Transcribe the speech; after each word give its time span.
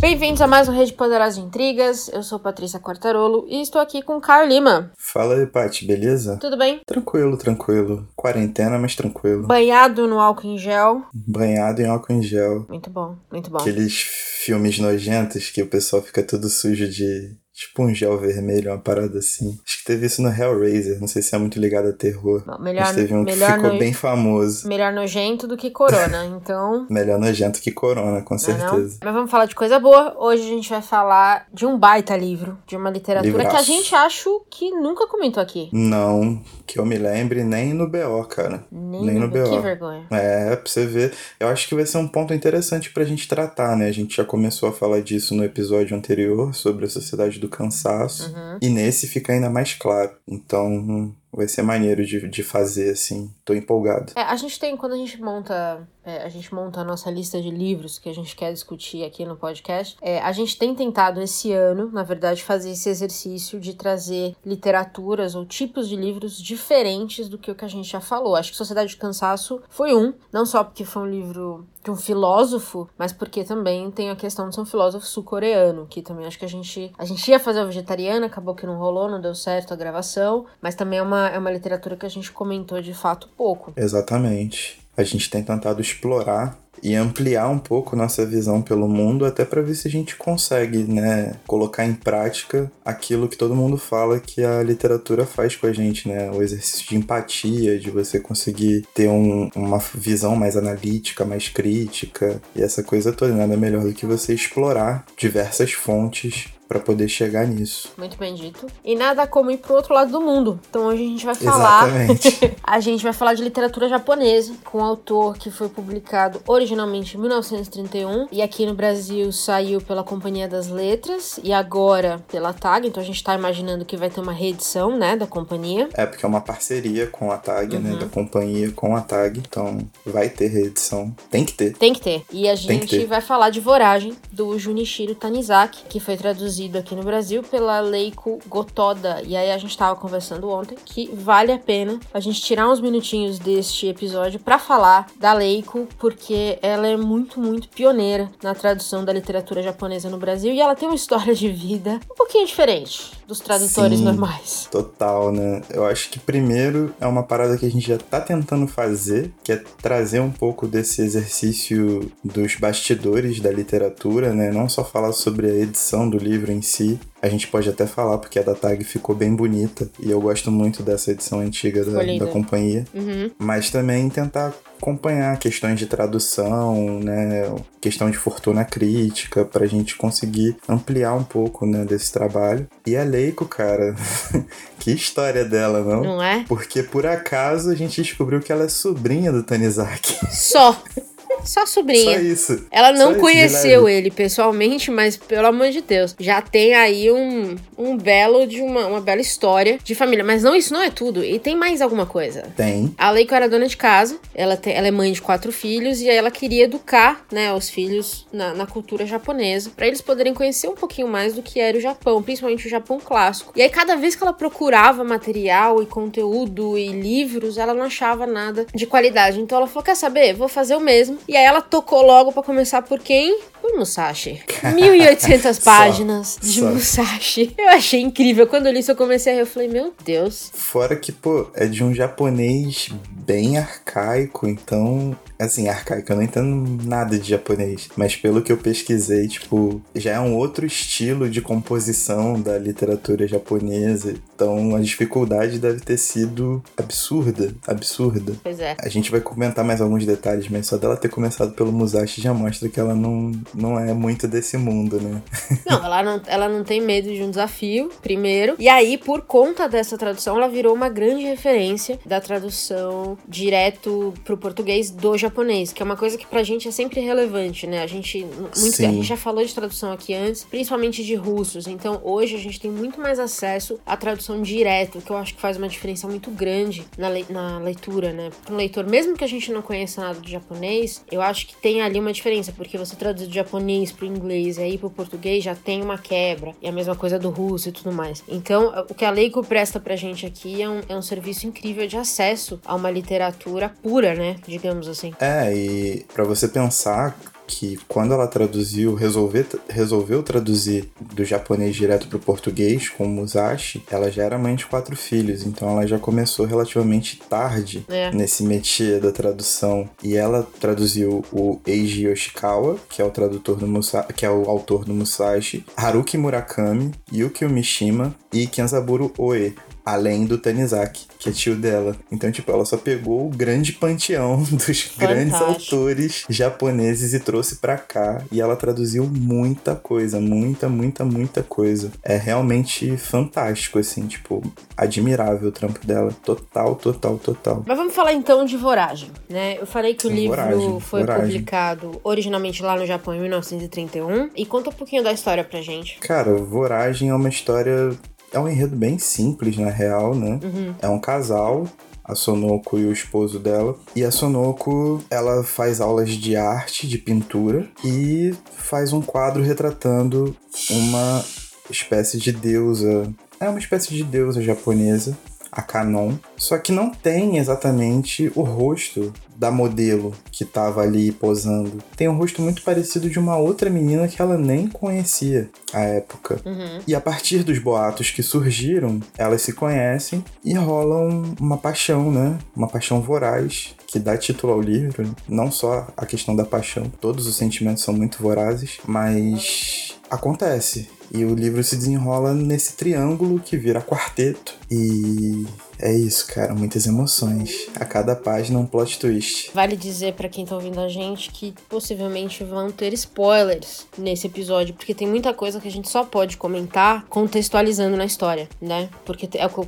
Bem-vindos 0.00 0.40
a 0.40 0.46
mais 0.46 0.68
um 0.68 0.72
Rede 0.72 0.92
Poderosa 0.92 1.40
de 1.40 1.40
Intrigas. 1.40 2.08
Eu 2.12 2.22
sou 2.22 2.38
Patrícia 2.38 2.78
Quartarolo 2.78 3.44
e 3.48 3.60
estou 3.60 3.80
aqui 3.80 4.02
com 4.02 4.20
Caio 4.20 4.48
Lima. 4.48 4.92
Fala 4.96 5.34
aí, 5.34 5.46
Paty, 5.46 5.84
beleza? 5.84 6.36
Tudo 6.36 6.56
bem? 6.56 6.80
Tranquilo, 6.86 7.36
tranquilo. 7.36 8.06
Quarentena, 8.14 8.78
mas 8.78 8.94
tranquilo. 8.94 9.48
Banhado 9.48 10.06
no 10.06 10.20
álcool 10.20 10.46
em 10.46 10.58
gel. 10.58 11.02
Banhado 11.12 11.82
em 11.82 11.86
álcool 11.86 12.12
em 12.12 12.22
gel. 12.22 12.66
Muito 12.68 12.88
bom, 12.88 13.16
muito 13.32 13.50
bom. 13.50 13.58
Aqueles 13.58 13.94
filmes 14.00 14.78
nojentos 14.78 15.50
que 15.50 15.60
o 15.60 15.66
pessoal 15.66 16.02
fica 16.02 16.22
tudo 16.22 16.48
sujo 16.48 16.88
de 16.88 17.36
Tipo 17.60 17.82
um 17.84 17.94
gel 17.94 18.16
vermelho, 18.18 18.70
uma 18.70 18.78
parada 18.78 19.18
assim. 19.18 19.58
Acho 19.66 19.78
que 19.80 19.84
teve 19.84 20.06
isso 20.06 20.22
no 20.22 20.30
Hellraiser. 20.30 20.98
Não 20.98 21.06
sei 21.06 21.20
se 21.20 21.34
é 21.34 21.38
muito 21.38 21.60
ligado 21.60 21.88
a 21.88 21.92
terror. 21.92 22.42
Bom, 22.46 22.58
melhor, 22.58 22.86
mas 22.86 22.94
teve 22.96 23.12
um 23.12 23.22
que 23.22 23.32
ficou 23.34 23.72
no- 23.74 23.78
bem 23.78 23.92
famoso. 23.92 24.66
Melhor 24.66 24.90
nojento 24.94 25.46
do 25.46 25.58
que 25.58 25.70
corona, 25.70 26.24
então. 26.40 26.86
Melhor 26.88 27.18
nojento 27.18 27.60
que 27.60 27.70
Corona, 27.70 28.22
com 28.22 28.34
não 28.34 28.42
é 28.44 28.58
não? 28.58 28.68
certeza. 28.70 28.98
Mas 29.04 29.12
vamos 29.14 29.30
falar 29.30 29.44
de 29.44 29.54
coisa 29.54 29.78
boa. 29.78 30.16
Hoje 30.18 30.42
a 30.42 30.46
gente 30.46 30.70
vai 30.70 30.80
falar 30.80 31.46
de 31.52 31.66
um 31.66 31.78
baita 31.78 32.16
livro, 32.16 32.56
de 32.66 32.76
uma 32.76 32.88
literatura 32.88 33.30
que 33.32 33.40
a 33.40 33.42
Livraço. 33.60 33.64
gente 33.66 33.94
acho 33.94 34.42
que 34.50 34.70
nunca 34.70 35.06
comentou 35.06 35.42
aqui. 35.42 35.68
Não, 35.70 36.42
que 36.66 36.78
eu 36.78 36.86
me 36.86 36.96
lembre, 36.96 37.44
nem 37.44 37.74
no 37.74 37.86
BO, 37.88 38.24
cara. 38.28 38.64
Nem, 38.72 39.04
Nem 39.04 39.18
no 39.18 39.30
Que 39.30 39.38
BO. 39.38 39.60
vergonha. 39.60 40.06
É, 40.10 40.56
pra 40.56 40.70
você 40.70 40.86
ver. 40.86 41.12
Eu 41.38 41.48
acho 41.48 41.68
que 41.68 41.74
vai 41.74 41.84
ser 41.84 41.98
um 41.98 42.08
ponto 42.08 42.32
interessante 42.32 42.90
pra 42.90 43.04
gente 43.04 43.28
tratar, 43.28 43.76
né? 43.76 43.86
A 43.86 43.92
gente 43.92 44.16
já 44.16 44.24
começou 44.24 44.68
a 44.68 44.72
falar 44.72 45.02
disso 45.02 45.34
no 45.34 45.44
episódio 45.44 45.94
anterior, 45.96 46.54
sobre 46.54 46.86
a 46.86 46.88
Sociedade 46.88 47.38
do 47.38 47.49
Cansaço. 47.50 48.32
Uhum. 48.34 48.58
E 48.62 48.68
nesse 48.68 49.06
fica 49.06 49.32
ainda 49.32 49.50
mais 49.50 49.74
claro. 49.74 50.12
Então, 50.26 51.14
vai 51.32 51.46
ser 51.48 51.62
maneiro 51.62 52.04
de, 52.04 52.28
de 52.28 52.42
fazer, 52.42 52.90
assim. 52.90 53.32
Tô 53.44 53.54
empolgado. 53.54 54.12
É, 54.16 54.22
a 54.22 54.36
gente 54.36 54.58
tem, 54.58 54.76
quando 54.76 54.92
a 54.92 54.96
gente 54.96 55.20
monta, 55.20 55.86
é, 56.04 56.24
a 56.24 56.28
gente 56.28 56.52
monta 56.54 56.80
a 56.80 56.84
nossa 56.84 57.10
lista 57.10 57.40
de 57.40 57.50
livros 57.50 57.98
que 57.98 58.08
a 58.08 58.14
gente 58.14 58.34
quer 58.34 58.52
discutir 58.52 59.04
aqui 59.04 59.24
no 59.24 59.36
podcast, 59.36 59.96
é, 60.02 60.20
a 60.20 60.32
gente 60.32 60.58
tem 60.58 60.74
tentado 60.74 61.20
esse 61.20 61.52
ano, 61.52 61.90
na 61.92 62.02
verdade, 62.02 62.42
fazer 62.42 62.70
esse 62.70 62.88
exercício 62.88 63.60
de 63.60 63.74
trazer 63.74 64.34
literaturas 64.44 65.34
ou 65.34 65.44
tipos 65.46 65.88
de 65.88 65.96
livros 65.96 66.40
diferentes 66.40 67.28
do 67.28 67.38
que 67.38 67.50
o 67.50 67.54
que 67.54 67.64
a 67.64 67.68
gente 67.68 67.88
já 67.88 68.00
falou. 68.00 68.34
Acho 68.34 68.50
que 68.50 68.56
Sociedade 68.56 68.90
de 68.90 68.96
Cansaço 68.96 69.62
foi 69.68 69.94
um, 69.94 70.12
não 70.32 70.44
só 70.44 70.64
porque 70.64 70.84
foi 70.84 71.02
um 71.02 71.10
livro 71.10 71.66
de 71.82 71.90
um 71.90 71.96
filósofo, 71.96 72.88
mas 72.98 73.12
porque 73.12 73.42
também 73.42 73.90
tem 73.90 74.10
a 74.10 74.16
questão 74.16 74.48
de 74.48 74.54
ser 74.54 74.60
um 74.60 74.66
filósofo 74.66 75.06
sul-coreano, 75.06 75.86
que 75.86 76.02
também 76.02 76.26
acho 76.26 76.38
que 76.38 76.44
a 76.44 76.48
gente 76.48 76.92
a 76.98 77.04
gente 77.04 77.26
ia 77.30 77.40
fazer 77.40 77.62
o 77.62 77.66
vegetariano, 77.66 78.26
acabou 78.26 78.54
que 78.54 78.66
não 78.66 78.76
rolou, 78.76 79.08
não 79.08 79.20
deu 79.20 79.34
certo 79.34 79.72
a 79.72 79.76
gravação, 79.76 80.44
mas 80.60 80.74
também 80.74 80.98
é 80.98 81.02
uma, 81.02 81.19
é 81.28 81.38
uma 81.38 81.50
literatura 81.50 81.96
que 81.96 82.06
a 82.06 82.10
gente 82.10 82.30
comentou 82.32 82.80
de 82.80 82.94
fato 82.94 83.28
pouco. 83.36 83.72
Exatamente. 83.76 84.78
A 84.96 85.02
gente 85.02 85.30
tem 85.30 85.42
tentado 85.42 85.80
explorar 85.80 86.58
e 86.82 86.94
ampliar 86.94 87.48
um 87.48 87.58
pouco 87.58 87.94
nossa 87.94 88.24
visão 88.24 88.62
pelo 88.62 88.88
mundo, 88.88 89.26
até 89.26 89.44
pra 89.44 89.60
ver 89.60 89.74
se 89.74 89.86
a 89.86 89.90
gente 89.90 90.16
consegue, 90.16 90.78
né, 90.84 91.34
colocar 91.46 91.84
em 91.84 91.92
prática 91.94 92.72
aquilo 92.84 93.28
que 93.28 93.36
todo 93.36 93.54
mundo 93.54 93.76
fala 93.76 94.18
que 94.18 94.42
a 94.42 94.62
literatura 94.62 95.26
faz 95.26 95.54
com 95.56 95.66
a 95.66 95.72
gente, 95.72 96.08
né? 96.08 96.30
O 96.30 96.42
exercício 96.42 96.88
de 96.88 96.96
empatia, 96.96 97.78
de 97.78 97.90
você 97.90 98.18
conseguir 98.18 98.86
ter 98.94 99.08
um- 99.08 99.50
uma 99.54 99.78
visão 99.94 100.34
mais 100.34 100.56
analítica, 100.56 101.24
mais 101.24 101.48
crítica, 101.48 102.40
e 102.56 102.62
essa 102.62 102.82
coisa 102.82 103.12
toda. 103.12 103.34
Nada 103.34 103.56
melhor 103.56 103.84
do 103.84 103.92
que 103.92 104.06
você 104.06 104.32
explorar 104.32 105.04
diversas 105.18 105.72
fontes 105.72 106.48
pra 106.70 106.78
poder 106.78 107.08
chegar 107.08 107.48
nisso. 107.48 107.88
Muito 107.98 108.16
bem 108.16 108.32
dito. 108.32 108.64
E 108.84 108.94
nada 108.94 109.26
como 109.26 109.50
ir 109.50 109.56
pro 109.56 109.74
outro 109.74 109.92
lado 109.92 110.12
do 110.12 110.20
mundo. 110.20 110.60
Então 110.70 110.86
hoje 110.86 111.02
a 111.02 111.06
gente 111.06 111.26
vai 111.26 111.34
falar. 111.34 111.88
Exatamente. 111.88 112.56
A 112.62 112.78
gente 112.78 113.02
vai 113.02 113.12
falar 113.12 113.34
de 113.34 113.42
literatura 113.42 113.88
japonesa, 113.88 114.54
com 114.64 114.78
um 114.78 114.84
autor 114.84 115.36
que 115.36 115.50
foi 115.50 115.68
publicado 115.68 116.40
originalmente 116.46 117.16
em 117.16 117.20
1931 117.20 118.28
e 118.30 118.40
aqui 118.40 118.64
no 118.64 118.74
Brasil 118.74 119.32
saiu 119.32 119.80
pela 119.80 120.04
Companhia 120.04 120.46
das 120.46 120.68
Letras 120.68 121.40
e 121.42 121.52
agora 121.52 122.22
pela 122.30 122.52
TAG. 122.52 122.86
Então 122.86 123.02
a 123.02 123.06
gente 123.06 123.24
tá 123.24 123.34
imaginando 123.34 123.84
que 123.84 123.96
vai 123.96 124.08
ter 124.08 124.20
uma 124.20 124.30
reedição, 124.32 124.96
né, 124.96 125.16
da 125.16 125.26
companhia. 125.26 125.88
É 125.94 126.06
porque 126.06 126.24
é 126.24 126.28
uma 126.28 126.40
parceria 126.40 127.08
com 127.08 127.32
a 127.32 127.36
TAG, 127.38 127.74
Uhum. 127.74 127.82
né? 127.82 127.96
Da 127.96 128.06
companhia 128.06 128.70
com 128.70 128.94
a 128.94 129.00
TAG. 129.00 129.40
Então 129.40 129.78
vai 130.06 130.28
ter 130.28 130.46
reedição. 130.46 131.12
Tem 131.28 131.44
que 131.44 131.52
ter. 131.52 131.72
Tem 131.76 131.92
que 131.92 132.00
ter. 132.00 132.22
E 132.30 132.48
a 132.48 132.54
gente 132.54 133.04
vai 133.06 133.20
falar 133.20 133.50
de 133.50 133.58
Voragem, 133.58 134.16
do 134.30 134.56
Junichiro 134.56 135.16
Tanizaki, 135.16 135.82
que 135.88 135.98
foi 135.98 136.16
traduzido 136.16 136.59
aqui 136.78 136.94
no 136.94 137.02
Brasil 137.02 137.42
pela 137.42 137.80
Leiko 137.80 138.38
Gotoda. 138.46 139.22
E 139.24 139.36
aí 139.36 139.50
a 139.50 139.58
gente 139.58 139.76
tava 139.76 139.98
conversando 139.98 140.48
ontem 140.48 140.76
que 140.84 141.10
vale 141.14 141.52
a 141.52 141.58
pena 141.58 141.98
a 142.12 142.20
gente 142.20 142.40
tirar 142.40 142.68
uns 142.68 142.80
minutinhos 142.80 143.38
deste 143.38 143.86
episódio 143.86 144.38
pra 144.40 144.58
falar 144.58 145.06
da 145.18 145.32
Leiko, 145.32 145.88
porque 145.98 146.58
ela 146.62 146.86
é 146.86 146.96
muito, 146.96 147.40
muito 147.40 147.68
pioneira 147.68 148.30
na 148.42 148.54
tradução 148.54 149.04
da 149.04 149.12
literatura 149.12 149.62
japonesa 149.62 150.10
no 150.10 150.18
Brasil 150.18 150.52
e 150.52 150.60
ela 150.60 150.74
tem 150.74 150.88
uma 150.88 150.94
história 150.94 151.34
de 151.34 151.48
vida 151.48 152.00
um 152.10 152.14
pouquinho 152.14 152.46
diferente 152.46 153.12
dos 153.26 153.40
tradutores 153.40 153.98
Sim. 153.98 154.04
normais. 154.04 154.68
Total, 154.70 155.30
né? 155.32 155.62
Eu 155.70 155.86
acho 155.86 156.10
que 156.10 156.18
primeiro 156.18 156.92
é 157.00 157.06
uma 157.06 157.22
parada 157.22 157.56
que 157.56 157.64
a 157.64 157.70
gente 157.70 157.86
já 157.86 157.96
tá 157.96 158.20
tentando 158.20 158.66
fazer, 158.66 159.32
que 159.44 159.52
é 159.52 159.62
trazer 159.80 160.20
um 160.20 160.30
pouco 160.30 160.66
desse 160.66 161.00
exercício 161.00 162.10
dos 162.24 162.56
bastidores 162.56 163.40
da 163.40 163.50
literatura, 163.50 164.32
né? 164.32 164.50
Não 164.50 164.68
só 164.68 164.84
falar 164.84 165.12
sobre 165.12 165.46
a 165.46 165.54
edição 165.54 166.10
do 166.10 166.18
livro 166.18 166.49
em 166.50 166.62
si. 166.62 166.98
A 167.22 167.28
gente 167.28 167.46
pode 167.48 167.68
até 167.68 167.86
falar, 167.86 168.18
porque 168.18 168.38
a 168.38 168.42
da 168.42 168.54
TAG 168.54 168.82
ficou 168.84 169.14
bem 169.14 169.34
bonita. 169.34 169.88
E 170.00 170.10
eu 170.10 170.20
gosto 170.20 170.50
muito 170.50 170.82
dessa 170.82 171.12
edição 171.12 171.40
antiga 171.40 171.84
da, 171.84 172.02
da 172.02 172.26
companhia. 172.26 172.84
Uhum. 172.94 173.30
Mas 173.38 173.70
também 173.70 174.08
tentar 174.08 174.54
acompanhar 174.80 175.38
questões 175.38 175.78
de 175.78 175.86
tradução, 175.86 176.98
né? 177.00 177.54
Questão 177.80 178.10
de 178.10 178.16
fortuna 178.16 178.64
crítica, 178.64 179.44
pra 179.44 179.66
gente 179.66 179.96
conseguir 179.96 180.56
ampliar 180.66 181.14
um 181.14 181.22
pouco, 181.22 181.66
né, 181.66 181.84
desse 181.84 182.10
trabalho. 182.10 182.66
E 182.86 182.96
a 182.96 183.04
Leiko, 183.04 183.44
cara, 183.44 183.94
que 184.80 184.90
história 184.90 185.44
dela, 185.44 185.84
não? 185.84 186.02
Não 186.02 186.22
é? 186.22 186.44
Porque 186.48 186.82
por 186.82 187.06
acaso 187.06 187.70
a 187.70 187.74
gente 187.74 188.02
descobriu 188.02 188.40
que 188.40 188.50
ela 188.50 188.64
é 188.64 188.68
sobrinha 188.68 189.30
do 189.30 189.42
Tanizaki. 189.42 190.18
Só. 190.30 190.82
Só 191.44 191.66
sobrinha. 191.66 192.18
Só 192.18 192.24
isso. 192.24 192.66
Ela 192.70 192.92
não 192.92 193.06
Só 193.06 193.10
isso 193.12 193.20
conheceu 193.20 193.84
leve. 193.84 193.98
ele 193.98 194.10
pessoalmente, 194.10 194.90
mas 194.90 195.16
pelo 195.16 195.46
amor 195.46 195.70
de 195.70 195.80
Deus, 195.80 196.14
já 196.18 196.40
tem 196.40 196.74
aí 196.74 197.10
um, 197.10 197.56
um 197.76 197.96
belo 197.96 198.46
de 198.46 198.60
uma, 198.60 198.86
uma 198.86 199.00
bela 199.00 199.20
história 199.20 199.78
de 199.82 199.94
família. 199.94 200.24
Mas 200.24 200.42
não, 200.42 200.54
isso 200.54 200.72
não 200.72 200.82
é 200.82 200.90
tudo. 200.90 201.24
E 201.24 201.38
tem 201.38 201.56
mais 201.56 201.80
alguma 201.80 202.06
coisa. 202.06 202.42
Tem. 202.56 202.94
A 202.96 203.10
Leiko 203.10 203.34
era 203.34 203.48
dona 203.48 203.66
de 203.66 203.76
casa, 203.76 204.18
ela, 204.34 204.56
tem, 204.56 204.74
ela 204.74 204.88
é 204.88 204.90
mãe 204.90 205.12
de 205.12 205.22
quatro 205.22 205.52
filhos 205.52 206.00
e 206.00 206.08
aí 206.08 206.16
ela 206.16 206.30
queria 206.30 206.64
educar, 206.64 207.24
né, 207.32 207.52
os 207.52 207.68
filhos 207.68 208.26
na, 208.32 208.54
na 208.54 208.66
cultura 208.66 209.06
japonesa, 209.06 209.70
pra 209.76 209.86
eles 209.86 210.00
poderem 210.00 210.34
conhecer 210.34 210.68
um 210.68 210.74
pouquinho 210.74 211.08
mais 211.08 211.34
do 211.34 211.42
que 211.42 211.58
era 211.60 211.76
o 211.76 211.80
Japão, 211.80 212.22
principalmente 212.22 212.66
o 212.66 212.70
Japão 212.70 213.00
clássico. 213.00 213.52
E 213.56 213.62
aí 213.62 213.68
cada 213.68 213.96
vez 213.96 214.14
que 214.14 214.22
ela 214.22 214.32
procurava 214.32 215.02
material 215.04 215.82
e 215.82 215.86
conteúdo 215.86 216.76
e 216.76 216.88
livros, 216.88 217.58
ela 217.58 217.74
não 217.74 217.82
achava 217.84 218.26
nada 218.26 218.66
de 218.74 218.86
qualidade. 218.86 219.40
Então 219.40 219.58
ela 219.58 219.66
falou: 219.66 219.82
"Quer 219.84 219.96
saber? 219.96 220.34
Vou 220.34 220.48
fazer 220.48 220.74
o 220.76 220.80
mesmo". 220.80 221.18
E 221.30 221.36
aí 221.36 221.44
ela 221.44 221.62
tocou 221.62 222.02
logo 222.02 222.32
pra 222.32 222.42
começar 222.42 222.82
por 222.82 222.98
quem? 222.98 223.38
Por 223.62 223.76
Musashi. 223.76 224.42
1800 224.74 225.58
Só, 225.58 225.62
páginas 225.62 226.36
de 226.42 226.58
só. 226.58 226.66
Musashi. 226.72 227.54
Eu 227.56 227.68
achei 227.68 228.00
incrível. 228.00 228.48
Quando 228.48 228.66
eu 228.66 228.72
li 228.72 228.80
isso, 228.80 228.90
eu 228.90 228.96
comecei 228.96 229.34
a 229.34 229.36
rir. 229.36 229.42
Eu 229.42 229.46
falei, 229.46 229.68
meu 229.68 229.94
Deus. 230.04 230.50
Fora 230.52 230.96
que, 230.96 231.12
pô, 231.12 231.46
é 231.54 231.66
de 231.66 231.84
um 231.84 231.94
japonês 231.94 232.88
bem 233.12 233.58
arcaico, 233.58 234.48
então. 234.48 235.16
Assim, 235.38 235.68
arcaico, 235.68 236.10
eu 236.10 236.16
não 236.16 236.22
entendo 236.22 236.84
nada 236.84 237.18
de 237.18 237.30
japonês. 237.30 237.88
Mas 237.96 238.16
pelo 238.16 238.42
que 238.42 238.50
eu 238.50 238.56
pesquisei, 238.56 239.28
tipo, 239.28 239.80
já 239.94 240.12
é 240.12 240.20
um 240.20 240.36
outro 240.36 240.66
estilo 240.66 241.30
de 241.30 241.40
composição 241.40 242.40
da 242.40 242.58
literatura 242.58 243.26
japonesa. 243.28 244.14
Então 244.34 244.74
a 244.74 244.80
dificuldade 244.80 245.58
deve 245.58 245.80
ter 245.80 245.96
sido 245.96 246.62
absurda. 246.76 247.54
Absurda. 247.66 248.32
Pois 248.42 248.58
é. 248.58 248.76
A 248.80 248.88
gente 248.88 249.10
vai 249.10 249.20
comentar 249.20 249.64
mais 249.64 249.80
alguns 249.80 250.04
detalhes, 250.04 250.48
mas 250.48 250.66
só 250.66 250.76
dela 250.76 250.96
ter 250.96 251.08
começado 251.10 251.52
pelo 251.52 251.72
Musashi 251.72 252.20
já 252.20 252.32
mostra 252.32 252.68
que 252.68 252.78
ela 252.78 252.94
não, 252.94 253.32
não 253.54 253.78
é 253.78 253.92
muito 253.92 254.26
desse 254.26 254.56
mundo, 254.56 255.00
né? 255.00 255.22
Não 255.66 255.84
ela, 255.84 256.02
não, 256.02 256.22
ela 256.26 256.48
não 256.48 256.64
tem 256.64 256.80
medo 256.80 257.12
de 257.12 257.22
um 257.22 257.30
desafio, 257.30 257.90
primeiro. 258.02 258.56
E 258.58 258.68
aí, 258.68 258.96
por 258.98 259.22
conta 259.22 259.68
dessa 259.68 259.96
tradução, 259.96 260.36
ela 260.36 260.48
virou 260.48 260.74
uma 260.74 260.88
grande 260.88 261.24
referência 261.24 261.98
da 262.04 262.20
tradução 262.20 263.16
direto 263.28 264.12
pro 264.24 264.36
português 264.36 264.90
do 264.90 265.16
japonês. 265.16 265.72
que 265.72 265.82
é 265.82 265.84
uma 265.84 265.96
coisa 265.96 266.16
que 266.16 266.26
pra 266.26 266.42
gente 266.42 266.68
é 266.68 266.70
sempre 266.70 267.00
relevante, 267.00 267.66
né? 267.66 267.82
A 267.82 267.86
gente, 267.86 268.24
muito, 268.58 268.80
a 268.80 268.90
gente 268.90 269.02
já 269.06 269.16
falou 269.16 269.44
de 269.44 269.54
tradução 269.54 269.92
aqui 269.92 270.14
antes, 270.14 270.44
principalmente 270.44 271.04
de 271.04 271.14
russos. 271.14 271.66
Então, 271.66 272.00
hoje 272.02 272.34
a 272.34 272.38
gente 272.38 272.60
tem 272.60 272.70
muito 272.70 273.00
mais 273.00 273.18
acesso 273.18 273.78
à 273.84 273.96
tradução 273.96 274.42
direta, 274.42 275.00
que 275.00 275.10
eu 275.10 275.16
acho 275.16 275.34
que 275.34 275.40
faz 275.40 275.56
uma 275.56 275.68
diferença 275.68 276.06
muito 276.08 276.30
grande 276.30 276.84
na, 276.96 277.08
le 277.08 277.26
na 277.28 277.58
leitura, 277.58 278.12
né? 278.12 278.30
Para 278.44 278.54
um 278.54 278.56
leitor, 278.56 278.86
mesmo 278.86 279.16
que 279.16 279.24
a 279.24 279.28
gente 279.28 279.52
não 279.52 279.62
conheça 279.62 280.00
nada 280.00 280.20
de 280.20 280.30
japonês, 280.30 280.99
eu 281.10 281.20
acho 281.20 281.46
que 281.46 281.56
tem 281.56 281.82
ali 281.82 281.98
uma 281.98 282.12
diferença, 282.12 282.52
porque 282.52 282.78
você 282.78 282.96
traduz 282.96 283.28
do 283.28 283.34
japonês 283.34 283.92
pro 283.92 284.06
inglês 284.06 284.58
e 284.58 284.62
aí 284.62 284.78
pro 284.78 284.90
português 284.90 285.44
já 285.44 285.54
tem 285.54 285.82
uma 285.82 285.98
quebra. 285.98 286.54
E 286.60 286.68
a 286.68 286.72
mesma 286.72 286.96
coisa 286.96 287.18
do 287.18 287.30
russo 287.30 287.68
e 287.68 287.72
tudo 287.72 287.92
mais. 287.92 288.22
Então, 288.28 288.72
o 288.88 288.94
que 288.94 289.04
a 289.04 289.10
Leico 289.10 289.44
presta 289.44 289.78
pra 289.78 289.96
gente 289.96 290.26
aqui 290.26 290.62
é 290.62 290.68
um, 290.68 290.80
é 290.88 290.96
um 290.96 291.02
serviço 291.02 291.46
incrível 291.46 291.86
de 291.86 291.96
acesso 291.96 292.60
a 292.64 292.74
uma 292.74 292.90
literatura 292.90 293.72
pura, 293.82 294.14
né? 294.14 294.36
Digamos 294.46 294.88
assim. 294.88 295.12
É, 295.20 295.54
e 295.54 296.06
para 296.12 296.24
você 296.24 296.48
pensar 296.48 297.16
que 297.50 297.76
quando 297.88 298.14
ela 298.14 298.28
traduziu, 298.28 298.94
resolveu, 298.94 299.44
resolveu 299.68 300.22
traduzir 300.22 300.88
do 301.00 301.24
japonês 301.24 301.74
direto 301.74 302.06
para 302.06 302.16
o 302.16 302.20
português 302.20 302.88
com 302.88 303.04
Musashi, 303.06 303.82
ela 303.90 304.10
já 304.10 304.22
era 304.22 304.38
mãe 304.38 304.54
de 304.54 304.66
quatro 304.66 304.94
filhos, 304.96 305.44
então 305.44 305.68
ela 305.68 305.84
já 305.84 305.98
começou 305.98 306.46
relativamente 306.46 307.18
tarde 307.28 307.84
é. 307.88 308.12
nesse 308.12 308.44
métier 308.44 309.00
da 309.00 309.10
tradução. 309.10 309.90
E 310.02 310.16
ela 310.16 310.46
traduziu 310.60 311.24
o 311.32 311.60
Eiji 311.66 312.06
Yoshikawa, 312.06 312.76
que 312.88 313.02
é 313.02 313.04
o 313.04 313.10
tradutor 313.10 313.56
do 313.56 313.66
Musa 313.66 314.04
que 314.14 314.24
é 314.24 314.30
o 314.30 314.48
autor 314.48 314.84
do 314.84 314.94
Musashi, 314.94 315.64
Haruki 315.76 316.16
Murakami, 316.16 316.92
Yukio 317.12 317.50
Mishima 317.50 318.14
e 318.32 318.46
Kenzaburo 318.46 319.12
Oe, 319.18 319.54
além 319.92 320.24
do 320.24 320.38
Tanizaki, 320.38 321.06
que 321.18 321.28
é 321.28 321.32
tio 321.32 321.54
dela. 321.56 321.96
Então, 322.10 322.30
tipo, 322.30 322.50
ela 322.50 322.64
só 322.64 322.76
pegou 322.76 323.26
o 323.26 323.30
grande 323.30 323.72
panteão 323.72 324.42
dos 324.42 324.60
Fantástico. 324.82 324.98
grandes 325.00 325.34
autores 325.34 326.24
japoneses 326.28 327.12
e 327.12 327.20
trouxe 327.20 327.56
pra 327.56 327.76
cá. 327.76 328.22
E 328.30 328.40
ela 328.40 328.56
traduziu 328.56 329.04
muita 329.04 329.74
coisa, 329.74 330.20
muita, 330.20 330.68
muita, 330.68 331.04
muita 331.04 331.42
coisa. 331.42 331.90
É 332.02 332.16
realmente 332.16 332.96
fantástico, 332.96 333.78
assim, 333.78 334.06
tipo, 334.06 334.42
admirável 334.76 335.48
o 335.48 335.52
trampo 335.52 335.84
dela. 335.86 336.14
Total, 336.24 336.74
total, 336.74 337.18
total. 337.18 337.64
Mas 337.66 337.76
vamos 337.76 337.94
falar 337.94 338.12
então 338.12 338.44
de 338.44 338.56
Voragem, 338.56 339.10
né? 339.28 339.56
Eu 339.60 339.66
falei 339.66 339.94
que 339.94 340.06
o 340.06 340.10
livro 340.10 340.36
Voragem, 340.36 340.80
foi 340.80 341.00
Voragem. 341.00 341.26
publicado 341.26 342.00
originalmente 342.04 342.62
lá 342.62 342.76
no 342.76 342.86
Japão 342.86 343.14
em 343.14 343.20
1931. 343.20 344.30
E 344.36 344.46
conta 344.46 344.70
um 344.70 344.72
pouquinho 344.72 345.02
da 345.02 345.12
história 345.12 345.44
pra 345.44 345.60
gente. 345.60 345.98
Cara, 345.98 346.34
Voragem 346.36 347.08
é 347.10 347.14
uma 347.14 347.28
história 347.28 347.92
é 348.32 348.38
um 348.38 348.48
enredo 348.48 348.76
bem 348.76 348.98
simples, 348.98 349.56
na 349.56 349.70
real, 349.70 350.14
né? 350.14 350.38
Uhum. 350.42 350.74
É 350.80 350.88
um 350.88 350.98
casal 350.98 351.66
a 352.04 352.14
Sonoko 352.14 352.78
e 352.78 352.84
o 352.84 352.92
esposo 352.92 353.38
dela. 353.38 353.76
E 353.94 354.04
a 354.04 354.10
Sonoko, 354.10 355.02
ela 355.08 355.44
faz 355.44 355.80
aulas 355.80 356.10
de 356.10 356.36
arte, 356.36 356.88
de 356.88 356.98
pintura 356.98 357.68
e 357.84 358.34
faz 358.56 358.92
um 358.92 359.00
quadro 359.00 359.42
retratando 359.42 360.34
uma 360.70 361.24
espécie 361.70 362.18
de 362.18 362.32
deusa. 362.32 363.08
É 363.38 363.48
uma 363.48 363.58
espécie 363.58 363.94
de 363.94 364.02
deusa 364.02 364.42
japonesa 364.42 365.16
a 365.50 365.62
Canon, 365.62 366.14
só 366.36 366.58
que 366.58 366.72
não 366.72 366.90
tem 366.90 367.38
exatamente 367.38 368.30
o 368.34 368.42
rosto 368.42 369.12
da 369.40 369.50
modelo 369.50 370.14
que 370.30 370.44
estava 370.44 370.82
ali 370.82 371.10
posando. 371.10 371.78
Tem 371.96 372.06
um 372.06 372.16
rosto 372.16 372.42
muito 372.42 372.62
parecido 372.62 373.08
de 373.08 373.18
uma 373.18 373.38
outra 373.38 373.70
menina 373.70 374.06
que 374.06 374.20
ela 374.20 374.36
nem 374.36 374.68
conhecia 374.68 375.48
à 375.72 375.80
época. 375.80 376.38
Uhum. 376.44 376.80
E 376.86 376.94
a 376.94 377.00
partir 377.00 377.42
dos 377.42 377.58
boatos 377.58 378.10
que 378.10 378.22
surgiram, 378.22 379.00
elas 379.16 379.40
se 379.40 379.54
conhecem 379.54 380.22
e 380.44 380.52
rolam 380.52 381.34
uma 381.40 381.56
paixão, 381.56 382.12
né? 382.12 382.38
Uma 382.54 382.68
paixão 382.68 383.00
voraz 383.00 383.74
que 383.86 383.98
dá 383.98 384.14
título 384.16 384.52
ao 384.52 384.60
livro. 384.60 385.14
Não 385.26 385.50
só 385.50 385.88
a 385.96 386.04
questão 386.04 386.36
da 386.36 386.44
paixão, 386.44 386.92
todos 387.00 387.26
os 387.26 387.36
sentimentos 387.36 387.82
são 387.82 387.94
muito 387.94 388.22
vorazes, 388.22 388.78
mas 388.86 389.96
acontece. 390.10 390.99
E 391.12 391.24
o 391.24 391.34
livro 391.34 391.62
se 391.64 391.76
desenrola 391.76 392.32
nesse 392.32 392.74
triângulo 392.74 393.40
que 393.40 393.56
vira 393.56 393.82
quarteto. 393.82 394.54
E 394.70 395.46
é 395.80 395.92
isso, 395.92 396.26
cara, 396.26 396.54
muitas 396.54 396.86
emoções. 396.86 397.68
A 397.74 397.84
cada 397.84 398.14
página 398.14 398.58
um 398.58 398.66
plot 398.66 398.98
twist. 398.98 399.50
Vale 399.54 399.76
dizer 399.76 400.14
para 400.14 400.28
quem 400.28 400.44
tá 400.44 400.54
ouvindo 400.54 400.80
a 400.80 400.88
gente 400.88 401.30
que 401.30 401.54
possivelmente 401.68 402.44
vão 402.44 402.70
ter 402.70 402.92
spoilers 402.92 403.86
nesse 403.96 404.26
episódio, 404.26 404.74
porque 404.74 404.94
tem 404.94 405.08
muita 405.08 405.32
coisa 405.32 405.60
que 405.60 405.68
a 405.68 405.70
gente 405.70 405.88
só 405.88 406.04
pode 406.04 406.36
comentar 406.36 407.06
contextualizando 407.06 407.96
na 407.96 408.04
história, 408.04 408.48
né? 408.60 408.88
Porque 409.04 409.28
é 409.38 409.46
o 409.46 409.48
que, 409.48 409.60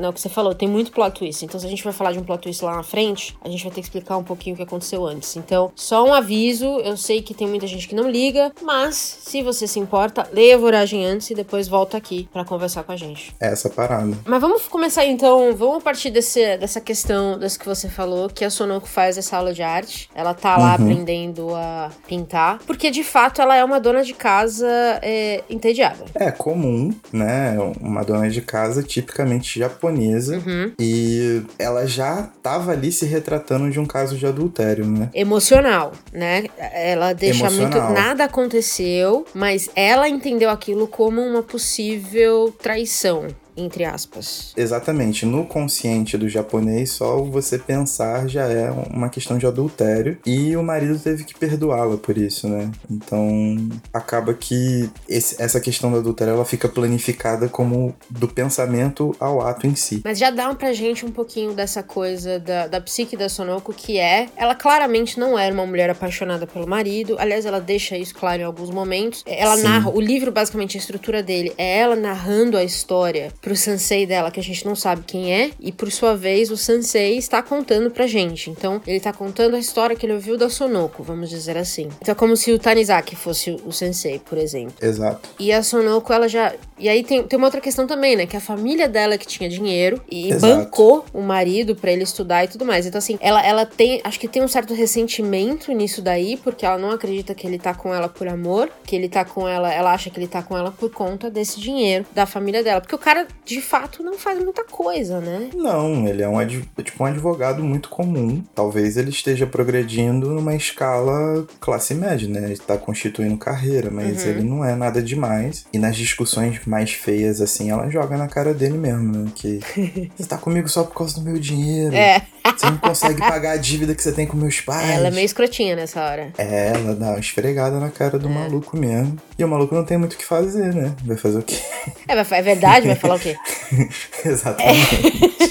é 0.00 0.08
o 0.08 0.12
que 0.12 0.20
você 0.20 0.28
falou, 0.28 0.54
tem 0.54 0.68
muito 0.68 0.92
plot 0.92 1.18
twist. 1.18 1.44
Então, 1.44 1.58
se 1.58 1.66
a 1.66 1.70
gente 1.70 1.82
vai 1.82 1.92
falar 1.92 2.12
de 2.12 2.18
um 2.18 2.24
plot 2.24 2.42
twist 2.42 2.64
lá 2.64 2.76
na 2.76 2.82
frente, 2.82 3.36
a 3.42 3.48
gente 3.48 3.62
vai 3.62 3.72
ter 3.72 3.80
que 3.80 3.86
explicar 3.86 4.16
um 4.16 4.24
pouquinho 4.24 4.54
o 4.54 4.56
que 4.56 4.62
aconteceu 4.62 5.06
antes. 5.06 5.36
Então, 5.36 5.72
só 5.74 6.06
um 6.06 6.14
aviso, 6.14 6.66
eu 6.80 6.96
sei 6.96 7.22
que 7.22 7.34
tem 7.34 7.48
muita 7.48 7.66
gente 7.66 7.88
que 7.88 7.94
não 7.94 8.08
liga, 8.08 8.52
mas 8.62 8.96
se 8.96 9.42
você 9.42 9.66
se 9.66 9.78
importa, 9.78 10.28
leia 10.32 10.54
a 10.54 10.58
Voragem 10.58 11.04
antes 11.04 11.30
e 11.30 11.34
depois 11.34 11.68
volta 11.68 11.96
aqui 11.96 12.28
para 12.32 12.44
conversar 12.44 12.82
com 12.84 12.92
a 12.92 12.96
gente. 12.96 13.34
Essa 13.40 13.68
parada. 13.68 14.16
Mas 14.26 14.40
vamos 14.40 14.62
começar 14.68 15.04
então 15.06 15.47
vamos 15.54 15.82
partir 15.82 16.10
desse, 16.10 16.56
dessa 16.56 16.80
questão 16.80 17.38
dessa 17.38 17.58
que 17.58 17.66
você 17.66 17.88
falou, 17.88 18.28
que 18.28 18.44
a 18.44 18.50
Sonoko 18.50 18.88
faz 18.88 19.18
essa 19.18 19.36
aula 19.36 19.52
de 19.52 19.62
arte. 19.62 20.08
Ela 20.14 20.34
tá 20.34 20.56
lá 20.56 20.68
uhum. 20.68 20.74
aprendendo 20.74 21.54
a 21.54 21.90
pintar, 22.06 22.58
porque 22.66 22.90
de 22.90 23.04
fato 23.04 23.40
ela 23.40 23.56
é 23.56 23.64
uma 23.64 23.80
dona 23.80 24.02
de 24.02 24.14
casa 24.14 24.66
é, 25.02 25.42
entediada. 25.48 26.04
É 26.14 26.30
comum, 26.30 26.94
né? 27.12 27.56
Uma 27.80 28.02
dona 28.02 28.28
de 28.28 28.40
casa 28.40 28.82
tipicamente 28.82 29.58
japonesa 29.58 30.38
uhum. 30.38 30.72
e 30.78 31.42
ela 31.58 31.86
já 31.86 32.30
tava 32.42 32.72
ali 32.72 32.92
se 32.92 33.06
retratando 33.06 33.70
de 33.70 33.80
um 33.80 33.86
caso 33.86 34.16
de 34.16 34.26
adultério, 34.26 34.86
né? 34.86 35.10
Emocional, 35.14 35.92
né? 36.12 36.44
Ela 36.58 37.12
deixa 37.12 37.46
Emocional. 37.46 37.80
muito. 37.82 37.92
Nada 37.92 38.24
aconteceu, 38.24 39.26
mas 39.34 39.68
ela 39.74 40.08
entendeu 40.08 40.50
aquilo 40.50 40.86
como 40.86 41.20
uma 41.20 41.42
possível 41.42 42.54
traição 42.60 43.28
entre 43.58 43.84
aspas. 43.84 44.52
Exatamente. 44.56 45.26
No 45.26 45.44
consciente 45.44 46.16
do 46.16 46.28
japonês, 46.28 46.92
só 46.92 47.22
você 47.22 47.58
pensar 47.58 48.28
já 48.28 48.44
é 48.44 48.70
uma 48.70 49.08
questão 49.08 49.38
de 49.38 49.46
adultério 49.46 50.18
e 50.24 50.56
o 50.56 50.62
marido 50.62 50.98
teve 50.98 51.24
que 51.24 51.34
perdoá-la 51.34 51.96
por 51.96 52.16
isso, 52.16 52.48
né? 52.48 52.70
Então 52.90 53.68
acaba 53.92 54.32
que 54.34 54.88
esse, 55.08 55.40
essa 55.42 55.60
questão 55.60 55.90
do 55.90 55.98
adultério 55.98 56.34
ela 56.34 56.44
fica 56.44 56.68
planificada 56.68 57.48
como 57.48 57.94
do 58.08 58.28
pensamento 58.28 59.14
ao 59.18 59.40
ato 59.40 59.66
em 59.66 59.74
si. 59.74 60.00
Mas 60.04 60.18
já 60.18 60.30
dá 60.30 60.54
pra 60.54 60.72
gente 60.72 61.04
um 61.04 61.10
pouquinho 61.10 61.52
dessa 61.52 61.82
coisa 61.82 62.38
da, 62.38 62.66
da 62.66 62.80
psique 62.80 63.16
da 63.16 63.28
Sonoko, 63.28 63.72
que 63.72 63.98
é, 63.98 64.28
ela 64.36 64.54
claramente 64.54 65.18
não 65.18 65.38
era 65.38 65.52
uma 65.52 65.66
mulher 65.66 65.90
apaixonada 65.90 66.46
pelo 66.46 66.66
marido. 66.66 67.16
Aliás, 67.18 67.44
ela 67.44 67.60
deixa 67.60 67.96
isso 67.96 68.14
claro 68.14 68.42
em 68.42 68.44
alguns 68.44 68.70
momentos. 68.70 69.22
Ela 69.26 69.56
Sim. 69.56 69.62
narra, 69.62 69.90
o 69.90 70.00
livro, 70.00 70.30
basicamente, 70.30 70.76
a 70.76 70.80
estrutura 70.80 71.22
dele 71.22 71.52
é 71.56 71.78
ela 71.78 71.96
narrando 71.96 72.56
a 72.56 72.64
história 72.64 73.32
pro 73.48 73.56
sensei 73.56 74.04
dela, 74.04 74.30
que 74.30 74.38
a 74.38 74.42
gente 74.42 74.66
não 74.66 74.76
sabe 74.76 75.02
quem 75.06 75.32
é, 75.32 75.50
e 75.58 75.72
por 75.72 75.90
sua 75.90 76.14
vez 76.14 76.50
o 76.50 76.56
sensei 76.56 77.16
está 77.16 77.42
contando 77.42 77.90
pra 77.90 78.06
gente. 78.06 78.50
Então, 78.50 78.82
ele 78.86 79.00
tá 79.00 79.10
contando 79.10 79.56
a 79.56 79.58
história 79.58 79.96
que 79.96 80.04
ele 80.04 80.12
ouviu 80.12 80.36
da 80.36 80.50
Sonoko, 80.50 81.02
vamos 81.02 81.30
dizer 81.30 81.56
assim. 81.56 81.88
Então, 82.02 82.12
é 82.12 82.14
como 82.14 82.36
se 82.36 82.52
o 82.52 82.58
Tanizaki 82.58 83.16
fosse 83.16 83.56
o 83.64 83.72
sensei, 83.72 84.18
por 84.18 84.36
exemplo. 84.36 84.74
Exato. 84.82 85.30
E 85.38 85.50
a 85.50 85.62
Sonoko, 85.62 86.12
ela 86.12 86.28
já. 86.28 86.52
E 86.78 86.90
aí 86.90 87.02
tem, 87.02 87.22
tem 87.22 87.38
uma 87.38 87.46
outra 87.46 87.60
questão 87.60 87.86
também, 87.86 88.16
né? 88.16 88.26
Que 88.26 88.36
a 88.36 88.40
família 88.40 88.86
dela 88.86 89.16
que 89.16 89.26
tinha 89.26 89.48
dinheiro 89.48 89.98
e 90.10 90.30
Exato. 90.30 90.54
bancou 90.54 91.06
o 91.14 91.22
marido 91.22 91.74
para 91.74 91.90
ele 91.90 92.02
estudar 92.02 92.44
e 92.44 92.48
tudo 92.48 92.66
mais. 92.66 92.84
Então, 92.84 92.98
assim, 92.98 93.16
ela, 93.18 93.44
ela 93.44 93.64
tem. 93.64 94.02
Acho 94.04 94.20
que 94.20 94.28
tem 94.28 94.42
um 94.42 94.48
certo 94.48 94.74
ressentimento 94.74 95.72
nisso 95.72 96.02
daí, 96.02 96.36
porque 96.36 96.66
ela 96.66 96.76
não 96.76 96.90
acredita 96.90 97.34
que 97.34 97.46
ele 97.46 97.58
tá 97.58 97.72
com 97.72 97.94
ela 97.94 98.10
por 98.10 98.28
amor, 98.28 98.70
que 98.84 98.94
ele 98.94 99.08
tá 99.08 99.24
com 99.24 99.48
ela. 99.48 99.72
Ela 99.72 99.94
acha 99.94 100.10
que 100.10 100.20
ele 100.20 100.28
tá 100.28 100.42
com 100.42 100.56
ela 100.56 100.70
por 100.70 100.90
conta 100.90 101.30
desse 101.30 101.58
dinheiro 101.58 102.04
da 102.14 102.26
família 102.26 102.62
dela. 102.62 102.82
Porque 102.82 102.94
o 102.94 102.98
cara 102.98 103.26
de 103.44 103.60
fato 103.60 104.02
não 104.02 104.18
faz 104.18 104.38
muita 104.42 104.64
coisa, 104.64 105.20
né? 105.20 105.50
Não, 105.54 106.06
ele 106.06 106.22
é 106.22 106.28
um, 106.28 106.46
tipo, 106.46 107.02
um 107.02 107.06
advogado 107.06 107.62
muito 107.62 107.88
comum. 107.88 108.42
Talvez 108.54 108.96
ele 108.96 109.10
esteja 109.10 109.46
progredindo 109.46 110.30
numa 110.30 110.54
escala 110.54 111.46
classe 111.60 111.94
média, 111.94 112.28
né? 112.28 112.44
Ele 112.44 112.58
tá 112.58 112.76
constituindo 112.76 113.36
carreira, 113.36 113.90
mas 113.90 114.24
uhum. 114.24 114.30
ele 114.30 114.42
não 114.42 114.64
é 114.64 114.74
nada 114.74 115.02
demais. 115.02 115.66
E 115.72 115.78
nas 115.78 115.96
discussões 115.96 116.60
mais 116.66 116.92
feias, 116.92 117.40
assim, 117.40 117.70
ela 117.70 117.88
joga 117.90 118.16
na 118.16 118.28
cara 118.28 118.52
dele 118.52 118.76
mesmo, 118.78 119.12
né? 119.12 119.30
Que 119.34 119.60
você 120.16 120.26
tá 120.26 120.38
comigo 120.38 120.68
só 120.68 120.84
por 120.84 120.94
causa 120.94 121.14
do 121.14 121.22
meu 121.22 121.38
dinheiro. 121.38 121.94
É. 121.94 122.26
Você 122.56 122.66
não 122.66 122.78
consegue 122.78 123.18
pagar 123.20 123.52
a 123.52 123.56
dívida 123.56 123.94
que 123.94 124.02
você 124.02 124.12
tem 124.12 124.26
com 124.26 124.36
meus 124.36 124.60
pais. 124.60 124.90
Ela 124.90 125.08
é 125.08 125.10
meio 125.10 125.24
escrotinha 125.24 125.76
nessa 125.76 126.02
hora. 126.02 126.32
É, 126.38 126.72
ela 126.74 126.94
dá 126.94 127.10
uma 127.10 127.18
esfregada 127.18 127.78
na 127.78 127.90
cara 127.90 128.18
do 128.18 128.28
é. 128.28 128.30
maluco 128.30 128.76
mesmo. 128.76 129.16
E 129.38 129.44
o 129.44 129.48
maluco 129.48 129.74
não 129.74 129.84
tem 129.84 129.98
muito 129.98 130.14
o 130.14 130.16
que 130.16 130.24
fazer, 130.24 130.74
né? 130.74 130.94
Vai 131.04 131.16
fazer 131.16 131.38
o 131.38 131.42
quê? 131.42 131.58
É, 132.06 132.14
é 132.14 132.42
verdade, 132.42 132.86
vai 132.86 132.96
falar 132.96 133.16
o 133.16 133.20
quê? 133.20 133.36
Exatamente. 134.24 135.47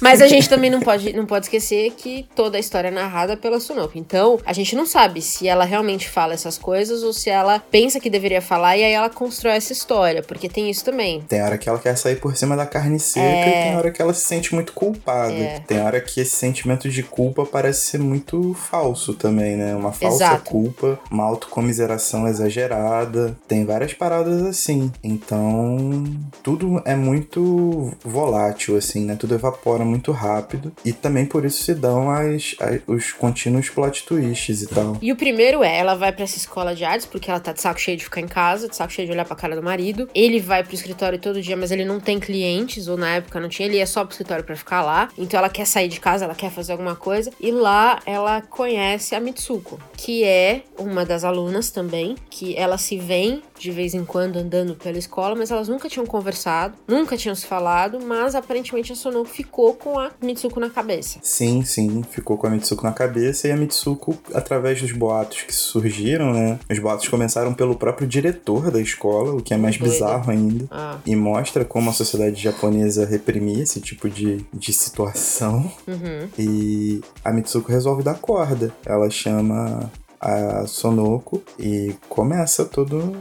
Mas 0.00 0.20
a 0.20 0.26
gente 0.26 0.48
também 0.48 0.70
não 0.70 0.80
pode, 0.80 1.12
não 1.12 1.26
pode 1.26 1.46
esquecer 1.46 1.92
que 1.92 2.26
toda 2.34 2.56
a 2.56 2.60
história 2.60 2.88
é 2.88 2.90
narrada 2.90 3.36
pela 3.36 3.60
Sunoko. 3.60 3.98
Então, 3.98 4.38
a 4.44 4.52
gente 4.52 4.74
não 4.76 4.86
sabe 4.86 5.20
se 5.22 5.48
ela 5.48 5.64
realmente 5.64 6.08
fala 6.08 6.34
essas 6.34 6.58
coisas 6.58 7.02
ou 7.02 7.12
se 7.12 7.30
ela 7.30 7.58
pensa 7.70 8.00
que 8.00 8.10
deveria 8.10 8.42
falar 8.42 8.76
e 8.76 8.84
aí 8.84 8.92
ela 8.92 9.10
constrói 9.10 9.54
essa 9.54 9.72
história, 9.72 10.22
porque 10.22 10.48
tem 10.48 10.70
isso 10.70 10.84
também. 10.84 11.22
Tem 11.22 11.42
hora 11.42 11.58
que 11.58 11.68
ela 11.68 11.78
quer 11.78 11.96
sair 11.96 12.16
por 12.16 12.36
cima 12.36 12.56
da 12.56 12.66
carne 12.66 12.98
seca 12.98 13.26
é... 13.26 13.48
e 13.48 13.64
tem 13.64 13.76
hora 13.76 13.90
que 13.90 14.02
ela 14.02 14.14
se 14.14 14.24
sente 14.24 14.54
muito 14.54 14.72
culpada. 14.72 15.32
É... 15.32 15.60
Tem 15.60 15.80
hora 15.80 16.00
que 16.00 16.20
esse 16.20 16.36
sentimento 16.36 16.88
de 16.88 17.02
culpa 17.02 17.46
parece 17.46 17.86
ser 17.86 17.98
muito 17.98 18.54
falso 18.54 19.14
também, 19.14 19.56
né? 19.56 19.74
Uma 19.74 19.92
falsa 19.92 20.24
Exato. 20.24 20.50
culpa, 20.50 20.98
uma 21.10 21.24
autocomiseração 21.24 22.26
exagerada. 22.28 23.36
Tem 23.46 23.64
várias 23.64 23.94
paradas 23.94 24.42
assim. 24.42 24.92
Então, 25.02 26.04
tudo 26.42 26.82
é 26.84 26.94
muito 26.94 27.92
volátil, 28.04 28.76
assim, 28.76 29.04
né? 29.04 29.16
Tudo 29.16 29.34
evapora 29.44 29.84
muito 29.84 30.12
rápido. 30.12 30.72
E 30.84 30.92
também 30.92 31.26
por 31.26 31.44
isso 31.44 31.62
se 31.62 31.74
dão 31.74 32.10
as, 32.10 32.54
as 32.60 32.80
os 32.86 33.12
contínuos 33.12 33.68
plot 33.68 34.04
twists 34.04 34.62
e 34.62 34.66
tal. 34.66 34.96
E 35.00 35.12
o 35.12 35.16
primeiro 35.16 35.62
é, 35.62 35.78
ela 35.78 35.94
vai 35.94 36.12
para 36.12 36.24
essa 36.24 36.36
escola 36.36 36.74
de 36.74 36.84
artes 36.84 37.06
porque 37.06 37.30
ela 37.30 37.40
tá 37.40 37.52
de 37.52 37.60
saco 37.60 37.80
cheio 37.80 37.96
de 37.96 38.04
ficar 38.04 38.20
em 38.20 38.28
casa, 38.28 38.68
de 38.68 38.76
saco 38.76 38.92
cheio 38.92 39.06
de 39.06 39.12
olhar 39.12 39.24
pra 39.24 39.36
cara 39.36 39.56
do 39.56 39.62
marido. 39.62 40.08
Ele 40.14 40.40
vai 40.40 40.62
pro 40.62 40.74
escritório 40.74 41.18
todo 41.18 41.40
dia, 41.42 41.56
mas 41.56 41.70
ele 41.70 41.84
não 41.84 42.00
tem 42.00 42.18
clientes, 42.18 42.88
ou 42.88 42.96
na 42.96 43.16
época 43.16 43.40
não 43.40 43.48
tinha, 43.48 43.68
ele 43.68 43.76
ia 43.76 43.86
só 43.86 44.04
pro 44.04 44.12
escritório 44.12 44.44
para 44.44 44.56
ficar 44.56 44.82
lá. 44.82 45.08
Então 45.18 45.38
ela 45.38 45.48
quer 45.48 45.66
sair 45.66 45.88
de 45.88 46.00
casa, 46.00 46.24
ela 46.24 46.34
quer 46.34 46.50
fazer 46.50 46.72
alguma 46.72 46.96
coisa. 46.96 47.30
E 47.40 47.50
lá 47.50 48.00
ela 48.06 48.40
conhece 48.40 49.14
a 49.14 49.20
Mitsuko, 49.20 49.78
que 49.96 50.24
é 50.24 50.62
uma 50.78 51.04
das 51.04 51.24
alunas 51.24 51.70
também, 51.70 52.16
que 52.30 52.56
ela 52.56 52.78
se 52.78 52.96
vem 52.96 53.42
de 53.58 53.70
vez 53.70 53.94
em 53.94 54.04
quando 54.04 54.36
andando 54.36 54.74
pela 54.74 54.98
escola, 54.98 55.34
mas 55.34 55.50
elas 55.50 55.68
nunca 55.68 55.88
tinham 55.88 56.06
conversado, 56.06 56.74
nunca 56.86 57.16
tinham 57.16 57.34
se 57.34 57.46
falado, 57.46 58.00
mas 58.04 58.34
aparentemente 58.34 58.92
a 58.92 58.96
ficou 59.34 59.74
com 59.74 59.98
a 59.98 60.12
Mitsuko 60.22 60.60
na 60.60 60.70
cabeça. 60.70 61.18
Sim, 61.20 61.64
sim, 61.64 62.04
ficou 62.08 62.38
com 62.38 62.46
a 62.46 62.50
Mitsuko 62.50 62.84
na 62.84 62.92
cabeça 62.92 63.48
e 63.48 63.50
a 63.50 63.56
Mitsuko, 63.56 64.16
através 64.32 64.80
dos 64.80 64.92
boatos 64.92 65.42
que 65.42 65.52
surgiram, 65.52 66.32
né? 66.32 66.58
Os 66.70 66.78
boatos 66.78 67.08
começaram 67.08 67.52
pelo 67.52 67.74
próprio 67.74 68.06
diretor 68.06 68.70
da 68.70 68.80
escola, 68.80 69.34
o 69.34 69.42
que 69.42 69.52
é 69.52 69.56
mais 69.56 69.76
Doido. 69.76 69.90
bizarro 69.90 70.30
ainda, 70.30 70.66
ah. 70.70 70.98
e 71.04 71.16
mostra 71.16 71.64
como 71.64 71.90
a 71.90 71.92
sociedade 71.92 72.40
japonesa 72.40 73.04
reprimia 73.04 73.64
esse 73.64 73.80
tipo 73.80 74.08
de, 74.08 74.46
de 74.52 74.72
situação. 74.72 75.70
Uhum. 75.88 76.28
E 76.38 77.00
a 77.24 77.32
Mitsuko 77.32 77.72
resolve 77.72 78.04
dar 78.04 78.14
corda. 78.14 78.72
Ela 78.86 79.10
chama 79.10 79.90
a 80.24 80.66
Sonoko 80.66 81.42
e 81.58 81.94
começa 82.08 82.64
todo, 82.64 83.12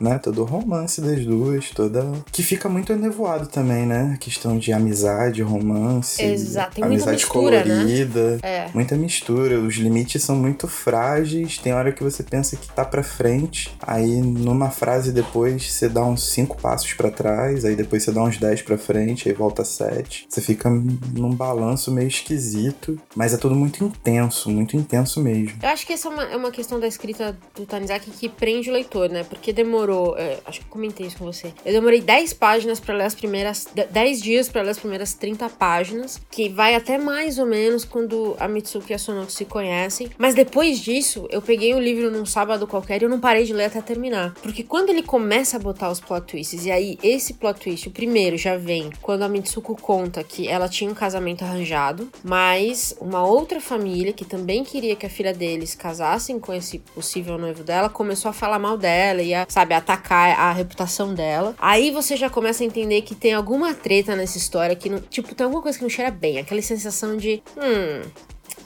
né, 0.00 0.18
todo 0.18 0.42
o 0.42 0.44
romance 0.44 1.00
das 1.00 1.24
duas, 1.24 1.70
toda 1.70 2.06
que 2.30 2.42
fica 2.42 2.68
muito 2.68 2.92
enevoado 2.92 3.48
também, 3.48 3.84
né? 3.84 4.12
A 4.14 4.18
questão 4.18 4.56
de 4.56 4.72
amizade, 4.72 5.42
romance, 5.42 6.22
Exato, 6.22 6.76
tem 6.76 6.84
amizade 6.84 7.24
mistura, 7.24 7.64
né? 7.64 7.74
colorida, 7.74 8.30
né? 8.36 8.38
é. 8.42 8.68
muita 8.72 8.94
mistura, 8.94 9.58
os 9.58 9.74
limites 9.74 10.22
são 10.22 10.36
muito 10.36 10.68
frágeis, 10.68 11.58
tem 11.58 11.72
hora 11.72 11.90
que 11.90 12.02
você 12.02 12.22
pensa 12.22 12.56
que 12.56 12.68
tá 12.68 12.84
para 12.84 13.02
frente, 13.02 13.76
aí 13.82 14.20
numa 14.20 14.70
frase 14.70 15.10
depois 15.10 15.72
você 15.72 15.88
dá 15.88 16.04
uns 16.04 16.28
cinco 16.28 16.56
passos 16.60 16.92
para 16.94 17.10
trás, 17.10 17.64
aí 17.64 17.74
depois 17.74 18.04
você 18.04 18.12
dá 18.12 18.22
uns 18.22 18.38
dez 18.38 18.62
para 18.62 18.78
frente, 18.78 19.28
aí 19.28 19.34
volta 19.34 19.64
sete. 19.64 20.26
Você 20.28 20.40
fica 20.40 20.70
num 20.70 21.34
balanço 21.34 21.90
meio 21.90 22.08
esquisito, 22.08 23.00
mas 23.16 23.34
é 23.34 23.36
tudo 23.36 23.54
muito 23.54 23.82
intenso, 23.84 24.48
muito 24.48 24.76
intenso 24.76 25.20
mesmo. 25.20 25.58
Eu 25.62 25.68
acho 25.70 25.86
que 25.86 25.92
essa 25.92 26.08
é 26.08 26.10
uma 26.10 26.35
é 26.36 26.38
uma 26.38 26.50
questão 26.50 26.78
da 26.78 26.86
escrita 26.86 27.36
do 27.54 27.66
Tanizaki 27.66 28.10
que 28.10 28.28
prende 28.28 28.70
o 28.70 28.72
leitor, 28.72 29.08
né? 29.08 29.24
Porque 29.24 29.52
demorou. 29.52 30.16
É, 30.16 30.38
acho 30.46 30.60
que 30.60 30.66
comentei 30.66 31.06
isso 31.06 31.18
com 31.18 31.24
você. 31.24 31.52
Eu 31.64 31.72
demorei 31.72 32.00
10 32.00 32.32
páginas 32.34 32.78
para 32.78 32.94
ler 32.94 33.04
as 33.04 33.14
primeiras. 33.14 33.66
10 33.90 34.22
dias 34.22 34.48
para 34.48 34.62
ler 34.62 34.70
as 34.70 34.78
primeiras 34.78 35.14
30 35.14 35.48
páginas. 35.50 36.20
Que 36.30 36.48
vai 36.48 36.74
até 36.74 36.98
mais 36.98 37.38
ou 37.38 37.46
menos 37.46 37.84
quando 37.84 38.36
a 38.38 38.46
Mitsuki 38.46 38.92
e 38.92 38.94
a 38.94 38.98
Sonoko 38.98 39.32
se 39.32 39.44
conhecem. 39.44 40.10
Mas 40.18 40.34
depois 40.34 40.78
disso, 40.78 41.26
eu 41.30 41.40
peguei 41.40 41.74
o 41.74 41.80
livro 41.80 42.10
num 42.10 42.26
sábado 42.26 42.66
qualquer 42.66 43.00
e 43.00 43.04
eu 43.04 43.08
não 43.08 43.20
parei 43.20 43.44
de 43.44 43.52
ler 43.52 43.64
até 43.64 43.80
terminar. 43.80 44.34
Porque 44.42 44.62
quando 44.62 44.90
ele 44.90 45.02
começa 45.02 45.56
a 45.56 45.60
botar 45.60 45.90
os 45.90 46.00
plot 46.00 46.26
twists, 46.26 46.66
e 46.66 46.70
aí 46.70 46.98
esse 47.02 47.34
plot 47.34 47.60
twist, 47.60 47.88
o 47.88 47.90
primeiro, 47.90 48.36
já 48.36 48.56
vem 48.56 48.90
quando 49.00 49.22
a 49.22 49.28
Mitsuko 49.28 49.80
conta 49.80 50.22
que 50.22 50.48
ela 50.48 50.68
tinha 50.68 50.90
um 50.90 50.94
casamento 50.94 51.44
arranjado, 51.44 52.08
mas 52.22 52.94
uma 53.00 53.24
outra 53.26 53.60
família 53.60 54.12
que 54.12 54.24
também 54.24 54.64
queria 54.64 54.96
que 54.96 55.06
a 55.06 55.10
filha 55.10 55.32
deles 55.32 55.74
casasse 55.74 56.15
com 56.40 56.52
esse 56.52 56.78
possível 56.78 57.38
noivo 57.38 57.62
dela, 57.62 57.88
começou 57.88 58.30
a 58.30 58.32
falar 58.32 58.58
mal 58.58 58.76
dela 58.76 59.22
e 59.22 59.34
a, 59.34 59.46
sabe, 59.48 59.74
atacar 59.74 60.38
a 60.38 60.52
reputação 60.52 61.14
dela. 61.14 61.54
Aí 61.58 61.90
você 61.90 62.16
já 62.16 62.30
começa 62.30 62.62
a 62.62 62.66
entender 62.66 63.02
que 63.02 63.14
tem 63.14 63.34
alguma 63.34 63.74
treta 63.74 64.16
nessa 64.16 64.38
história 64.38 64.74
que 64.74 64.88
não, 64.88 65.00
tipo, 65.00 65.34
tem 65.34 65.44
alguma 65.44 65.62
coisa 65.62 65.78
que 65.78 65.84
não 65.84 65.90
cheira 65.90 66.10
bem, 66.10 66.38
aquela 66.38 66.62
sensação 66.62 67.16
de, 67.16 67.42
hum, 67.56 68.02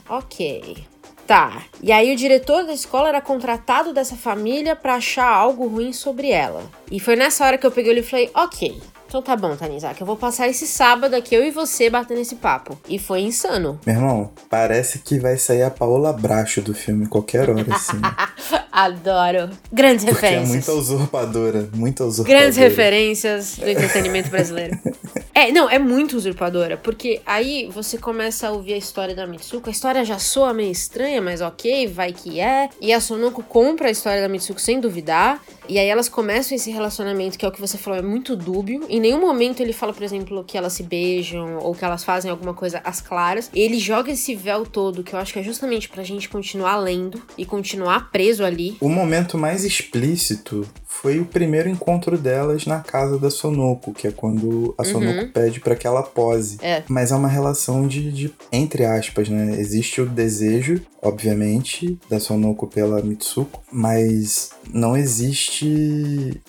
OK. 0.09 0.85
Tá. 1.25 1.63
E 1.81 1.91
aí 1.93 2.11
o 2.11 2.15
diretor 2.15 2.65
da 2.65 2.73
escola 2.73 3.07
era 3.07 3.21
contratado 3.21 3.93
dessa 3.93 4.17
família 4.17 4.75
para 4.75 4.95
achar 4.95 5.27
algo 5.27 5.65
ruim 5.67 5.93
sobre 5.93 6.29
ela. 6.29 6.69
E 6.91 6.99
foi 6.99 7.15
nessa 7.15 7.45
hora 7.45 7.57
que 7.57 7.65
eu 7.65 7.71
peguei 7.71 7.91
ele 7.91 8.01
e 8.01 8.03
falei: 8.03 8.29
"OK, 8.35 8.81
então 9.11 9.21
tá 9.21 9.35
bom, 9.35 9.57
Tanizak, 9.57 9.99
eu 9.99 10.07
vou 10.07 10.15
passar 10.15 10.47
esse 10.47 10.65
sábado 10.65 11.13
aqui, 11.13 11.35
eu 11.35 11.43
e 11.43 11.51
você, 11.51 11.89
batendo 11.89 12.21
esse 12.21 12.35
papo. 12.35 12.79
E 12.87 12.97
foi 12.97 13.19
insano. 13.19 13.77
Meu 13.85 13.95
irmão, 13.95 14.31
parece 14.49 14.99
que 14.99 15.19
vai 15.19 15.35
sair 15.35 15.63
a 15.63 15.69
Paola 15.69 16.13
Bracho 16.13 16.61
do 16.61 16.73
filme 16.73 17.05
qualquer 17.07 17.49
hora, 17.49 17.75
assim. 17.75 17.99
Adoro. 18.71 19.49
Grandes 19.69 20.05
Porque 20.05 20.25
referências. 20.25 20.49
é 20.49 20.53
muita 20.53 20.71
usurpadora, 20.71 21.69
muita 21.73 22.05
usurpadora. 22.05 22.39
Grandes 22.39 22.57
referências 22.57 23.57
do 23.57 23.69
entretenimento 23.69 24.29
brasileiro. 24.29 24.79
é, 25.35 25.51
não, 25.51 25.69
é 25.69 25.77
muito 25.77 26.15
usurpadora, 26.15 26.77
porque 26.77 27.21
aí 27.25 27.69
você 27.73 27.97
começa 27.97 28.47
a 28.47 28.51
ouvir 28.51 28.75
a 28.75 28.77
história 28.77 29.13
da 29.13 29.27
Mitsuko, 29.27 29.67
a 29.67 29.71
história 29.73 30.05
já 30.05 30.19
soa 30.19 30.53
meio 30.53 30.71
estranha, 30.71 31.21
mas 31.21 31.41
ok, 31.41 31.85
vai 31.87 32.13
que 32.13 32.39
é. 32.39 32.69
E 32.79 32.93
a 32.93 33.01
Sonoko 33.01 33.43
compra 33.43 33.89
a 33.89 33.91
história 33.91 34.21
da 34.21 34.29
Mitsuko 34.29 34.61
sem 34.61 34.79
duvidar, 34.79 35.43
e 35.71 35.79
aí 35.79 35.87
elas 35.87 36.09
começam 36.09 36.53
esse 36.53 36.69
relacionamento 36.69 37.39
que 37.39 37.45
é 37.45 37.47
o 37.47 37.51
que 37.51 37.61
você 37.61 37.77
falou, 37.77 37.97
é 37.97 38.01
muito 38.01 38.35
dúbio, 38.35 38.85
e 38.89 38.99
nenhum 38.99 39.21
momento 39.21 39.61
ele 39.61 39.71
fala, 39.71 39.93
por 39.93 40.03
exemplo, 40.03 40.43
que 40.43 40.57
elas 40.57 40.73
se 40.73 40.83
beijam 40.83 41.59
ou 41.59 41.73
que 41.73 41.85
elas 41.85 42.03
fazem 42.03 42.29
alguma 42.29 42.53
coisa 42.53 42.81
às 42.83 42.99
claras. 42.99 43.49
Ele 43.55 43.79
joga 43.79 44.11
esse 44.11 44.35
véu 44.35 44.65
todo, 44.65 45.01
que 45.01 45.13
eu 45.13 45.19
acho 45.19 45.31
que 45.31 45.39
é 45.39 45.43
justamente 45.43 45.87
pra 45.87 46.03
gente 46.03 46.27
continuar 46.27 46.75
lendo 46.75 47.21
e 47.37 47.45
continuar 47.45 48.11
preso 48.11 48.43
ali. 48.43 48.75
O 48.81 48.89
momento 48.89 49.37
mais 49.37 49.63
explícito 49.63 50.67
foi 51.01 51.19
o 51.19 51.25
primeiro 51.25 51.69
encontro 51.69 52.17
delas 52.17 52.65
na 52.65 52.79
casa 52.79 53.17
da 53.17 53.31
Sonoko, 53.31 53.93
que 53.93 54.07
é 54.07 54.11
quando 54.11 54.75
a 54.77 54.83
Sonoko 54.83 55.21
uhum. 55.21 55.31
pede 55.31 55.61
para 55.61 55.75
que 55.75 55.87
ela 55.87 56.03
pose. 56.03 56.57
É. 56.61 56.83
Mas 56.87 57.11
é 57.11 57.15
uma 57.15 57.29
relação 57.29 57.87
de, 57.87 58.11
de, 58.11 58.33
entre 58.51 58.85
aspas, 58.85 59.29
né? 59.29 59.55
Existe 59.57 60.01
o 60.01 60.05
desejo, 60.05 60.81
obviamente, 61.01 61.97
da 62.09 62.19
Sonoko 62.19 62.67
pela 62.67 63.01
Mitsuko, 63.01 63.63
mas 63.71 64.51
não 64.71 64.95
existe 64.95 65.60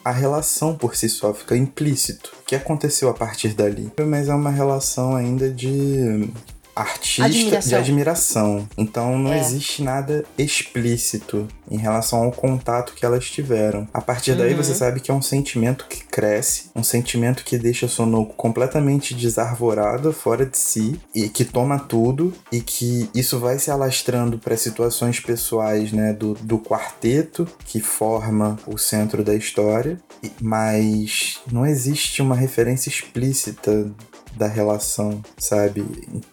a 0.04 0.10
relação 0.10 0.76
por 0.76 0.96
si 0.96 1.08
só, 1.08 1.32
fica 1.32 1.56
implícito. 1.56 2.32
O 2.40 2.44
que 2.44 2.54
aconteceu 2.54 3.08
a 3.08 3.14
partir 3.14 3.54
dali? 3.54 3.90
Mas 4.06 4.28
é 4.28 4.34
uma 4.34 4.50
relação 4.50 5.14
ainda 5.16 5.50
de 5.50 6.28
artista 6.74 7.24
admiração. 7.24 7.68
de 7.68 7.74
admiração. 7.74 8.68
Então 8.76 9.18
não 9.18 9.32
é. 9.32 9.40
existe 9.40 9.82
nada 9.82 10.24
explícito 10.36 11.46
em 11.70 11.76
relação 11.76 12.22
ao 12.22 12.32
contato 12.32 12.94
que 12.94 13.04
elas 13.04 13.30
tiveram. 13.30 13.88
A 13.92 14.00
partir 14.00 14.34
daí 14.34 14.52
uhum. 14.52 14.56
você 14.56 14.74
sabe 14.74 15.00
que 15.00 15.10
é 15.10 15.14
um 15.14 15.22
sentimento 15.22 15.86
que 15.88 16.04
cresce, 16.04 16.70
um 16.74 16.82
sentimento 16.82 17.44
que 17.44 17.56
deixa 17.56 17.88
Sonoko 17.88 18.34
completamente 18.34 19.14
desarvorado, 19.14 20.12
fora 20.12 20.44
de 20.44 20.58
si 20.58 21.00
e 21.14 21.28
que 21.28 21.44
toma 21.44 21.78
tudo 21.78 22.32
e 22.50 22.60
que 22.60 23.08
isso 23.14 23.38
vai 23.38 23.58
se 23.58 23.70
alastrando 23.70 24.38
para 24.38 24.56
situações 24.56 25.20
pessoais, 25.20 25.92
né, 25.92 26.12
do, 26.12 26.34
do 26.34 26.58
quarteto 26.58 27.46
que 27.64 27.80
forma 27.80 28.58
o 28.66 28.76
centro 28.78 29.24
da 29.24 29.34
história, 29.34 29.98
mas 30.40 31.40
não 31.50 31.66
existe 31.66 32.20
uma 32.20 32.34
referência 32.34 32.88
explícita 32.88 33.90
da 34.36 34.46
relação, 34.46 35.22
sabe? 35.36 35.84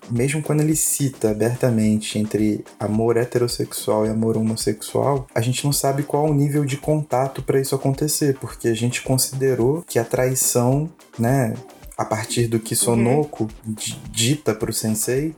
Mesmo 0.09 0.41
quando 0.41 0.61
ele 0.61 0.75
cita 0.75 1.31
abertamente 1.31 2.17
entre 2.17 2.63
amor 2.79 3.17
heterossexual 3.17 4.05
e 4.05 4.09
amor 4.09 4.37
homossexual, 4.37 5.27
a 5.33 5.41
gente 5.41 5.63
não 5.65 5.71
sabe 5.71 6.03
qual 6.03 6.25
o 6.25 6.33
nível 6.33 6.65
de 6.65 6.77
contato 6.77 7.41
para 7.41 7.59
isso 7.59 7.75
acontecer, 7.75 8.37
porque 8.39 8.67
a 8.67 8.75
gente 8.75 9.01
considerou 9.01 9.83
que 9.87 9.99
a 9.99 10.03
traição, 10.03 10.89
né, 11.17 11.53
a 11.97 12.05
partir 12.05 12.47
do 12.47 12.59
que 12.59 12.75
Sonoko 12.75 13.49
uhum. 13.65 13.75
dita 14.09 14.55
pro 14.55 14.71
sensei, 14.71 15.35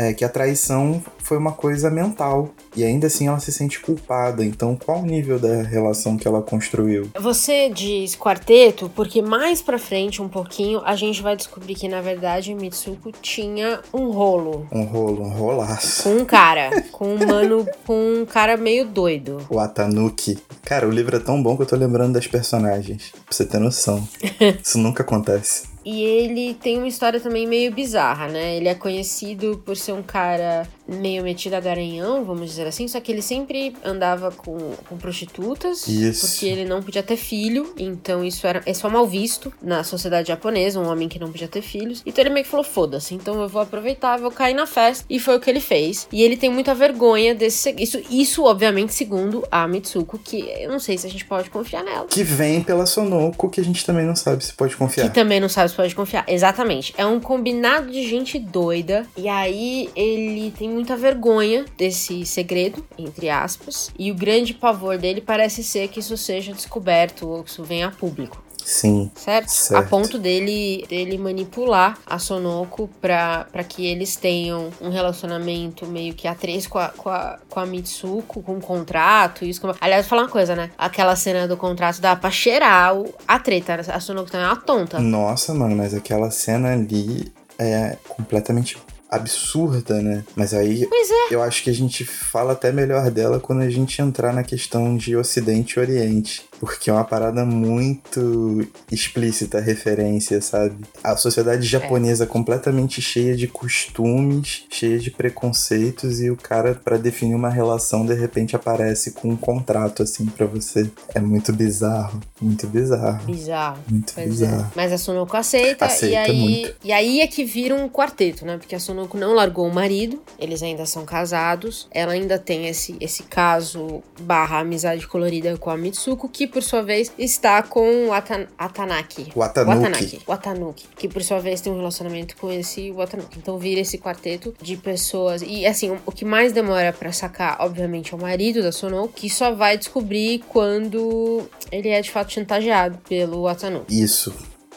é 0.00 0.14
que 0.14 0.24
a 0.24 0.28
traição 0.30 1.02
foi 1.18 1.36
uma 1.36 1.52
coisa 1.52 1.90
mental 1.90 2.48
e 2.74 2.82
ainda 2.82 3.08
assim 3.08 3.28
ela 3.28 3.38
se 3.38 3.52
sente 3.52 3.78
culpada. 3.80 4.42
Então, 4.42 4.74
qual 4.74 5.00
o 5.00 5.06
nível 5.06 5.38
da 5.38 5.62
relação 5.62 6.16
que 6.16 6.26
ela 6.26 6.40
construiu? 6.40 7.10
Você 7.20 7.68
diz 7.68 8.16
quarteto 8.16 8.90
porque 8.94 9.20
mais 9.20 9.60
pra 9.60 9.78
frente, 9.78 10.22
um 10.22 10.28
pouquinho, 10.28 10.80
a 10.84 10.96
gente 10.96 11.20
vai 11.20 11.36
descobrir 11.36 11.74
que 11.74 11.86
na 11.86 12.00
verdade 12.00 12.54
Mitsuko 12.54 13.12
tinha 13.20 13.80
um 13.92 14.10
rolo. 14.10 14.66
Um 14.72 14.84
rolo, 14.84 15.22
um 15.22 15.30
rolaço. 15.30 16.04
Com 16.04 16.16
um 16.16 16.24
cara, 16.24 16.82
com 16.90 17.14
um 17.14 17.26
mano, 17.26 17.66
com 17.86 18.22
um 18.22 18.24
cara 18.24 18.56
meio 18.56 18.86
doido. 18.86 19.46
O 19.50 19.58
Atanuki. 19.58 20.38
Cara, 20.64 20.88
o 20.88 20.90
livro 20.90 21.16
é 21.16 21.20
tão 21.20 21.42
bom 21.42 21.56
que 21.56 21.62
eu 21.62 21.66
tô 21.66 21.76
lembrando 21.76 22.14
das 22.14 22.26
personagens. 22.26 23.10
Pra 23.12 23.36
você 23.36 23.44
ter 23.44 23.58
noção. 23.58 24.06
Isso 24.64 24.78
nunca 24.78 25.02
acontece. 25.02 25.69
E 25.84 26.02
ele 26.02 26.54
tem 26.54 26.76
uma 26.76 26.88
história 26.88 27.18
também 27.18 27.46
meio 27.46 27.72
bizarra, 27.72 28.28
né? 28.28 28.56
Ele 28.56 28.68
é 28.68 28.74
conhecido 28.74 29.62
por 29.64 29.76
ser 29.76 29.92
um 29.92 30.02
cara 30.02 30.68
meio 30.90 31.22
metido 31.22 31.54
a 31.54 31.60
garanhão, 31.60 32.24
vamos 32.24 32.50
dizer 32.50 32.66
assim, 32.66 32.88
só 32.88 33.00
que 33.00 33.12
ele 33.12 33.22
sempre 33.22 33.74
andava 33.84 34.30
com, 34.30 34.74
com 34.88 34.96
prostitutas, 34.96 35.86
Isso. 35.86 36.26
porque 36.26 36.46
ele 36.46 36.64
não 36.64 36.82
podia 36.82 37.02
ter 37.02 37.16
filho, 37.16 37.72
então 37.78 38.24
isso 38.24 38.46
era 38.46 38.62
é 38.66 38.74
só 38.74 38.88
mal 38.88 39.06
visto 39.06 39.52
na 39.62 39.84
sociedade 39.84 40.28
japonesa, 40.28 40.80
um 40.80 40.88
homem 40.88 41.08
que 41.08 41.18
não 41.18 41.30
podia 41.30 41.48
ter 41.48 41.62
filhos. 41.62 42.02
Então 42.04 42.22
ele 42.22 42.30
meio 42.30 42.44
que 42.44 42.50
falou: 42.50 42.64
foda-se, 42.64 43.14
então 43.14 43.40
eu 43.40 43.48
vou 43.48 43.62
aproveitar, 43.62 44.18
vou 44.18 44.30
cair 44.30 44.54
na 44.54 44.66
festa. 44.66 45.04
E 45.08 45.18
foi 45.18 45.36
o 45.36 45.40
que 45.40 45.48
ele 45.48 45.60
fez. 45.60 46.08
E 46.12 46.22
ele 46.22 46.36
tem 46.36 46.50
muita 46.50 46.74
vergonha 46.74 47.34
desse. 47.34 47.74
Isso, 47.78 48.00
isso 48.10 48.44
obviamente, 48.44 48.92
segundo 48.92 49.46
a 49.50 49.66
Mitsuko, 49.66 50.18
que 50.18 50.40
eu 50.58 50.70
não 50.70 50.78
sei 50.78 50.98
se 50.98 51.06
a 51.06 51.10
gente 51.10 51.24
pode 51.24 51.50
confiar 51.50 51.84
nela. 51.84 52.06
Que 52.06 52.22
vem 52.22 52.62
pela 52.62 52.86
Sonoko, 52.86 53.48
que 53.48 53.60
a 53.60 53.64
gente 53.64 53.84
também 53.84 54.06
não 54.06 54.16
sabe 54.16 54.44
se 54.44 54.52
pode 54.52 54.76
confiar. 54.76 55.08
Que 55.08 55.14
também 55.14 55.40
não 55.40 55.48
sabe 55.48 55.70
se 55.70 55.76
pode 55.76 55.94
confiar. 55.94 56.24
Exatamente. 56.26 56.94
É 56.96 57.04
um 57.04 57.20
combinado 57.20 57.90
de 57.90 58.08
gente 58.08 58.38
doida. 58.38 59.06
E 59.16 59.28
aí 59.28 59.90
ele 59.94 60.52
tem 60.56 60.79
muita 60.80 60.96
vergonha 60.96 61.64
desse 61.76 62.24
segredo, 62.24 62.84
entre 62.98 63.28
aspas. 63.28 63.90
E 63.98 64.10
o 64.10 64.14
grande 64.14 64.54
pavor 64.54 64.96
dele 64.98 65.20
parece 65.20 65.62
ser 65.62 65.88
que 65.88 66.00
isso 66.00 66.16
seja 66.16 66.52
descoberto 66.52 67.28
ou 67.28 67.44
que 67.44 67.50
isso 67.50 67.62
venha 67.62 67.88
a 67.88 67.90
público. 67.90 68.42
Sim. 68.64 69.10
Certo? 69.14 69.48
Certo. 69.48 69.82
A 69.84 69.88
ponto 69.88 70.18
dele, 70.18 70.84
dele 70.88 71.18
manipular 71.18 71.98
a 72.06 72.18
Sonoko 72.18 72.88
pra, 73.00 73.46
pra 73.50 73.64
que 73.64 73.84
eles 73.86 74.16
tenham 74.16 74.70
um 74.80 74.90
relacionamento 74.90 75.86
meio 75.86 76.14
que 76.14 76.28
a 76.28 76.34
três 76.34 76.66
com 76.66 76.78
a, 76.78 76.88
com 76.88 77.08
a, 77.08 77.38
com 77.48 77.58
a 77.58 77.66
Mitsuko, 77.66 78.42
com 78.42 78.54
um 78.56 78.60
contrato. 78.60 79.44
Isso 79.44 79.60
como... 79.60 79.74
Aliás, 79.80 80.04
vou 80.04 80.10
falar 80.10 80.22
uma 80.22 80.28
coisa, 80.28 80.54
né? 80.54 80.70
Aquela 80.78 81.16
cena 81.16 81.48
do 81.48 81.56
contrato 81.56 82.00
dá 82.00 82.14
pra 82.14 82.30
cheirar 82.30 82.94
o- 82.96 83.12
a 83.26 83.38
treta. 83.38 83.74
A 83.88 83.98
Sonoko 83.98 84.30
também 84.30 84.46
é 84.46 84.50
uma 84.50 84.56
tonta. 84.60 85.00
Nossa, 85.00 85.52
mano, 85.54 85.74
mas 85.74 85.92
aquela 85.94 86.30
cena 86.30 86.72
ali 86.74 87.32
é 87.58 87.96
completamente 88.08 88.76
absurda, 89.10 90.00
né? 90.00 90.24
Mas 90.36 90.54
aí 90.54 90.84
é. 90.84 91.34
eu 91.34 91.42
acho 91.42 91.64
que 91.64 91.70
a 91.70 91.74
gente 91.74 92.04
fala 92.04 92.52
até 92.52 92.70
melhor 92.70 93.10
dela 93.10 93.40
quando 93.40 93.62
a 93.62 93.70
gente 93.70 94.00
entrar 94.00 94.32
na 94.32 94.44
questão 94.44 94.96
de 94.96 95.16
Ocidente 95.16 95.74
e 95.74 95.80
Oriente. 95.80 96.49
Porque 96.60 96.90
é 96.90 96.92
uma 96.92 97.04
parada 97.04 97.44
muito 97.44 98.68
explícita 98.92 99.58
a 99.58 99.60
referência, 99.62 100.40
sabe? 100.42 100.76
A 101.02 101.16
sociedade 101.16 101.66
japonesa 101.66 102.26
completamente 102.26 103.00
cheia 103.00 103.34
de 103.34 103.48
costumes, 103.48 104.64
cheia 104.70 104.98
de 104.98 105.10
preconceitos, 105.10 106.20
e 106.20 106.30
o 106.30 106.36
cara, 106.36 106.74
pra 106.74 106.98
definir 106.98 107.34
uma 107.34 107.48
relação, 107.48 108.04
de 108.04 108.14
repente 108.14 108.54
aparece 108.54 109.12
com 109.12 109.30
um 109.30 109.36
contrato 109.36 110.02
assim 110.02 110.26
pra 110.26 110.44
você. 110.46 110.90
É 111.14 111.20
muito 111.20 111.52
bizarro. 111.52 112.20
Muito 112.40 112.66
bizarro. 112.66 113.24
Bizarro. 113.24 113.78
Muito 113.88 114.12
Pois 114.14 114.28
bizarro. 114.28 114.62
é. 114.62 114.66
Mas 114.76 114.92
a 114.92 114.98
Sonoko 114.98 115.36
aceita, 115.36 115.86
Aceita 115.86 116.12
e 116.14 116.16
aí 116.16 116.38
muito. 116.62 116.76
e 116.84 116.92
aí 116.92 117.20
é 117.20 117.26
que 117.26 117.42
vira 117.44 117.74
um 117.74 117.88
quarteto, 117.88 118.44
né? 118.44 118.58
Porque 118.58 118.74
a 118.74 118.80
Sonoko 118.80 119.16
não 119.16 119.34
largou 119.34 119.66
o 119.66 119.72
marido, 119.74 120.20
eles 120.38 120.62
ainda 120.62 120.84
são 120.84 121.04
casados. 121.06 121.88
Ela 121.90 122.12
ainda 122.12 122.38
tem 122.38 122.68
esse, 122.68 122.96
esse 123.00 123.22
caso 123.22 124.02
barra 124.20 124.58
amizade 124.60 125.06
colorida 125.06 125.56
com 125.56 125.70
a 125.70 125.76
Mitsuko, 125.76 126.28
que 126.28 126.49
por 126.50 126.62
sua 126.62 126.82
vez 126.82 127.12
está 127.18 127.62
com 127.62 128.08
o 128.08 128.12
Atan 128.12 128.46
Atanaki. 128.58 129.32
Watanuki. 129.34 129.78
Watanuki. 129.78 130.20
Watanuki. 130.26 130.84
Que 130.96 131.08
por 131.08 131.22
sua 131.22 131.38
vez 131.40 131.60
tem 131.60 131.72
um 131.72 131.76
relacionamento 131.76 132.36
com 132.36 132.50
esse 132.52 132.90
Watanuki. 132.90 133.38
Então 133.38 133.56
vira 133.58 133.80
esse 133.80 133.96
quarteto 133.98 134.54
de 134.60 134.76
pessoas. 134.76 135.42
E 135.42 135.64
assim, 135.66 135.90
o- 135.90 135.98
o 136.06 136.12
que 136.12 136.24
mais 136.24 136.52
demora 136.52 136.92
pra 136.92 137.12
sacar, 137.12 137.56
obviamente, 137.60 138.12
é 138.12 138.16
o 138.16 138.20
marido 138.20 138.62
da 138.62 138.72
Sonoko, 138.72 139.12
que 139.14 139.30
só 139.30 139.54
vai 139.54 139.78
descobrir 139.78 140.40
quando 140.48 141.42
ele 141.70 141.88
é 141.88 142.00
de 142.00 142.10
fato 142.10 142.32
chantageado 142.32 142.98
pelo 143.08 143.42
Watanuki. 143.42 144.02
Isso. 144.02 144.34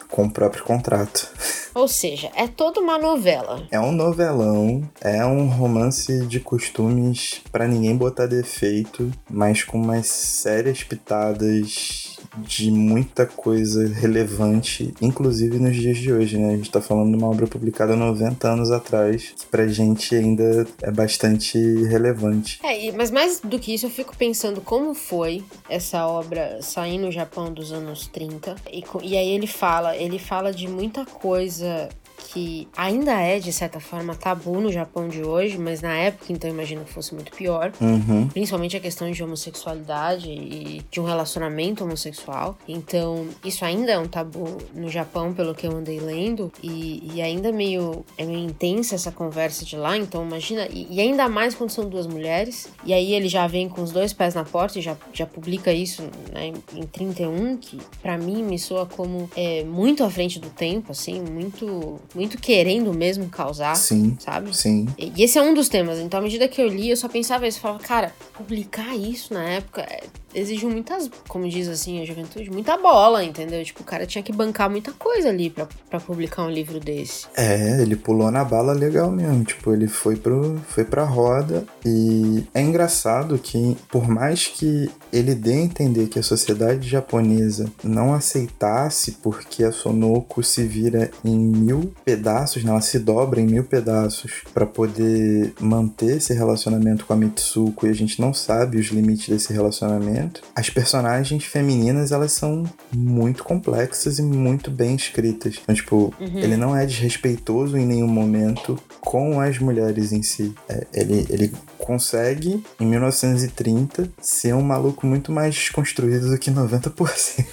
Com 0.08 0.24
o 0.24 0.30
próprio 0.30 0.64
contrato. 0.64 1.28
Ou 1.74 1.88
seja, 1.88 2.30
é 2.36 2.46
toda 2.46 2.80
uma 2.80 2.98
novela. 2.98 3.66
É 3.70 3.80
um 3.80 3.90
novelão, 3.90 4.88
é 5.00 5.24
um 5.26 5.48
romance 5.48 6.24
de 6.26 6.38
costumes 6.38 7.40
pra 7.50 7.66
ninguém 7.66 7.96
botar 7.96 8.26
defeito, 8.26 9.10
mas 9.28 9.64
com 9.64 9.80
umas 9.80 10.06
sérias 10.06 10.84
pitadas 10.84 12.03
de 12.36 12.70
muita 12.70 13.26
coisa 13.26 13.86
relevante, 13.88 14.94
inclusive 15.00 15.58
nos 15.58 15.76
dias 15.76 15.98
de 15.98 16.12
hoje, 16.12 16.38
né? 16.38 16.54
A 16.54 16.56
gente 16.56 16.70
tá 16.70 16.80
falando 16.80 17.10
de 17.10 17.16
uma 17.16 17.30
obra 17.30 17.46
publicada 17.46 17.96
90 17.96 18.48
anos 18.48 18.70
atrás, 18.70 19.34
que 19.38 19.46
pra 19.46 19.66
gente 19.66 20.14
ainda 20.14 20.66
é 20.82 20.90
bastante 20.90 21.58
relevante. 21.84 22.58
É, 22.62 22.92
mas 22.92 23.10
mais 23.10 23.40
do 23.40 23.58
que 23.58 23.74
isso, 23.74 23.86
eu 23.86 23.90
fico 23.90 24.16
pensando 24.16 24.60
como 24.60 24.94
foi 24.94 25.44
essa 25.68 26.06
obra 26.06 26.58
sair 26.60 26.98
no 26.98 27.10
Japão 27.10 27.52
dos 27.52 27.72
anos 27.72 28.06
30. 28.06 28.56
E, 28.70 28.84
e 29.02 29.16
aí 29.16 29.28
ele 29.30 29.46
fala, 29.46 29.96
ele 29.96 30.18
fala 30.18 30.52
de 30.52 30.68
muita 30.68 31.04
coisa 31.04 31.88
que 32.24 32.66
ainda 32.76 33.12
é, 33.20 33.38
de 33.38 33.52
certa 33.52 33.78
forma, 33.78 34.14
tabu 34.14 34.60
no 34.60 34.72
Japão 34.72 35.08
de 35.08 35.22
hoje, 35.22 35.58
mas 35.58 35.82
na 35.82 35.94
época, 35.94 36.32
então, 36.32 36.48
eu 36.48 36.54
imagino 36.54 36.84
que 36.84 36.92
fosse 36.92 37.14
muito 37.14 37.30
pior. 37.32 37.72
Uhum. 37.80 38.28
Principalmente 38.28 38.76
a 38.76 38.80
questão 38.80 39.10
de 39.10 39.22
homossexualidade 39.22 40.30
e 40.30 40.82
de 40.90 41.00
um 41.00 41.04
relacionamento 41.04 41.84
homossexual. 41.84 42.56
Então, 42.66 43.28
isso 43.44 43.64
ainda 43.64 43.92
é 43.92 43.98
um 43.98 44.08
tabu 44.08 44.58
no 44.74 44.88
Japão, 44.88 45.34
pelo 45.34 45.54
que 45.54 45.66
eu 45.66 45.72
andei 45.72 46.00
lendo. 46.00 46.50
E, 46.62 47.02
e 47.14 47.22
ainda 47.22 47.52
meio, 47.52 48.04
é 48.16 48.24
meio 48.24 48.44
intensa 48.46 48.94
essa 48.94 49.12
conversa 49.12 49.64
de 49.64 49.76
lá. 49.76 49.96
Então, 49.96 50.24
imagina. 50.24 50.66
E, 50.70 50.86
e 50.90 51.00
ainda 51.00 51.28
mais 51.28 51.54
quando 51.54 51.70
são 51.70 51.88
duas 51.88 52.06
mulheres. 52.06 52.68
E 52.84 52.92
aí 52.92 53.12
ele 53.12 53.28
já 53.28 53.46
vem 53.46 53.68
com 53.68 53.82
os 53.82 53.92
dois 53.92 54.12
pés 54.12 54.34
na 54.34 54.44
porta 54.44 54.78
e 54.78 54.82
já, 54.82 54.96
já 55.12 55.26
publica 55.26 55.72
isso 55.72 56.02
né, 56.32 56.46
em, 56.46 56.80
em 56.80 56.86
31, 56.86 57.56
que 57.58 57.78
pra 58.00 58.16
mim 58.16 58.42
me 58.42 58.58
soa 58.58 58.86
como 58.86 59.28
é, 59.36 59.62
muito 59.64 60.02
à 60.02 60.10
frente 60.10 60.38
do 60.38 60.48
tempo, 60.50 60.92
assim, 60.92 61.20
muito, 61.20 62.00
muito 62.14 62.38
querendo 62.38 62.92
mesmo 62.94 63.28
causar, 63.28 63.74
Sim, 63.76 64.16
sabe? 64.20 64.56
sim. 64.56 64.86
E 64.98 65.22
esse 65.22 65.38
é 65.38 65.42
um 65.42 65.52
dos 65.54 65.68
temas. 65.68 65.98
Então, 65.98 66.20
à 66.20 66.22
medida 66.22 66.46
que 66.48 66.60
eu 66.60 66.68
li, 66.68 66.90
eu 66.90 66.96
só 66.96 67.08
pensava 67.08 67.46
isso. 67.46 67.58
Eu 67.58 67.62
falava, 67.62 67.80
cara, 67.82 68.14
publicar 68.34 68.94
isso 68.96 69.34
na 69.34 69.42
época 69.44 69.82
é, 69.82 70.02
exigiu 70.34 70.70
muitas, 70.70 71.10
como 71.28 71.48
diz 71.48 71.68
assim 71.68 72.02
a 72.02 72.04
juventude, 72.04 72.50
muita 72.50 72.76
bola, 72.76 73.24
entendeu? 73.24 73.64
Tipo, 73.64 73.82
o 73.82 73.84
cara 73.84 74.06
tinha 74.06 74.22
que 74.22 74.32
bancar 74.32 74.70
muita 74.70 74.92
coisa 74.92 75.28
ali 75.28 75.50
pra, 75.50 75.66
pra 75.88 76.00
publicar 76.00 76.42
um 76.42 76.50
livro 76.50 76.78
desse. 76.78 77.26
É, 77.36 77.80
ele 77.80 77.96
pulou 77.96 78.30
na 78.30 78.44
bala 78.44 78.72
legal 78.72 79.10
mesmo. 79.10 79.44
Tipo, 79.44 79.72
ele 79.72 79.88
foi, 79.88 80.16
pro, 80.16 80.60
foi 80.68 80.84
pra 80.84 81.04
roda. 81.04 81.64
E 81.84 82.44
é 82.52 82.60
engraçado 82.60 83.38
que, 83.38 83.76
por 83.88 84.08
mais 84.08 84.46
que 84.46 84.90
ele 85.12 85.34
dê 85.34 85.54
a 85.54 85.60
entender 85.60 86.08
que 86.08 86.18
a 86.18 86.22
sociedade 86.22 86.88
japonesa 86.88 87.70
não 87.82 88.12
aceitasse, 88.12 89.12
porque 89.22 89.64
a 89.64 89.72
Sonoko 89.72 90.42
se 90.42 90.64
vira 90.64 91.10
em 91.24 91.36
mil 91.36 91.92
pedaços, 92.04 92.62
né? 92.64 92.74
ela 92.74 92.80
se 92.80 92.98
dobra 92.98 93.40
em 93.40 93.46
mil 93.46 93.64
pedaços 93.64 94.42
pra 94.52 94.66
poder 94.66 95.52
manter 95.60 96.16
esse 96.16 96.34
relacionamento 96.34 97.06
com 97.06 97.12
a 97.12 97.16
Mitsuko 97.16 97.86
e 97.86 97.90
a 97.90 97.94
gente 97.94 98.20
não 98.20 98.34
sabe 98.34 98.78
os 98.78 98.86
limites 98.86 99.28
desse 99.28 99.52
relacionamento. 99.52 100.23
As 100.54 100.70
personagens 100.70 101.44
femininas, 101.44 102.12
elas 102.12 102.32
são 102.32 102.64
muito 102.92 103.44
complexas 103.44 104.18
e 104.18 104.22
muito 104.22 104.70
bem 104.70 104.94
escritas. 104.94 105.60
Então, 105.62 105.74
tipo, 105.74 106.14
ele 106.20 106.56
não 106.56 106.76
é 106.76 106.86
desrespeitoso 106.86 107.76
em 107.76 107.86
nenhum 107.86 108.08
momento 108.08 108.78
com 109.00 109.40
as 109.40 109.58
mulheres 109.58 110.12
em 110.12 110.22
si. 110.22 110.54
É, 110.68 110.86
ele, 110.92 111.26
ele 111.30 111.52
consegue, 111.78 112.64
em 112.80 112.86
1930, 112.86 114.10
ser 114.20 114.54
um 114.54 114.62
maluco 114.62 115.06
muito 115.06 115.30
mais 115.30 115.54
desconstruído 115.54 116.30
do 116.30 116.38
que 116.38 116.50
90%. 116.50 117.44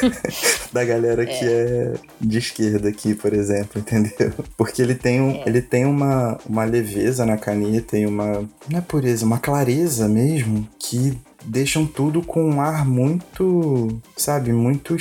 da 0.72 0.84
galera 0.84 1.24
que 1.26 1.44
é 1.44 1.94
de 2.20 2.38
esquerda 2.38 2.88
aqui, 2.88 3.14
por 3.14 3.32
exemplo, 3.32 3.80
entendeu? 3.80 4.32
Porque 4.56 4.82
ele 4.82 4.94
tem, 4.94 5.20
um, 5.20 5.42
ele 5.46 5.60
tem 5.60 5.84
uma, 5.84 6.38
uma 6.46 6.64
leveza 6.64 7.24
na 7.26 7.36
caneta 7.36 7.98
e 7.98 8.06
uma. 8.06 8.48
Não 8.68 8.78
é 8.78 8.80
pureza, 8.80 9.24
uma 9.24 9.38
clareza 9.38 10.08
mesmo 10.08 10.68
que 10.78 11.18
deixam 11.46 11.86
tudo 11.86 12.22
com 12.22 12.44
um 12.44 12.60
ar 12.60 12.84
muito, 12.84 14.00
sabe, 14.16 14.52
muito, 14.52 14.96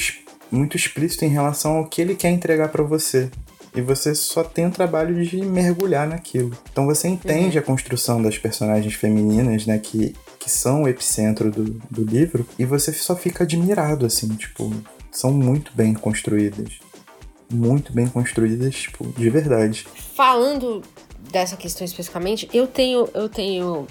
muito 0.52 0.78
explícito 0.78 1.26
em 1.26 1.30
relação 1.30 1.78
ao 1.78 1.88
que 1.88 2.02
ele 2.02 2.16
quer 2.16 2.30
entregar 2.30 2.70
pra 2.70 2.84
você. 2.84 3.30
E 3.76 3.82
você 3.82 4.16
só 4.16 4.42
tem 4.42 4.68
o 4.68 4.72
trabalho 4.72 5.22
de 5.26 5.44
mergulhar 5.44 6.08
naquilo. 6.08 6.58
Então 6.72 6.86
você 6.86 7.10
entende 7.10 7.60
a 7.60 7.62
construção 7.62 8.22
das 8.22 8.38
personagens 8.38 8.94
femininas, 8.94 9.66
né? 9.66 9.78
Que, 9.78 10.16
que 10.40 10.50
são 10.50 10.84
o 10.84 10.88
epicentro 10.88 11.52
do, 11.52 11.66
do 11.92 12.04
livro. 12.06 12.48
E 12.58 12.64
você 12.64 12.94
só 12.94 13.18
fica 13.18 13.44
admirado, 13.44 14.06
assim, 14.06 14.30
tipo, 14.30 14.72
são 15.12 15.32
muito 15.32 15.74
bem 15.76 15.94
construídas. 15.94 16.80
Muito 17.52 17.92
bem 17.92 18.08
construídas, 18.08 18.76
tipo, 18.76 19.06
de 19.12 19.30
verdade. 19.30 19.86
Falando 20.16 20.82
dessa 21.30 21.58
questão 21.58 21.84
especificamente, 21.84 22.48
eu 22.54 22.68
tenho, 22.68 23.10
eu 23.14 23.28
tenho 23.28 23.86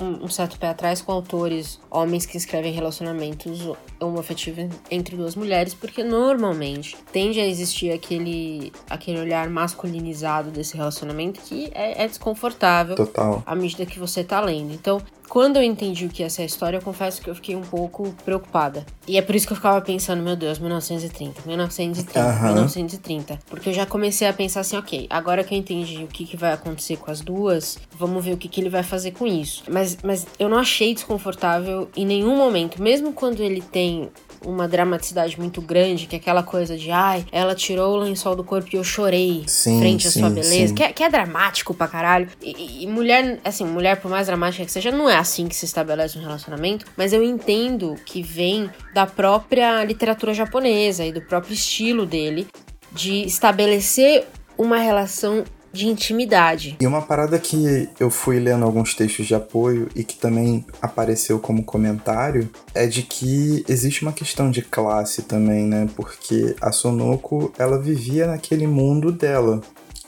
um, 0.00 0.24
um 0.24 0.28
certo 0.28 0.58
pé 0.58 0.68
atrás 0.68 1.00
com 1.02 1.12
autores, 1.12 1.80
homens 1.90 2.26
que 2.26 2.36
escrevem 2.36 2.72
relacionamentos 2.72 3.60
homoafetivos 4.00 4.68
entre 4.90 5.16
duas 5.16 5.36
mulheres, 5.36 5.74
porque 5.74 6.02
normalmente 6.02 6.96
tende 7.12 7.40
a 7.40 7.46
existir 7.46 7.92
aquele, 7.92 8.72
aquele 8.88 9.20
olhar 9.20 9.48
masculinizado 9.50 10.50
desse 10.50 10.76
relacionamento 10.76 11.40
que 11.40 11.70
é, 11.74 12.02
é 12.02 12.08
desconfortável 12.08 12.96
Total. 12.96 13.42
à 13.46 13.54
medida 13.54 13.86
que 13.86 13.98
você 13.98 14.24
tá 14.24 14.40
lendo. 14.40 14.72
Então, 14.72 15.00
quando 15.30 15.58
eu 15.58 15.62
entendi 15.62 16.06
o 16.06 16.08
que 16.08 16.22
ia 16.22 16.28
ser 16.28 16.42
a 16.42 16.44
história, 16.44 16.76
eu 16.76 16.82
confesso 16.82 17.22
que 17.22 17.30
eu 17.30 17.34
fiquei 17.36 17.54
um 17.54 17.62
pouco 17.62 18.12
preocupada. 18.24 18.84
E 19.06 19.16
é 19.16 19.22
por 19.22 19.36
isso 19.36 19.46
que 19.46 19.52
eu 19.52 19.56
ficava 19.56 19.80
pensando, 19.80 20.20
meu 20.20 20.34
Deus, 20.34 20.58
1930, 20.58 21.42
1930, 21.46 22.20
uhum. 22.20 22.42
1930. 22.46 23.38
Porque 23.48 23.68
eu 23.68 23.72
já 23.72 23.86
comecei 23.86 24.26
a 24.26 24.32
pensar 24.32 24.60
assim, 24.60 24.76
ok, 24.76 25.06
agora 25.08 25.44
que 25.44 25.54
eu 25.54 25.58
entendi 25.58 26.02
o 26.02 26.08
que, 26.08 26.24
que 26.24 26.36
vai 26.36 26.52
acontecer 26.52 26.96
com 26.96 27.12
as 27.12 27.20
duas, 27.20 27.78
vamos 27.96 28.24
ver 28.24 28.32
o 28.32 28.36
que, 28.36 28.48
que 28.48 28.60
ele 28.60 28.68
vai 28.68 28.82
fazer 28.82 29.12
com 29.12 29.24
isso. 29.24 29.62
Mas, 29.70 29.98
mas 30.02 30.26
eu 30.36 30.48
não 30.48 30.58
achei 30.58 30.92
desconfortável 30.92 31.88
em 31.96 32.04
nenhum 32.04 32.36
momento, 32.36 32.82
mesmo 32.82 33.12
quando 33.12 33.40
ele 33.40 33.60
tem 33.60 34.10
uma 34.44 34.66
dramaticidade 34.66 35.38
muito 35.38 35.60
grande, 35.60 36.06
que 36.06 36.16
é 36.16 36.18
aquela 36.18 36.42
coisa 36.42 36.76
de 36.76 36.90
ai, 36.90 37.24
ela 37.30 37.54
tirou 37.54 37.94
o 37.94 37.96
lençol 37.98 38.34
do 38.34 38.44
corpo 38.44 38.68
e 38.72 38.76
eu 38.76 38.84
chorei 38.84 39.44
sim, 39.46 39.78
frente 39.78 40.08
à 40.08 40.10
sim, 40.10 40.20
sua 40.20 40.30
beleza, 40.30 40.74
que 40.74 40.82
é, 40.82 40.92
que 40.92 41.02
é, 41.02 41.08
dramático 41.08 41.74
pra 41.74 41.86
caralho. 41.86 42.28
E, 42.42 42.84
e, 42.84 42.86
mulher, 42.86 43.38
assim, 43.44 43.64
mulher, 43.64 44.00
por 44.00 44.10
mais 44.10 44.26
dramática 44.26 44.64
que 44.64 44.72
seja, 44.72 44.90
não 44.90 45.08
é 45.08 45.16
assim 45.16 45.48
que 45.48 45.56
se 45.56 45.64
estabelece 45.64 46.18
um 46.18 46.22
relacionamento, 46.22 46.86
mas 46.96 47.12
eu 47.12 47.22
entendo 47.22 47.96
que 48.04 48.22
vem 48.22 48.70
da 48.94 49.06
própria 49.06 49.84
literatura 49.84 50.32
japonesa 50.32 51.04
e 51.04 51.12
do 51.12 51.20
próprio 51.20 51.54
estilo 51.54 52.06
dele 52.06 52.46
de 52.92 53.22
estabelecer 53.24 54.26
uma 54.58 54.78
relação 54.78 55.44
de 55.72 55.86
intimidade. 55.86 56.76
E 56.80 56.86
uma 56.86 57.02
parada 57.02 57.38
que 57.38 57.88
eu 57.98 58.10
fui 58.10 58.38
lendo 58.38 58.64
alguns 58.64 58.94
textos 58.94 59.26
de 59.26 59.34
apoio 59.34 59.88
e 59.94 60.02
que 60.02 60.16
também 60.16 60.64
apareceu 60.82 61.38
como 61.38 61.62
comentário 61.62 62.48
é 62.74 62.86
de 62.86 63.02
que 63.02 63.64
existe 63.68 64.02
uma 64.02 64.12
questão 64.12 64.50
de 64.50 64.62
classe 64.62 65.22
também, 65.22 65.66
né? 65.66 65.88
Porque 65.94 66.56
a 66.60 66.72
Sonoko, 66.72 67.52
ela 67.58 67.78
vivia 67.78 68.26
naquele 68.26 68.66
mundo 68.66 69.12
dela. 69.12 69.60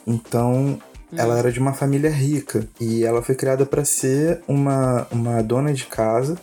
Então, 0.05 0.77
ela 1.15 1.37
era 1.37 1.51
de 1.51 1.59
uma 1.59 1.73
família 1.73 2.09
rica 2.09 2.67
e 2.79 3.03
ela 3.03 3.21
foi 3.21 3.35
criada 3.35 3.65
para 3.65 3.85
ser 3.85 4.41
uma, 4.47 5.07
uma 5.11 5.41
dona 5.41 5.73
de 5.73 5.85
casa 5.85 6.37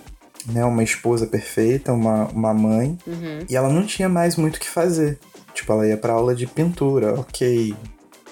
né, 0.46 0.64
uma 0.64 0.82
esposa 0.82 1.26
perfeita, 1.26 1.92
uma, 1.92 2.24
uma 2.28 2.54
mãe, 2.54 2.98
uhum. 3.06 3.44
e 3.48 3.56
ela 3.56 3.68
não 3.68 3.84
tinha 3.84 4.08
mais 4.08 4.36
muito 4.36 4.56
o 4.56 4.60
que 4.60 4.68
fazer. 4.68 5.18
Tipo, 5.52 5.72
ela 5.72 5.86
ia 5.86 5.96
pra 5.96 6.12
aula 6.12 6.34
de 6.34 6.46
pintura, 6.46 7.14
ok, 7.18 7.74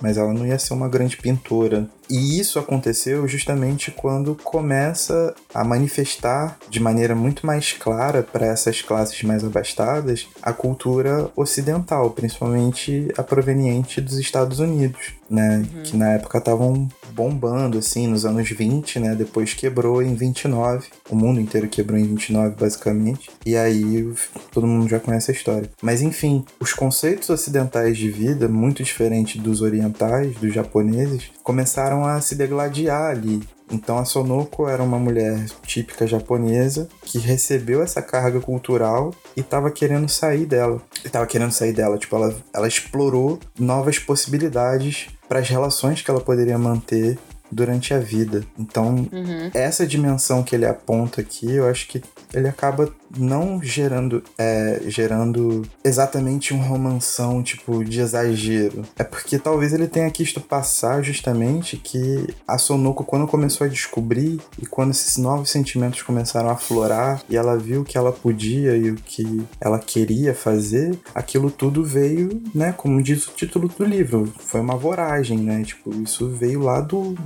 mas 0.01 0.17
ela 0.17 0.33
não 0.33 0.47
ia 0.47 0.59
ser 0.59 0.75
uma 0.75 0.89
grande 0.89 1.17
pintora. 1.17 1.89
E 2.11 2.39
isso 2.39 2.59
aconteceu 2.59 3.27
justamente 3.29 3.91
quando 3.91 4.35
começa 4.35 5.35
a 5.53 5.63
manifestar 5.63 6.59
de 6.69 6.81
maneira 6.81 7.15
muito 7.15 7.47
mais 7.47 7.73
clara 7.73 8.23
para 8.23 8.47
essas 8.47 8.81
classes 8.81 9.23
mais 9.23 9.45
abastadas 9.45 10.27
a 10.43 10.53
cultura 10.53 11.31
ocidental, 11.37 12.11
principalmente 12.11 13.09
a 13.17 13.23
proveniente 13.23 14.01
dos 14.01 14.19
Estados 14.19 14.59
Unidos, 14.61 15.13
né? 15.29 15.59
Uhum. 15.59 15.83
Que 15.83 15.97
na 15.97 16.11
época 16.15 16.39
estavam 16.39 16.89
bombando, 17.13 17.79
assim, 17.79 18.07
nos 18.07 18.25
anos 18.25 18.49
20, 18.49 19.01
né? 19.01 19.15
Depois 19.15 19.53
quebrou 19.53 20.03
em 20.03 20.15
29. 20.15 20.89
O 21.11 21.17
mundo 21.17 21.41
inteiro 21.41 21.69
quebrou 21.69 21.99
em 21.99 22.05
29, 22.05 22.55
basicamente. 22.55 23.29
E 23.45 23.57
aí 23.57 24.09
todo 24.53 24.67
mundo 24.67 24.89
já 24.89 25.01
conhece 25.01 25.31
a 25.31 25.35
história. 25.35 25.71
Mas 25.83 26.01
enfim, 26.01 26.45
os 26.61 26.73
conceitos 26.73 27.29
ocidentais 27.29 27.99
de 27.99 28.11
vida, 28.11 28.49
muito 28.49 28.83
diferentes 28.83 29.41
dos 29.41 29.61
orientais, 29.61 30.37
dos 30.37 30.55
japoneses, 30.55 31.31
começaram 31.43 31.98
a 32.05 32.21
se 32.21 32.35
degladiar 32.35 33.11
ali. 33.11 33.43
Então 33.71 33.99
a 33.99 34.05
Sonoko 34.05 34.67
era 34.69 34.83
uma 34.83 34.99
mulher 34.99 35.45
típica 35.63 36.07
japonesa 36.07 36.89
que 37.03 37.19
recebeu 37.19 37.83
essa 37.83 38.01
carga 38.01 38.41
cultural 38.41 39.15
e 39.37 39.41
estava 39.41 39.71
querendo 39.71 40.09
sair 40.09 40.47
dela. 40.47 40.81
Estava 41.05 41.27
querendo 41.27 41.53
sair 41.53 41.73
dela, 41.73 41.99
tipo, 41.99 42.17
ela, 42.17 42.35
ela 42.53 42.69
explorou 42.69 43.39
novas 43.59 43.99
possibilidades 43.99 45.09
para 45.29 45.41
as 45.41 45.49
relações 45.49 46.01
que 46.01 46.11
ela 46.11 46.21
poderia 46.21 46.59
manter 46.59 47.19
durante 47.51 47.95
a 47.95 47.99
vida. 47.99 48.45
Então, 48.59 49.09
uhum. 49.13 49.51
essa 49.55 49.87
dimensão 49.87 50.43
que 50.43 50.55
ele 50.55 50.67
aponta 50.67 51.21
aqui, 51.21 51.51
eu 51.51 51.69
acho 51.69 51.89
que 51.89 52.03
ele 52.33 52.49
acaba 52.49 52.93
não 53.17 53.63
gerando 53.63 54.23
é, 54.37 54.81
gerando 54.87 55.63
exatamente 55.85 56.53
um 56.55 56.61
romanção 56.61 57.43
tipo 57.43 57.85
de 57.85 58.01
exagero. 58.01 58.85
É 58.97 59.05
porque 59.05 59.39
talvez 59.39 59.73
ele 59.73 59.87
tenha 59.87 60.11
quisto 60.11 60.41
passar 60.41 61.03
justamente 61.03 61.77
que 61.77 62.27
a 62.47 62.59
Sonoko 62.59 63.05
quando 63.05 63.27
começou 63.27 63.67
a 63.67 63.71
descobrir 63.71 64.41
e 64.61 64.67
quando 64.67 64.91
esses 64.91 65.17
novos 65.17 65.51
sentimentos 65.51 66.03
começaram 66.03 66.49
a 66.49 66.53
aflorar 66.53 67.23
e 67.29 67.37
ela 67.37 67.57
viu 67.57 67.85
que 67.85 67.97
ela 67.97 68.13
podia 68.13 68.77
e 68.77 68.91
o 68.91 68.97
que 68.97 69.43
ela 69.61 69.79
queria 69.79 70.35
fazer, 70.35 70.99
aquilo 71.15 71.51
tudo 71.51 71.85
veio, 71.85 72.43
né, 72.55 72.73
como 72.77 73.03
diz 73.03 73.27
o 73.27 73.33
título 73.33 73.69
do 73.69 73.85
livro, 73.85 74.33
foi 74.39 74.61
uma 74.61 74.77
voragem, 74.77 75.39
né? 75.39 75.63
Tipo, 75.63 75.95
isso 76.03 76.29
veio 76.29 76.61
lá 76.61 76.81
do 76.81 77.17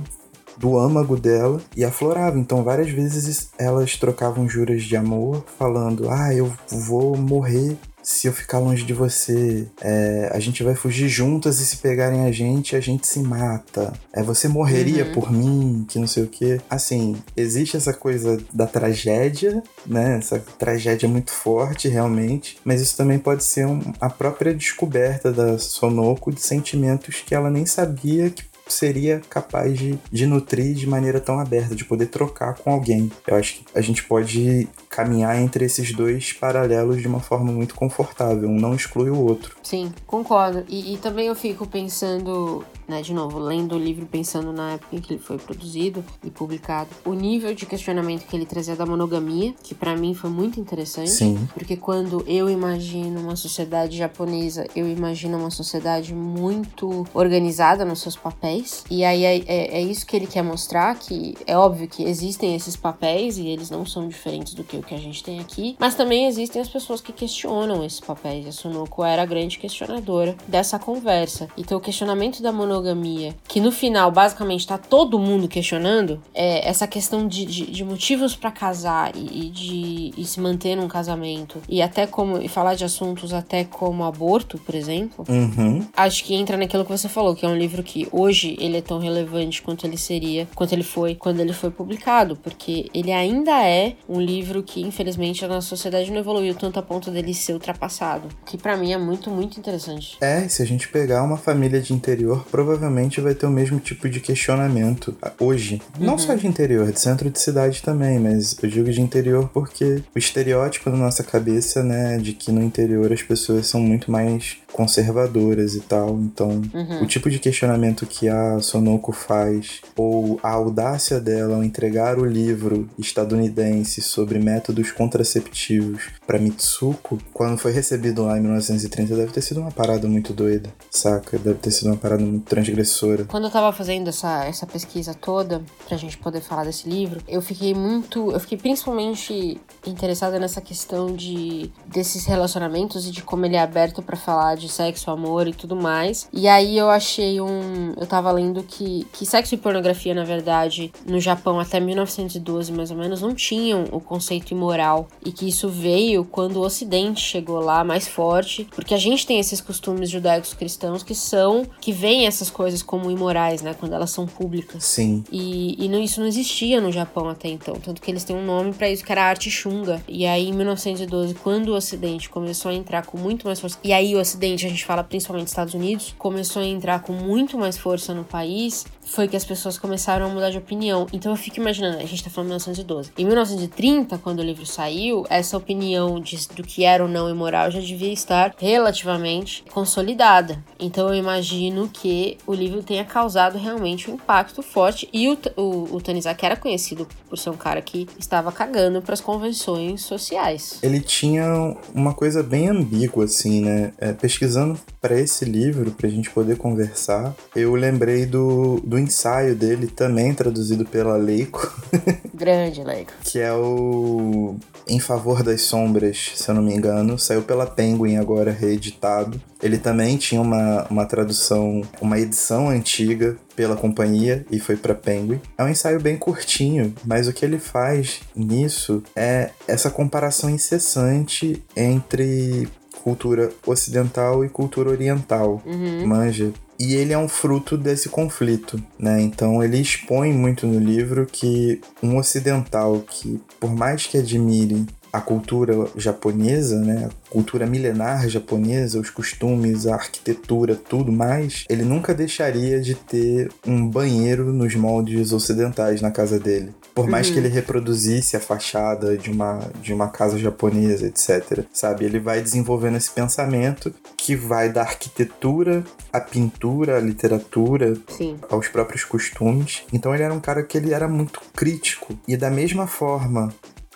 do 0.57 0.77
âmago 0.77 1.17
dela 1.17 1.61
e 1.75 1.83
aflorava. 1.83 2.37
Então, 2.37 2.63
várias 2.63 2.89
vezes 2.89 3.49
elas 3.57 3.97
trocavam 3.97 4.47
juras 4.47 4.83
de 4.83 4.95
amor, 4.95 5.43
falando: 5.57 6.09
Ah, 6.09 6.33
eu 6.33 6.51
vou 6.69 7.17
morrer 7.17 7.77
se 8.03 8.27
eu 8.27 8.33
ficar 8.33 8.59
longe 8.59 8.83
de 8.83 8.93
você, 8.93 9.65
é, 9.81 10.29
a 10.31 10.39
gente 10.39 10.61
vai 10.61 10.75
fugir 10.75 11.07
juntas 11.07 11.59
e 11.59 11.65
se 11.65 11.77
pegarem 11.77 12.25
a 12.25 12.31
gente, 12.31 12.75
a 12.75 12.81
gente 12.81 13.07
se 13.07 13.19
mata. 13.19 13.93
É, 14.11 14.21
você 14.21 14.47
morreria 14.47 15.05
uhum. 15.05 15.11
por 15.13 15.31
mim, 15.31 15.85
que 15.87 15.97
não 15.97 16.05
sei 16.05 16.23
o 16.23 16.27
que. 16.27 16.59
Assim, 16.69 17.15
existe 17.35 17.77
essa 17.77 17.93
coisa 17.93 18.37
da 18.53 18.67
tragédia, 18.67 19.63
né? 19.87 20.17
Essa 20.17 20.39
tragédia 20.59 21.07
muito 21.07 21.31
forte, 21.31 21.87
realmente. 21.87 22.57
Mas 22.65 22.81
isso 22.81 22.97
também 22.97 23.17
pode 23.17 23.43
ser 23.43 23.65
um, 23.65 23.81
a 24.01 24.09
própria 24.09 24.53
descoberta 24.53 25.31
da 25.31 25.57
Sonoko 25.57 26.31
de 26.31 26.41
sentimentos 26.41 27.23
que 27.25 27.33
ela 27.33 27.49
nem 27.49 27.65
sabia 27.65 28.29
que 28.29 28.43
seria 28.73 29.21
capaz 29.29 29.77
de, 29.77 29.97
de 30.11 30.25
nutrir 30.25 30.75
de 30.75 30.87
maneira 30.87 31.19
tão 31.19 31.39
aberta, 31.39 31.75
de 31.75 31.85
poder 31.85 32.07
trocar 32.07 32.55
com 32.55 32.71
alguém. 32.71 33.11
Eu 33.27 33.35
acho 33.35 33.55
que 33.55 33.65
a 33.75 33.81
gente 33.81 34.03
pode 34.03 34.67
caminhar 34.89 35.39
entre 35.39 35.65
esses 35.65 35.91
dois 35.93 36.33
paralelos 36.33 37.01
de 37.01 37.07
uma 37.07 37.19
forma 37.19 37.51
muito 37.51 37.75
confortável, 37.75 38.47
um 38.49 38.59
não 38.59 38.75
exclui 38.75 39.09
o 39.09 39.19
outro. 39.19 39.55
Sim, 39.63 39.91
concordo. 40.05 40.65
E, 40.67 40.93
e 40.93 40.97
também 40.97 41.27
eu 41.27 41.35
fico 41.35 41.65
pensando 41.65 42.65
né, 42.87 43.01
de 43.01 43.13
novo, 43.13 43.39
lendo 43.39 43.75
o 43.75 43.79
livro 43.79 44.05
pensando 44.05 44.51
na 44.51 44.73
época 44.73 44.95
em 44.95 44.99
que 44.99 45.13
ele 45.13 45.21
foi 45.21 45.37
produzido 45.37 46.03
e 46.23 46.29
publicado, 46.29 46.89
o 47.05 47.13
nível 47.13 47.53
de 47.53 47.65
questionamento 47.65 48.25
que 48.25 48.35
ele 48.35 48.45
trazia 48.45 48.75
da 48.75 48.85
monogamia, 48.85 49.53
que 49.63 49.73
para 49.73 49.95
mim 49.95 50.13
foi 50.13 50.29
muito 50.29 50.59
interessante, 50.59 51.11
Sim. 51.11 51.47
porque 51.53 51.75
quando 51.75 52.23
eu 52.27 52.49
imagino 52.49 53.19
uma 53.21 53.35
sociedade 53.35 53.97
japonesa, 53.97 54.67
eu 54.75 54.87
imagino 54.87 55.37
uma 55.37 55.51
sociedade 55.51 56.13
muito 56.13 57.05
organizada 57.13 57.85
nos 57.85 58.01
seus 58.01 58.15
papéis, 58.15 58.83
e 58.89 59.03
aí 59.03 59.23
é, 59.23 59.37
é, 59.37 59.77
é 59.77 59.81
isso 59.81 60.05
que 60.05 60.15
ele 60.15 60.27
quer 60.27 60.43
mostrar, 60.43 60.95
que 60.95 61.35
é 61.47 61.57
óbvio 61.57 61.87
que 61.87 62.03
existem 62.03 62.55
esses 62.55 62.75
papéis 62.75 63.37
e 63.37 63.47
eles 63.47 63.69
não 63.69 63.85
são 63.85 64.07
diferentes 64.07 64.53
do 64.53 64.63
que 64.63 64.77
o 64.77 64.83
que 64.83 64.93
a 64.93 64.99
gente 64.99 65.23
tem 65.23 65.39
aqui, 65.39 65.75
mas 65.79 65.95
também 65.95 66.27
existem 66.27 66.61
as 66.61 66.69
pessoas 66.69 67.01
que 67.01 67.13
questionam 67.13 67.83
esses 67.83 67.99
papéis, 67.99 68.47
a 68.47 68.51
Sunoko 68.51 69.03
era 69.03 69.23
a 69.23 69.25
grande 69.53 69.57
questionadora 69.57 70.35
dessa 70.47 70.79
conversa. 70.79 71.47
Então 71.57 71.77
o 71.77 71.81
questionamento 71.81 72.41
da 72.41 72.51
monogamia 72.51 73.35
que 73.47 73.59
no 73.59 73.71
final 73.71 74.11
basicamente 74.11 74.67
tá 74.67 74.77
todo 74.77 75.19
mundo 75.19 75.47
questionando, 75.47 76.21
é 76.33 76.67
essa 76.67 76.87
questão 76.87 77.27
de, 77.27 77.45
de, 77.45 77.65
de 77.71 77.83
motivos 77.83 78.35
para 78.35 78.51
casar 78.51 79.15
e, 79.15 79.47
e 79.47 79.49
de 79.49 80.13
e 80.17 80.25
se 80.25 80.39
manter 80.39 80.75
num 80.75 80.87
casamento 80.87 81.61
e 81.67 81.81
até 81.81 82.05
como 82.07 82.37
e 82.37 82.47
falar 82.47 82.75
de 82.75 82.85
assuntos 82.85 83.33
até 83.33 83.63
como 83.63 84.03
aborto, 84.03 84.57
por 84.57 84.75
exemplo. 84.75 85.25
Uhum. 85.27 85.85
Acho 85.95 86.23
que 86.23 86.35
entra 86.35 86.57
naquilo 86.57 86.85
que 86.85 86.91
você 86.91 87.09
falou, 87.09 87.35
que 87.35 87.45
é 87.45 87.49
um 87.49 87.57
livro 87.57 87.83
que 87.83 88.07
hoje 88.11 88.55
ele 88.59 88.77
é 88.77 88.81
tão 88.81 88.99
relevante 88.99 89.61
quanto 89.61 89.85
ele 89.85 89.97
seria, 89.97 90.47
quanto 90.55 90.73
ele 90.73 90.83
foi 90.83 91.15
quando 91.15 91.39
ele 91.39 91.53
foi 91.53 91.69
publicado, 91.69 92.35
porque 92.35 92.89
ele 92.93 93.11
ainda 93.11 93.65
é 93.67 93.95
um 94.07 94.19
livro 94.19 94.63
que 94.63 94.81
infelizmente 94.81 95.43
a 95.43 95.47
nossa 95.47 95.67
sociedade 95.67 96.11
não 96.11 96.19
evoluiu 96.19 96.55
tanto 96.55 96.79
a 96.79 96.81
ponto 96.81 97.11
dele 97.11 97.33
ser 97.33 97.53
ultrapassado, 97.53 98.27
que 98.45 98.57
para 98.57 98.77
mim 98.77 98.93
é 98.93 98.97
muito 98.97 99.29
muito 99.29 99.42
interessante. 99.43 100.17
É, 100.21 100.47
se 100.47 100.61
a 100.61 100.65
gente 100.65 100.87
pegar 100.87 101.23
uma 101.23 101.37
família 101.37 101.81
de 101.81 101.93
interior, 101.93 102.45
provavelmente 102.49 103.21
vai 103.21 103.33
ter 103.33 103.45
o 103.45 103.51
mesmo 103.51 103.79
tipo 103.79 104.09
de 104.09 104.19
questionamento 104.19 105.15
hoje. 105.39 105.81
Uhum. 105.99 106.05
Não 106.05 106.17
só 106.17 106.35
de 106.35 106.47
interior, 106.47 106.91
de 106.91 106.99
centro 106.99 107.29
de 107.29 107.39
cidade 107.39 107.81
também, 107.81 108.19
mas 108.19 108.55
eu 108.61 108.69
digo 108.69 108.91
de 108.91 109.01
interior 109.01 109.49
porque 109.53 110.03
o 110.15 110.19
estereótipo 110.19 110.89
na 110.89 110.97
nossa 110.97 111.23
cabeça, 111.23 111.83
né, 111.83 112.17
de 112.17 112.33
que 112.33 112.51
no 112.51 112.61
interior 112.61 113.11
as 113.11 113.23
pessoas 113.23 113.67
são 113.67 113.79
muito 113.79 114.11
mais 114.11 114.57
conservadoras 114.73 115.75
e 115.75 115.79
tal. 115.79 116.19
Então, 116.19 116.61
uhum. 116.73 117.03
o 117.03 117.05
tipo 117.05 117.29
de 117.29 117.39
questionamento 117.39 118.05
que 118.05 118.27
a 118.27 118.59
Sonoko 118.59 119.11
faz, 119.13 119.81
ou 119.95 120.39
a 120.43 120.49
audácia 120.49 121.19
dela 121.19 121.55
ao 121.55 121.63
entregar 121.63 122.17
o 122.17 122.25
livro 122.25 122.89
estadunidense 122.97 124.01
sobre 124.01 124.39
métodos 124.39 124.91
contraceptivos 124.91 126.09
para 126.25 126.39
Mitsuko, 126.39 127.19
quando 127.31 127.57
foi 127.57 127.71
recebido 127.71 128.23
lá 128.23 128.37
em 128.37 128.41
1930, 128.41 129.15
deve 129.15 129.31
ter 129.33 129.41
sido 129.41 129.59
uma 129.59 129.71
parada 129.71 130.07
muito 130.07 130.31
doida, 130.33 130.73
saca? 130.89 131.37
Deve 131.37 131.59
ter 131.59 131.71
sido 131.71 131.87
uma 131.87 131.97
parada 131.97 132.23
muito 132.23 132.45
transgressora. 132.45 133.25
Quando 133.25 133.45
eu 133.45 133.51
tava 133.51 133.71
fazendo 133.75 134.09
essa, 134.09 134.45
essa 134.45 134.65
pesquisa 134.65 135.13
toda, 135.13 135.61
pra 135.87 135.97
gente 135.97 136.17
poder 136.17 136.41
falar 136.41 136.63
desse 136.63 136.87
livro, 136.87 137.21
eu 137.27 137.41
fiquei 137.41 137.73
muito. 137.73 138.31
Eu 138.31 138.39
fiquei 138.39 138.57
principalmente 138.57 139.59
interessada 139.85 140.39
nessa 140.39 140.61
questão 140.61 141.13
de 141.15 141.71
desses 141.87 142.25
relacionamentos 142.25 143.07
e 143.07 143.11
de 143.11 143.23
como 143.23 143.45
ele 143.45 143.55
é 143.55 143.61
aberto 143.61 144.01
para 144.01 144.15
falar 144.15 144.55
de 144.55 144.69
sexo, 144.69 145.09
amor 145.09 145.47
e 145.47 145.53
tudo 145.53 145.75
mais. 145.75 146.27
E 146.31 146.47
aí 146.47 146.77
eu 146.77 146.89
achei 146.89 147.41
um. 147.41 147.93
Eu 147.99 148.05
tava 148.05 148.31
lendo 148.31 148.63
que, 148.63 149.05
que 149.11 149.25
sexo 149.25 149.55
e 149.55 149.57
pornografia, 149.57 150.13
na 150.13 150.23
verdade, 150.23 150.91
no 151.05 151.19
Japão 151.19 151.59
até 151.59 151.79
1912, 151.79 152.71
mais 152.71 152.91
ou 152.91 152.97
menos, 152.97 153.21
não 153.21 153.33
tinham 153.33 153.85
o 153.91 153.99
conceito 153.99 154.51
imoral. 154.51 155.07
E 155.25 155.31
que 155.31 155.47
isso 155.47 155.67
veio 155.69 156.23
quando 156.25 156.57
o 156.57 156.61
Ocidente 156.61 157.21
chegou 157.21 157.59
lá 157.59 157.83
mais 157.83 158.07
forte, 158.07 158.67
porque 158.75 158.93
a 158.93 158.97
gente 158.97 159.22
tem 159.25 159.39
esses 159.39 159.61
costumes 159.61 160.09
judaicos 160.09 160.53
cristãos 160.53 161.03
que 161.03 161.15
são. 161.15 161.65
que 161.79 161.91
veem 161.91 162.27
essas 162.27 162.49
coisas 162.49 162.81
como 162.81 163.09
imorais, 163.09 163.61
né? 163.61 163.73
Quando 163.73 163.93
elas 163.93 164.11
são 164.11 164.25
públicas. 164.25 164.83
Sim. 164.83 165.23
E, 165.31 165.83
e 165.83 165.87
não, 165.87 166.01
isso 166.01 166.19
não 166.19 166.27
existia 166.27 166.79
no 166.79 166.91
Japão 166.91 167.29
até 167.29 167.47
então. 167.47 167.75
Tanto 167.75 168.01
que 168.01 168.09
eles 168.09 168.23
têm 168.23 168.35
um 168.35 168.45
nome 168.45 168.73
para 168.73 168.89
isso, 168.89 169.03
que 169.03 169.11
era 169.11 169.23
arte 169.23 169.49
chunga. 169.49 170.01
E 170.07 170.25
aí, 170.25 170.49
em 170.49 170.53
1912, 170.53 171.33
quando 171.35 171.69
o 171.69 171.75
Ocidente 171.75 172.29
começou 172.29 172.71
a 172.71 172.73
entrar 172.73 173.05
com 173.05 173.17
muito 173.17 173.45
mais 173.45 173.59
força. 173.59 173.77
E 173.83 173.93
aí, 173.93 174.15
o 174.15 174.19
Ocidente, 174.19 174.65
a 174.65 174.69
gente 174.69 174.85
fala 174.85 175.03
principalmente 175.03 175.47
Estados 175.47 175.73
Unidos, 175.73 176.13
começou 176.17 176.61
a 176.61 176.65
entrar 176.65 177.01
com 177.01 177.13
muito 177.13 177.57
mais 177.57 177.77
força 177.77 178.13
no 178.13 178.23
país, 178.23 178.85
foi 179.05 179.27
que 179.27 179.35
as 179.35 179.45
pessoas 179.45 179.77
começaram 179.77 180.25
a 180.25 180.29
mudar 180.29 180.49
de 180.49 180.57
opinião. 180.57 181.07
Então 181.13 181.31
eu 181.31 181.35
fico 181.35 181.59
imaginando, 181.59 181.97
a 181.97 182.05
gente 182.05 182.23
tá 182.23 182.29
falando 182.29 182.49
1912. 182.49 183.11
Em 183.17 183.25
1930, 183.25 184.17
quando 184.17 184.39
o 184.39 184.43
livro 184.43 184.65
saiu, 184.65 185.25
essa 185.29 185.57
opinião 185.57 186.19
de, 186.19 186.47
do 186.49 186.63
que 186.63 186.83
era 186.83 187.03
ou 187.03 187.09
não 187.09 187.29
imoral 187.29 187.71
já 187.71 187.79
devia 187.79 188.11
estar 188.11 188.53
relativamente 188.57 189.63
consolidada. 189.71 190.63
Então 190.79 191.09
eu 191.09 191.15
imagino 191.15 191.89
que 191.91 192.37
o 192.45 192.53
livro 192.53 192.81
tenha 192.83 193.05
causado 193.05 193.57
realmente 193.57 194.09
um 194.09 194.15
impacto 194.15 194.61
forte. 194.61 195.07
E 195.11 195.29
o, 195.29 195.37
o, 195.55 195.95
o 195.95 196.01
Tanizaki 196.01 196.45
era 196.45 196.55
conhecido 196.55 197.07
por 197.29 197.37
ser 197.37 197.49
um 197.49 197.57
cara 197.57 197.81
que 197.81 198.07
estava 198.17 198.51
cagando 198.51 199.01
para 199.01 199.13
as 199.13 199.21
convenções 199.21 200.01
sociais. 200.01 200.79
Ele 200.81 200.99
tinha 200.99 201.45
uma 201.93 202.13
coisa 202.13 202.43
bem 202.43 202.69
ambígua, 202.69 203.25
assim, 203.25 203.61
né? 203.61 203.91
É, 203.97 204.13
pesquisando 204.13 204.79
para 205.01 205.19
esse 205.19 205.45
livro, 205.45 205.91
pra 205.91 206.09
gente 206.09 206.29
poder 206.29 206.57
conversar, 206.57 207.33
eu 207.55 207.75
lembrei 207.75 208.25
do, 208.25 208.79
do 208.93 208.99
ensaio 208.99 209.55
dele, 209.55 209.87
também 209.87 210.35
traduzido 210.35 210.85
pela 210.85 211.17
Leico. 211.17 211.73
Grande 212.31 212.83
Leico. 212.83 213.11
que 213.23 213.39
é 213.39 213.51
o 213.51 214.55
Em 214.87 214.99
Favor 214.99 215.41
das 215.41 215.63
Sombras, 215.63 216.33
se 216.35 216.47
eu 216.47 216.53
não 216.53 216.61
me 216.61 216.75
engano. 216.75 217.17
Saiu 217.17 217.41
pela 217.41 217.65
Penguin 217.65 218.17
agora, 218.17 218.51
reeditado. 218.51 219.41
Ele 219.63 219.79
também 219.79 220.15
tinha 220.17 220.39
uma, 220.39 220.85
uma 220.91 221.05
tradução, 221.07 221.81
uma 221.99 222.19
edição 222.19 222.69
antiga 222.69 223.35
pela 223.55 223.75
companhia 223.75 224.45
e 224.51 224.59
foi 224.59 224.77
para 224.77 224.93
Penguin. 224.93 225.41
É 225.57 225.63
um 225.63 225.69
ensaio 225.69 225.99
bem 225.99 226.15
curtinho, 226.15 226.93
mas 227.03 227.27
o 227.27 227.33
que 227.33 227.43
ele 227.43 227.57
faz 227.57 228.21
nisso 228.35 229.01
é 229.15 229.49
essa 229.67 229.89
comparação 229.89 230.51
incessante 230.51 231.63
entre 231.75 232.69
cultura 233.03 233.49
ocidental 233.65 234.45
e 234.45 234.49
cultura 234.49 234.91
oriental. 234.91 235.63
Uhum. 235.65 236.05
Manja. 236.05 236.53
E 236.85 236.95
ele 236.95 237.13
é 237.13 237.17
um 237.17 237.29
fruto 237.29 237.77
desse 237.77 238.09
conflito, 238.09 238.77
né? 238.99 239.21
Então 239.21 239.63
ele 239.63 239.77
expõe 239.77 240.33
muito 240.33 240.67
no 240.67 240.77
livro 240.77 241.25
que 241.25 241.79
um 242.01 242.17
ocidental 242.17 242.99
que, 242.99 243.39
por 243.57 243.73
mais 243.73 244.05
que 244.05 244.17
admire 244.17 244.85
a 245.13 245.21
cultura 245.21 245.73
japonesa, 245.95 246.79
né, 246.79 247.07
a 247.07 247.29
cultura 247.31 247.67
milenar 247.67 248.27
japonesa, 248.27 248.99
os 248.99 249.11
costumes, 249.11 249.85
a 249.85 249.93
arquitetura, 249.93 250.75
tudo 250.75 251.11
mais, 251.11 251.65
ele 251.69 251.83
nunca 251.83 252.15
deixaria 252.15 252.81
de 252.81 252.95
ter 252.95 253.51
um 253.65 253.87
banheiro 253.87 254.51
nos 254.51 254.73
moldes 254.75 255.31
ocidentais 255.31 256.01
na 256.01 256.09
casa 256.09 256.39
dele. 256.39 256.73
Por 256.95 257.07
mais 257.07 257.27
Uhum. 257.27 257.33
que 257.33 257.39
ele 257.39 257.47
reproduzisse 257.47 258.35
a 258.35 258.39
fachada 258.39 259.17
de 259.17 259.31
uma, 259.31 259.59
de 259.81 259.93
uma 259.93 260.07
casa 260.09 260.37
japonesa, 260.37 261.07
etc. 261.07 261.63
Sabe? 261.73 262.05
Ele 262.05 262.19
vai 262.19 262.39
desenvolvendo 262.41 262.97
esse 262.97 263.09
pensamento 263.11 263.93
que 264.17 264.35
vai 264.35 264.71
da 264.71 264.81
arquitetura 264.81 265.83
à 266.11 266.19
pintura, 266.19 266.97
à 266.97 266.99
literatura, 266.99 267.95
Sim. 268.09 268.37
aos 268.49 268.67
próprios 268.67 269.03
costumes. 269.03 269.83
Então 269.91 270.13
ele 270.13 270.23
era 270.23 270.33
um 270.33 270.39
cara 270.39 270.61
que 270.63 270.77
ele 270.77 270.93
era 270.93 271.07
muito 271.07 271.41
crítico. 271.55 272.13
E 272.27 272.37
da 272.37 272.49
mesma 272.51 272.85
forma, 272.85 273.51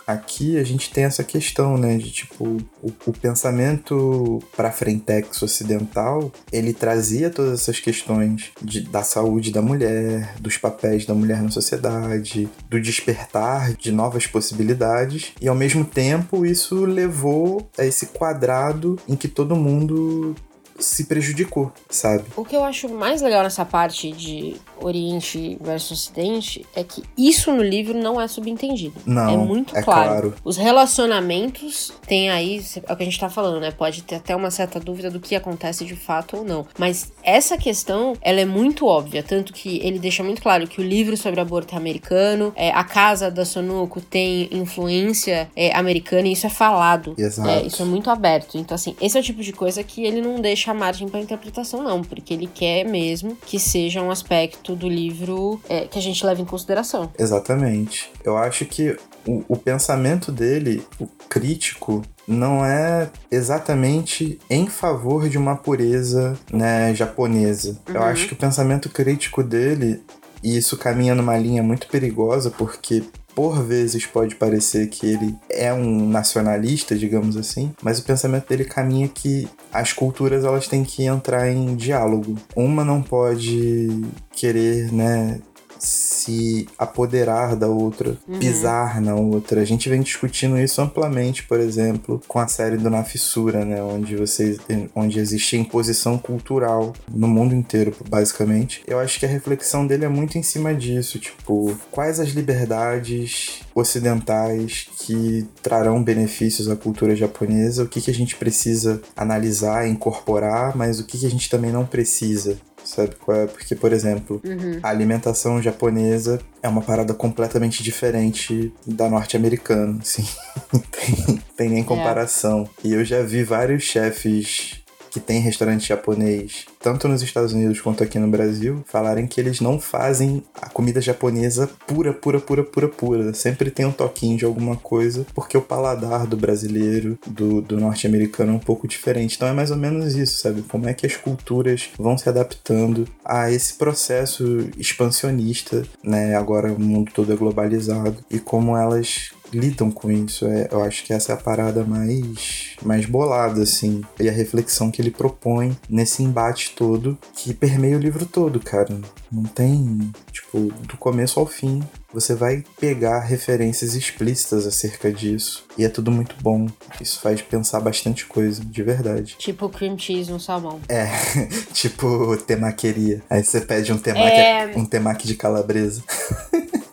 aqui 0.08 0.58
a 0.58 0.64
gente 0.64 0.90
tem 0.90 1.04
essa 1.04 1.24
questão, 1.24 1.78
né, 1.78 1.98
de 1.98 2.10
tipo 2.10 2.46
o, 2.82 2.94
o 3.06 3.12
pensamento 3.12 4.42
para 4.56 4.72
frentex 4.72 5.42
ocidental, 5.42 6.32
ele 6.52 6.74
trazia 6.74 7.30
todas 7.30 7.60
essas 7.60 7.82
questões 7.82 8.52
de, 8.62 8.82
da 8.82 9.04
saúde 9.04 9.52
da 9.52 9.62
mulher, 9.62 10.34
dos 10.40 10.58
papéis 10.58 11.06
da 11.06 11.14
mulher 11.14 11.44
na 11.44 11.52
sociedade, 11.52 12.48
do 12.70 12.80
despertar 12.80 13.74
de 13.74 13.92
novas 13.92 14.26
possibilidades, 14.26 15.34
e 15.42 15.48
ao 15.48 15.56
mesmo 15.56 15.84
tempo 15.84 16.46
isso 16.46 16.86
levou 16.86 17.70
a 17.78 17.86
esse 17.86 18.08
quadrado 18.08 18.98
em 19.08 19.16
que 19.16 19.28
todo 19.28 19.56
mundo 19.56 20.36
se 20.80 21.06
prejudicou, 21.06 21.72
sabe? 21.90 22.24
O 22.36 22.44
que 22.44 22.56
eu 22.56 22.64
acho 22.64 22.90
mais 22.90 23.22
legal 23.22 23.44
nessa 23.44 23.66
parte 23.66 24.12
de 24.12 24.56
Oriente 24.80 25.58
versus 25.62 25.92
Ocidente 25.92 26.66
é 26.76 26.84
que 26.84 27.04
isso 27.18 27.52
no 27.52 27.64
livro 27.64 27.98
não 27.98 28.20
é 28.20 28.28
subentendido. 28.28 28.96
Não, 29.06 29.30
é 29.30 29.38
muito 29.38 29.76
é 29.76 29.82
claro. 29.82 30.10
claro. 30.10 30.36
Os 30.44 30.58
relacionamentos 30.58 31.92
tem 32.08 32.30
aí, 32.30 32.64
é 32.86 32.94
o 32.94 32.96
que 32.96 33.04
a 33.04 33.06
gente 33.06 33.20
tá 33.20 33.30
falando, 33.30 33.60
né? 33.60 33.72
Pode 33.72 34.04
ter 34.04 34.16
até 34.16 34.36
uma 34.36 34.52
certa 34.52 34.80
dúvida 34.80 35.10
do 35.10 35.20
que 35.20 35.36
acontece 35.36 35.86
de 35.86 35.96
fato 35.96 36.38
ou 36.38 36.44
não. 36.44 36.66
Mas 36.78 37.12
essa 37.24 37.58
questão, 37.58 38.14
ela 38.22 38.40
é 38.40 38.46
muito 38.46 38.86
óbvia. 38.86 39.24
Tanto 39.24 39.54
que 39.54 39.80
ele 39.84 40.00
deixa 40.00 40.24
muito 40.24 40.42
claro 40.42 40.68
que 40.68 40.80
o 40.80 40.84
livro 40.84 41.18
sobre 41.18 41.40
aborto 41.40 41.74
é 41.74 41.78
americano, 41.78 42.54
é, 42.56 42.70
a 42.72 42.84
casa 42.84 43.30
da 43.32 43.46
Sonuco 43.46 44.00
tem 44.02 44.48
influência 44.52 45.50
é, 45.56 45.76
americana 45.76 46.28
e 46.28 46.34
isso 46.34 46.46
é 46.46 46.50
falado. 46.50 47.14
Exato. 47.18 47.50
É, 47.50 47.64
isso 47.64 47.82
é 47.82 47.86
muito 47.86 48.10
aberto. 48.10 48.58
Então, 48.58 48.76
assim, 48.76 48.96
esse 49.02 49.18
é 49.18 49.20
o 49.20 49.24
tipo 49.24 49.42
de 49.42 49.54
coisa 49.54 49.84
que 49.84 50.06
ele 50.06 50.22
não 50.22 50.40
deixa 50.40 50.67
margem 50.74 51.08
pra 51.08 51.20
interpretação, 51.20 51.84
não. 51.84 52.02
Porque 52.02 52.34
ele 52.34 52.48
quer 52.48 52.84
mesmo 52.86 53.36
que 53.46 53.60
seja 53.60 54.02
um 54.02 54.12
aspecto 54.12 54.76
do 54.76 54.88
livro 54.88 55.60
é, 55.70 55.82
que 55.88 55.98
a 55.98 56.02
gente 56.02 56.26
leve 56.26 56.42
em 56.42 56.46
consideração. 56.46 57.12
Exatamente. 57.18 58.12
Eu 58.24 58.38
acho 58.38 58.66
que 58.66 58.98
o, 59.28 59.44
o 59.48 59.56
pensamento 59.58 60.32
dele, 60.32 60.84
o 61.00 61.08
crítico, 61.30 62.02
não 62.28 62.64
é 62.66 63.10
exatamente 63.32 64.38
em 64.50 64.68
favor 64.68 65.30
de 65.30 65.38
uma 65.38 65.56
pureza 65.56 66.38
né, 66.52 66.94
japonesa. 66.94 67.78
Eu 67.88 67.96
Uhum. 68.02 68.08
acho 68.08 68.28
que 68.28 68.34
o 68.34 68.38
pensamento 68.38 68.90
crítico 68.90 69.42
dele, 69.44 70.04
e 70.44 70.58
isso 70.58 70.78
caminha 70.78 71.16
numa 71.16 71.38
linha 71.38 71.64
muito 71.64 71.88
perigosa, 71.88 72.52
porque 72.52 73.04
por 73.38 73.62
vezes 73.62 74.04
pode 74.04 74.34
parecer 74.34 74.88
que 74.88 75.06
ele 75.06 75.36
é 75.48 75.72
um 75.72 76.10
nacionalista, 76.10 76.96
digamos 76.96 77.38
assim, 77.38 77.72
mas 77.84 78.00
o 78.00 78.04
pensamento 78.04 78.50
dele 78.50 78.66
caminha 78.66 79.08
que 79.08 79.48
as 79.72 79.94
culturas 79.94 80.44
elas 80.44 80.68
têm 80.68 80.84
que 80.84 81.04
entrar 81.04 81.48
em 81.48 81.76
diálogo. 81.76 82.36
Uma 82.56 82.84
não 82.84 83.00
pode 83.00 83.90
querer, 84.32 84.92
né, 84.92 85.40
se 85.80 86.68
apoderar 86.78 87.56
da 87.56 87.68
outra, 87.68 88.18
Uhum. 88.28 88.40
pisar 88.40 89.02
na 89.02 89.16
outra. 89.16 89.62
A 89.62 89.66
gente 89.66 89.90
vem 89.90 90.02
discutindo 90.02 90.58
isso 90.60 90.82
amplamente, 90.82 91.44
por 91.44 91.60
exemplo, 91.60 92.22
com 92.28 92.40
a 92.40 92.48
série 92.48 92.78
do 92.78 92.90
Na 92.90 93.04
Fissura, 93.04 93.64
né, 93.66 93.82
onde 93.82 94.16
você 94.16 94.58
onde 94.96 95.20
existe 95.20 95.56
a 95.56 95.60
imposição 95.60 96.18
cultural 96.18 96.94
no 97.10 97.28
mundo 97.28 97.54
inteiro, 97.56 97.94
basicamente. 98.10 98.82
Eu 98.88 99.00
acho 99.00 99.20
que 99.20 99.26
a 99.26 99.30
reflexão 99.30 99.86
dele 99.86 100.06
é 100.06 100.10
muito 100.10 100.38
em 100.38 100.44
cima 100.44 100.74
disso, 100.74 101.20
tipo, 101.20 101.76
quais 101.92 102.20
as 102.20 102.30
liberdades 102.30 103.62
ocidentais 103.74 104.88
que 105.00 105.46
trarão 105.62 106.02
benefícios 106.04 106.70
à 106.70 106.76
cultura 106.76 107.16
japonesa, 107.16 107.84
o 107.84 107.88
que, 107.88 108.02
que 108.02 108.12
a 108.12 108.14
gente 108.14 108.36
precisa 108.36 109.02
analisar, 109.16 109.88
incorporar, 109.88 110.76
mas 110.76 111.00
o 111.00 111.06
que, 111.06 111.18
que 111.18 111.26
a 111.26 111.30
gente 111.30 111.50
também 111.50 111.72
não 111.72 111.86
precisa. 111.86 112.58
Sabe 112.88 113.16
qual 113.16 113.38
é? 113.38 113.48
Porque, 113.48 113.76
por 113.76 113.92
exemplo, 113.92 114.42
Uhum. 114.46 114.80
a 114.82 114.88
alimentação 114.90 115.62
japonesa 115.62 116.40
é 116.64 116.70
uma 116.70 116.82
parada 116.82 117.14
completamente 117.14 117.84
diferente 117.84 118.74
da 118.86 119.10
norte-americana, 119.10 120.00
assim. 120.02 120.26
tem, 120.92 121.44
tem 121.58 121.70
nem 121.70 121.84
comparação. 121.84 122.68
E 122.84 122.94
eu 122.94 123.04
já 123.04 123.22
vi 123.22 123.44
vários 123.44 123.84
chefes 123.84 124.82
que 125.18 125.20
têm 125.20 125.42
restaurante 125.42 125.88
japonês, 125.88 126.66
tanto 126.80 127.08
nos 127.08 127.24
Estados 127.24 127.52
Unidos 127.52 127.82
quanto 127.82 128.04
aqui 128.04 128.20
no 128.20 128.28
Brasil, 128.28 128.84
falarem 128.86 129.26
que 129.26 129.42
eles 129.42 129.60
não 129.60 129.80
fazem 129.80 130.44
a 130.62 130.70
comida 130.70 131.02
japonesa 131.02 131.68
pura, 131.88 132.14
pura, 132.14 132.40
pura, 132.40 132.64
pura, 132.64 132.88
pura. 132.88 133.34
Sempre 133.34 133.72
tem 133.72 133.86
um 133.86 133.92
toquinho 133.92 134.38
de 134.38 134.46
alguma 134.46 134.76
coisa, 134.76 135.26
porque 135.34 135.58
o 135.58 135.62
paladar 135.62 136.28
do 136.28 136.38
brasileiro, 136.38 137.18
do, 137.26 137.62
do 137.62 137.80
norte-americano 137.80 138.54
é 138.54 138.56
um 138.56 138.60
pouco 138.60 138.88
diferente. 138.88 139.36
Então 139.36 139.48
é 139.48 139.54
mais 139.54 139.72
ou 139.72 139.78
menos 139.78 140.16
isso, 140.16 140.40
sabe? 140.40 140.62
Como 140.62 140.88
é 140.88 140.94
que 140.94 141.08
as 141.08 141.16
culturas 141.16 141.90
vão 141.98 142.16
se 142.16 142.30
adaptando 142.30 143.08
a 143.26 143.52
esse 143.52 143.74
processo 143.74 144.70
expansionista, 144.78 145.84
né? 146.04 146.36
Agora 146.36 146.72
o 146.72 146.80
mundo 146.80 147.12
todo 147.12 147.34
é 147.34 147.36
globalizado 147.36 148.18
e 148.30 148.40
como 148.40 148.78
elas 148.78 149.32
lidam 149.54 149.92
com 149.92 150.12
isso. 150.12 150.46
É, 150.46 150.68
eu 150.72 150.84
acho 150.84 151.04
que 151.04 151.14
essa 151.14 151.32
é 151.32 151.36
a 151.36 151.38
parada 151.38 151.84
mais, 151.84 152.76
mais 152.84 153.06
bolada, 153.06 153.62
assim. 153.62 154.04
E 154.20 154.30
a 154.30 154.32
reflexão 154.32 154.92
que 154.92 155.02
ele 155.02 155.12
propõe 155.12 155.78
nesse 155.90 156.24
embate 156.24 156.74
todo 156.76 157.18
que 157.36 157.54
permeia 157.54 157.98
o 157.98 158.00
livro 158.00 158.26
todo, 158.26 158.60
cara. 158.60 159.00
Não 159.32 159.44
tem, 159.44 160.12
tipo, 160.32 160.72
do 160.88 160.98
começo 160.98 161.40
ao 161.40 161.46
fim. 161.46 161.84
Você 162.14 162.34
vai 162.34 162.64
pegar 162.80 163.20
referências 163.20 163.94
explícitas 163.94 164.66
acerca 164.66 165.12
disso. 165.12 165.66
E 165.78 165.84
é 165.84 165.90
tudo 165.90 166.12
muito 166.12 166.36
bom. 166.42 166.68
Isso 167.02 167.20
faz 167.20 167.42
pensar 167.42 167.80
bastante 167.82 168.26
coisa, 168.26 168.64
de 168.64 168.82
verdade. 168.82 169.36
Tipo 169.38 169.70
cream 169.70 169.98
cheese 169.98 170.32
no 170.32 170.40
salmão. 170.40 170.80
É, 170.88 171.08
tipo 171.74 172.38
temaqueria. 172.38 173.22
Aí 173.30 173.44
você 173.44 173.60
pede 173.60 173.92
um 173.92 173.98
temaki, 173.98 174.38
é... 174.38 174.72
um 174.76 174.86
temaki 174.86 175.28
de 175.28 175.36
calabresa. 175.36 176.02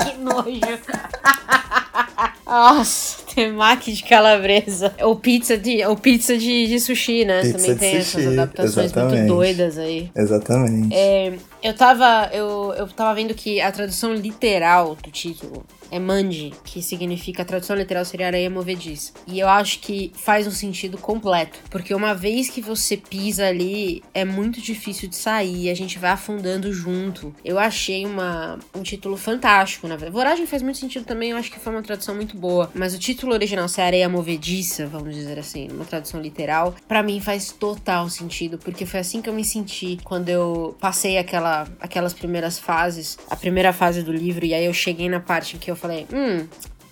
que 0.04 0.16
nojo. 0.18 0.60
Nossa, 2.46 3.24
temaki 3.34 3.92
de 3.92 4.02
calabresa. 4.02 4.94
Ou 5.00 5.16
pizza 5.16 5.56
de, 5.56 5.84
ou 5.84 5.96
pizza 5.96 6.36
de, 6.36 6.66
de 6.66 6.80
sushi, 6.80 7.24
né? 7.24 7.42
Pizza 7.42 7.58
Também 7.58 7.76
tem 7.76 8.02
sushi, 8.02 8.18
essas 8.20 8.32
adaptações 8.32 8.86
exatamente. 8.86 9.16
muito 9.18 9.28
doidas 9.28 9.78
aí. 9.78 10.10
Exatamente. 10.16 10.94
É, 10.94 11.32
eu 11.62 11.74
tava. 11.74 12.30
Eu, 12.32 12.74
eu 12.76 12.88
tava 12.88 13.14
vendo 13.14 13.34
que 13.34 13.60
a 13.60 13.70
tradução 13.70 14.14
literal 14.14 14.96
do 14.96 15.10
título 15.10 15.64
é 15.90 15.98
Mandi, 15.98 16.52
que 16.64 16.80
significa 16.80 17.42
a 17.42 17.44
tradução 17.44 17.76
literal 17.76 18.04
seria 18.04 18.26
areia 18.26 18.48
movediça. 18.48 19.12
E 19.26 19.40
eu 19.40 19.48
acho 19.48 19.80
que 19.80 20.12
faz 20.14 20.46
um 20.46 20.50
sentido 20.50 20.96
completo, 20.96 21.58
porque 21.68 21.94
uma 21.94 22.14
vez 22.14 22.48
que 22.48 22.60
você 22.60 22.96
pisa 22.96 23.46
ali, 23.46 24.02
é 24.14 24.24
muito 24.24 24.60
difícil 24.60 25.08
de 25.08 25.16
sair, 25.16 25.68
a 25.68 25.74
gente 25.74 25.98
vai 25.98 26.10
afundando 26.10 26.72
junto. 26.72 27.34
Eu 27.44 27.58
achei 27.58 28.06
uma, 28.06 28.58
um 28.74 28.82
título 28.82 29.16
fantástico, 29.16 29.88
na 29.88 29.96
verdade. 29.96 30.12
Voragem 30.12 30.46
faz 30.46 30.62
muito 30.62 30.78
sentido 30.78 31.04
também, 31.04 31.30
eu 31.30 31.36
acho 31.36 31.50
que 31.50 31.58
foi 31.58 31.72
uma 31.72 31.82
tradução 31.82 32.14
muito 32.14 32.36
boa, 32.36 32.70
mas 32.74 32.94
o 32.94 32.98
título 32.98 33.19
original 33.28 33.68
ser 33.68 33.82
areia 33.82 34.08
movediça, 34.08 34.86
vamos 34.86 35.14
dizer 35.14 35.38
assim, 35.38 35.68
uma 35.70 35.84
tradução 35.84 36.20
literal, 36.20 36.74
para 36.88 37.02
mim 37.02 37.20
faz 37.20 37.52
total 37.52 38.08
sentido, 38.08 38.58
porque 38.58 38.86
foi 38.86 39.00
assim 39.00 39.20
que 39.20 39.28
eu 39.28 39.34
me 39.34 39.44
senti 39.44 39.98
quando 40.02 40.28
eu 40.28 40.76
passei 40.80 41.18
aquela, 41.18 41.66
aquelas 41.80 42.14
primeiras 42.14 42.58
fases, 42.58 43.18
a 43.28 43.36
primeira 43.36 43.72
fase 43.72 44.02
do 44.02 44.12
livro, 44.12 44.44
e 44.44 44.54
aí 44.54 44.64
eu 44.64 44.72
cheguei 44.72 45.08
na 45.08 45.20
parte 45.20 45.56
em 45.56 45.58
que 45.58 45.70
eu 45.70 45.76
falei, 45.76 46.06
hum, 46.12 46.46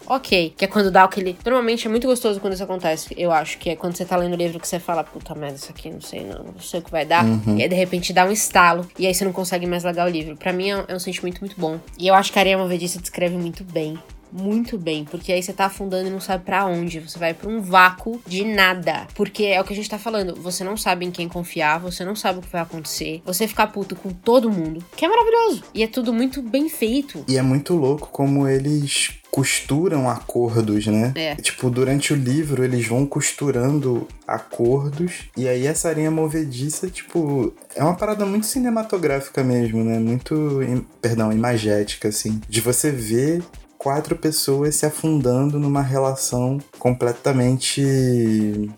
ok. 0.09 0.55
Que 0.57 0.64
é 0.64 0.69
quando 0.69 0.91
dá 0.91 1.05
aquele. 1.05 1.37
Normalmente 1.45 1.87
é 1.87 1.91
muito 1.91 2.07
gostoso 2.07 2.41
quando 2.41 2.55
isso 2.55 2.64
acontece, 2.64 3.14
eu 3.17 3.31
acho. 3.31 3.59
Que 3.59 3.71
é 3.71 3.77
quando 3.77 3.97
você 3.97 4.05
tá 4.05 4.17
lendo 4.17 4.33
o 4.33 4.37
livro 4.37 4.59
que 4.59 4.67
você 4.67 4.79
fala, 4.79 5.05
puta 5.05 5.35
merda, 5.35 5.57
isso 5.57 5.71
aqui 5.71 5.91
não 5.91 6.01
sei, 6.01 6.25
não, 6.25 6.45
não 6.45 6.61
sei 6.61 6.81
o 6.81 6.83
que 6.83 6.91
vai 6.91 7.05
dar. 7.05 7.25
Uhum. 7.25 7.59
E 7.59 7.62
aí 7.62 7.69
de 7.69 7.75
repente 7.75 8.12
dá 8.12 8.25
um 8.25 8.33
estalo. 8.33 8.88
E 8.99 9.07
aí 9.07 9.14
você 9.14 9.25
não 9.25 9.33
consegue 9.33 9.67
mais 9.67 9.85
largar 9.85 10.07
o 10.07 10.11
livro. 10.11 10.37
Pra 10.37 10.53
mim 10.53 10.71
é, 10.71 10.85
é 10.88 10.95
um 10.95 10.99
sentimento 10.99 11.41
muito 11.41 11.61
bom. 11.61 11.79
E 11.99 12.09
eu 12.09 12.14
acho 12.14 12.33
que 12.33 12.38
a 12.38 12.43
Areia 12.43 12.59
Movediça 12.59 12.99
descreve 12.99 13.37
muito 13.37 13.62
bem 13.62 13.99
muito 14.33 14.79
bem, 14.79 15.05
porque 15.05 15.33
aí 15.33 15.43
você 15.43 15.53
tá 15.53 15.67
afundando 15.67 16.09
e 16.09 16.11
não 16.11 16.21
sabe 16.21 16.45
para 16.45 16.67
onde, 16.67 17.01
você 17.01 17.19
vai 17.19 17.35
para 17.35 17.49
um 17.49 17.61
vácuo 17.61 18.21
de 18.27 18.45
nada, 18.45 19.07
porque 19.14 19.45
é 19.45 19.61
o 19.61 19.64
que 19.64 19.73
a 19.73 19.77
gente 19.77 19.88
tá 19.88 19.99
falando, 19.99 20.35
você 20.41 20.64
não 20.64 20.77
sabe 20.77 21.07
em 21.07 21.11
quem 21.11 21.29
confiar, 21.29 21.79
você 21.79 22.05
não 22.05 22.17
sabe 22.17 22.38
o 22.38 22.43
que 22.43 22.53
vai 22.53 22.62
acontecer, 22.62 23.23
você 23.25 23.47
ficar 23.47 23.69
puto 23.69 23.97
com 23.97 24.11
todo 24.11 24.51
mundo, 24.51 24.85
que 24.97 25.05
é 25.05 25.09
maravilhoso, 25.09 25.64
e 25.75 25.83
é 25.83 25.87
tudo 25.87 26.12
muito 26.12 26.43
bem 26.43 26.69
feito. 26.69 27.25
E 27.29 27.37
é 27.37 27.43
muito 27.43 27.75
louco 27.75 28.09
como 28.11 28.47
eles 28.49 29.19
costuram 29.31 30.09
acordos, 30.09 30.87
né? 30.87 31.12
É. 31.14 31.35
Tipo, 31.37 31.71
durante 31.71 32.12
o 32.12 32.17
livro 32.17 32.64
eles 32.64 32.87
vão 32.87 33.07
costurando 33.07 34.09
acordos 34.27 35.29
e 35.37 35.47
aí 35.47 35.67
essa 35.67 35.88
areia 35.88 36.11
movediça, 36.11 36.88
tipo, 36.88 37.55
é 37.75 37.83
uma 37.83 37.95
parada 37.95 38.25
muito 38.25 38.47
cinematográfica 38.47 39.45
mesmo, 39.45 39.85
né? 39.85 39.99
Muito, 39.99 40.61
perdão, 41.01 41.33
imagética 41.33 42.09
assim, 42.09 42.41
de 42.49 42.61
você 42.61 42.91
ver 42.91 43.43
quatro 43.79 44.17
pessoas 44.17 44.75
se 44.75 44.85
afundando 44.85 45.59
numa 45.59 45.81
relação 45.81 46.59
completamente 46.79 47.81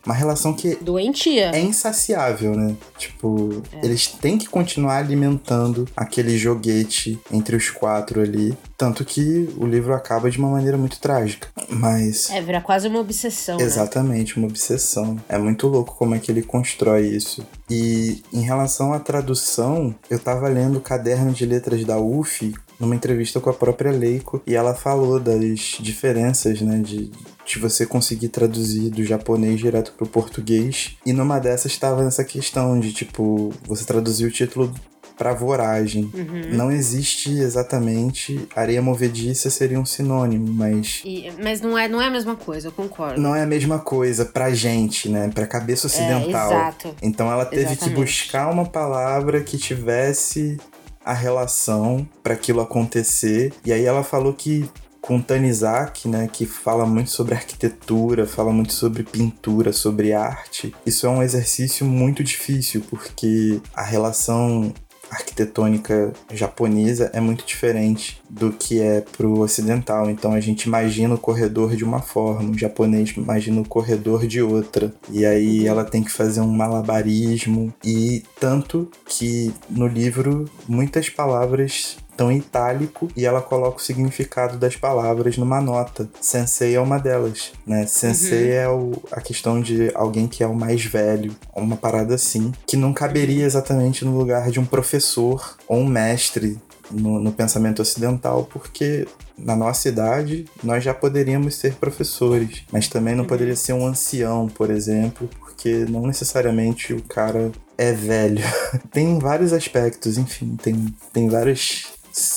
uma 0.04 0.14
relação 0.14 0.52
que 0.52 0.76
Doentia. 0.76 1.50
é 1.52 1.60
insaciável, 1.60 2.54
né? 2.54 2.76
Tipo, 2.98 3.62
eles 3.82 4.06
têm 4.06 4.36
que 4.36 4.46
continuar 4.46 4.98
alimentando 4.98 5.88
aquele 5.96 6.36
joguete 6.36 7.18
entre 7.32 7.56
os 7.56 7.70
quatro 7.70 8.20
ali. 8.20 8.56
Tanto 8.76 9.04
que 9.04 9.48
o 9.56 9.66
livro 9.66 9.94
acaba 9.94 10.30
de 10.30 10.38
uma 10.38 10.48
maneira 10.48 10.76
muito 10.76 11.00
trágica. 11.00 11.48
Mas. 11.68 12.30
É, 12.30 12.40
vira 12.40 12.60
quase 12.60 12.88
uma 12.88 13.00
obsessão, 13.00 13.56
né? 13.56 13.64
Exatamente, 13.64 14.36
uma 14.36 14.46
obsessão. 14.46 15.16
É 15.28 15.38
muito 15.38 15.66
louco 15.66 15.94
como 15.96 16.14
é 16.14 16.18
que 16.18 16.30
ele 16.30 16.42
constrói 16.42 17.06
isso. 17.06 17.46
E 17.68 18.22
em 18.32 18.42
relação 18.42 18.92
à 18.92 18.98
tradução, 18.98 19.94
eu 20.08 20.18
tava 20.18 20.48
lendo 20.48 20.76
o 20.76 20.80
caderno 20.80 21.32
de 21.32 21.46
letras 21.46 21.84
da 21.84 21.98
UF 21.98 22.54
numa 22.80 22.94
entrevista 22.94 23.38
com 23.40 23.50
a 23.50 23.54
própria 23.54 23.92
Leiko 23.92 24.42
e 24.46 24.54
ela 24.56 24.74
falou 24.74 25.20
das 25.20 25.76
diferenças, 25.80 26.60
né, 26.62 26.78
de, 26.78 27.10
de 27.44 27.58
você 27.58 27.84
conseguir 27.86 28.28
traduzir 28.30 28.88
do 28.90 29.04
japonês 29.04 29.60
direto 29.60 29.92
pro 29.96 30.06
português. 30.06 30.96
E 31.04 31.12
numa 31.12 31.38
dessas 31.38 31.70
estava 31.72 32.02
essa 32.04 32.24
questão 32.24 32.80
de 32.80 32.92
tipo, 32.92 33.52
você 33.66 33.84
traduzir 33.84 34.24
o 34.26 34.30
título 34.30 34.72
pra 35.18 35.34
voragem. 35.34 36.10
Uhum. 36.14 36.56
Não 36.56 36.72
existe 36.72 37.30
exatamente 37.30 38.48
areia 38.56 38.80
movediça 38.80 39.50
seria 39.50 39.78
um 39.78 39.84
sinônimo, 39.84 40.50
mas 40.50 41.02
E- 41.04 41.30
mas 41.42 41.60
não 41.60 41.76
é, 41.76 41.86
não 41.88 42.00
é 42.00 42.06
a 42.06 42.10
mesma 42.10 42.34
coisa, 42.34 42.68
eu 42.68 42.72
concordo. 42.72 43.20
não 43.20 43.36
é 43.36 43.42
a 43.42 43.46
mesma 43.46 43.78
coisa 43.78 44.24
pra 44.24 44.50
gente, 44.54 45.10
né? 45.10 45.28
Pra 45.34 45.46
cabeça 45.46 45.86
ocidental. 45.88 46.50
É, 46.50 46.54
exato. 46.54 46.94
Então 47.02 47.30
ela 47.30 47.44
teve 47.44 47.66
que 47.66 47.72
Exatamente. 47.72 48.00
buscar 48.00 48.50
uma 48.50 48.64
palavra 48.64 49.42
que 49.42 49.58
tivesse 49.58 50.56
a 51.04 51.12
relação 51.12 52.08
para 52.22 52.34
aquilo 52.34 52.60
acontecer. 52.60 53.52
E 53.64 53.72
aí 53.72 53.84
ela 53.84 54.02
falou 54.02 54.32
que 54.32 54.68
com 55.00 55.20
Tanizaki, 55.20 56.08
né, 56.08 56.28
que 56.30 56.44
fala 56.44 56.84
muito 56.84 57.10
sobre 57.10 57.34
arquitetura, 57.34 58.26
fala 58.26 58.52
muito 58.52 58.72
sobre 58.72 59.02
pintura, 59.02 59.72
sobre 59.72 60.12
arte, 60.12 60.74
isso 60.84 61.06
é 61.06 61.08
um 61.10 61.22
exercício 61.22 61.86
muito 61.86 62.22
difícil 62.22 62.82
porque 62.88 63.60
a 63.74 63.82
relação 63.82 64.72
arquitetônica 65.10 66.12
japonesa 66.32 67.10
é 67.12 67.20
muito 67.20 67.44
diferente 67.44 68.20
do 68.28 68.52
que 68.52 68.80
é 68.80 69.00
pro 69.00 69.40
ocidental. 69.40 70.08
Então 70.10 70.32
a 70.32 70.40
gente 70.40 70.64
imagina 70.64 71.14
o 71.14 71.18
corredor 71.18 71.76
de 71.76 71.84
uma 71.84 72.00
forma, 72.00 72.50
o 72.50 72.58
japonês 72.58 73.10
imagina 73.16 73.60
o 73.60 73.68
corredor 73.68 74.26
de 74.26 74.40
outra. 74.40 74.92
E 75.10 75.26
aí 75.26 75.66
ela 75.66 75.84
tem 75.84 76.02
que 76.02 76.12
fazer 76.12 76.40
um 76.40 76.52
malabarismo 76.52 77.72
e 77.84 78.22
tanto 78.38 78.90
que 79.06 79.52
no 79.68 79.86
livro 79.86 80.48
muitas 80.68 81.08
palavras 81.08 81.96
em 82.28 82.38
itálico 82.38 83.08
e 83.16 83.24
ela 83.24 83.40
coloca 83.40 83.76
o 83.76 83.80
significado 83.80 84.58
das 84.58 84.74
palavras 84.74 85.36
numa 85.36 85.60
nota. 85.60 86.08
Sensei 86.20 86.74
é 86.74 86.80
uma 86.80 86.98
delas, 86.98 87.52
né? 87.64 87.86
Sensei 87.86 88.50
é 88.50 88.68
o, 88.68 88.90
a 89.12 89.20
questão 89.20 89.60
de 89.60 89.92
alguém 89.94 90.26
que 90.26 90.42
é 90.42 90.46
o 90.48 90.54
mais 90.54 90.84
velho, 90.84 91.36
uma 91.54 91.76
parada 91.76 92.16
assim, 92.16 92.50
que 92.66 92.76
não 92.76 92.92
caberia 92.92 93.44
exatamente 93.44 94.04
no 94.04 94.18
lugar 94.18 94.50
de 94.50 94.58
um 94.58 94.66
professor 94.66 95.56
ou 95.68 95.78
um 95.78 95.86
mestre 95.86 96.58
no, 96.90 97.20
no 97.20 97.32
pensamento 97.32 97.80
ocidental, 97.80 98.48
porque 98.50 99.06
na 99.38 99.56
nossa 99.56 99.88
idade 99.88 100.44
nós 100.62 100.82
já 100.82 100.92
poderíamos 100.92 101.54
ser 101.54 101.74
professores, 101.74 102.64
mas 102.72 102.88
também 102.88 103.14
não 103.14 103.24
poderia 103.24 103.56
ser 103.56 103.72
um 103.72 103.86
ancião, 103.86 104.48
por 104.48 104.70
exemplo, 104.70 105.28
porque 105.38 105.86
não 105.88 106.06
necessariamente 106.06 106.92
o 106.92 107.02
cara 107.02 107.52
é 107.78 107.92
velho. 107.92 108.42
tem 108.90 109.18
vários 109.18 109.52
aspectos, 109.52 110.18
enfim, 110.18 110.56
tem, 110.56 110.94
tem 111.12 111.28
várias 111.28 111.86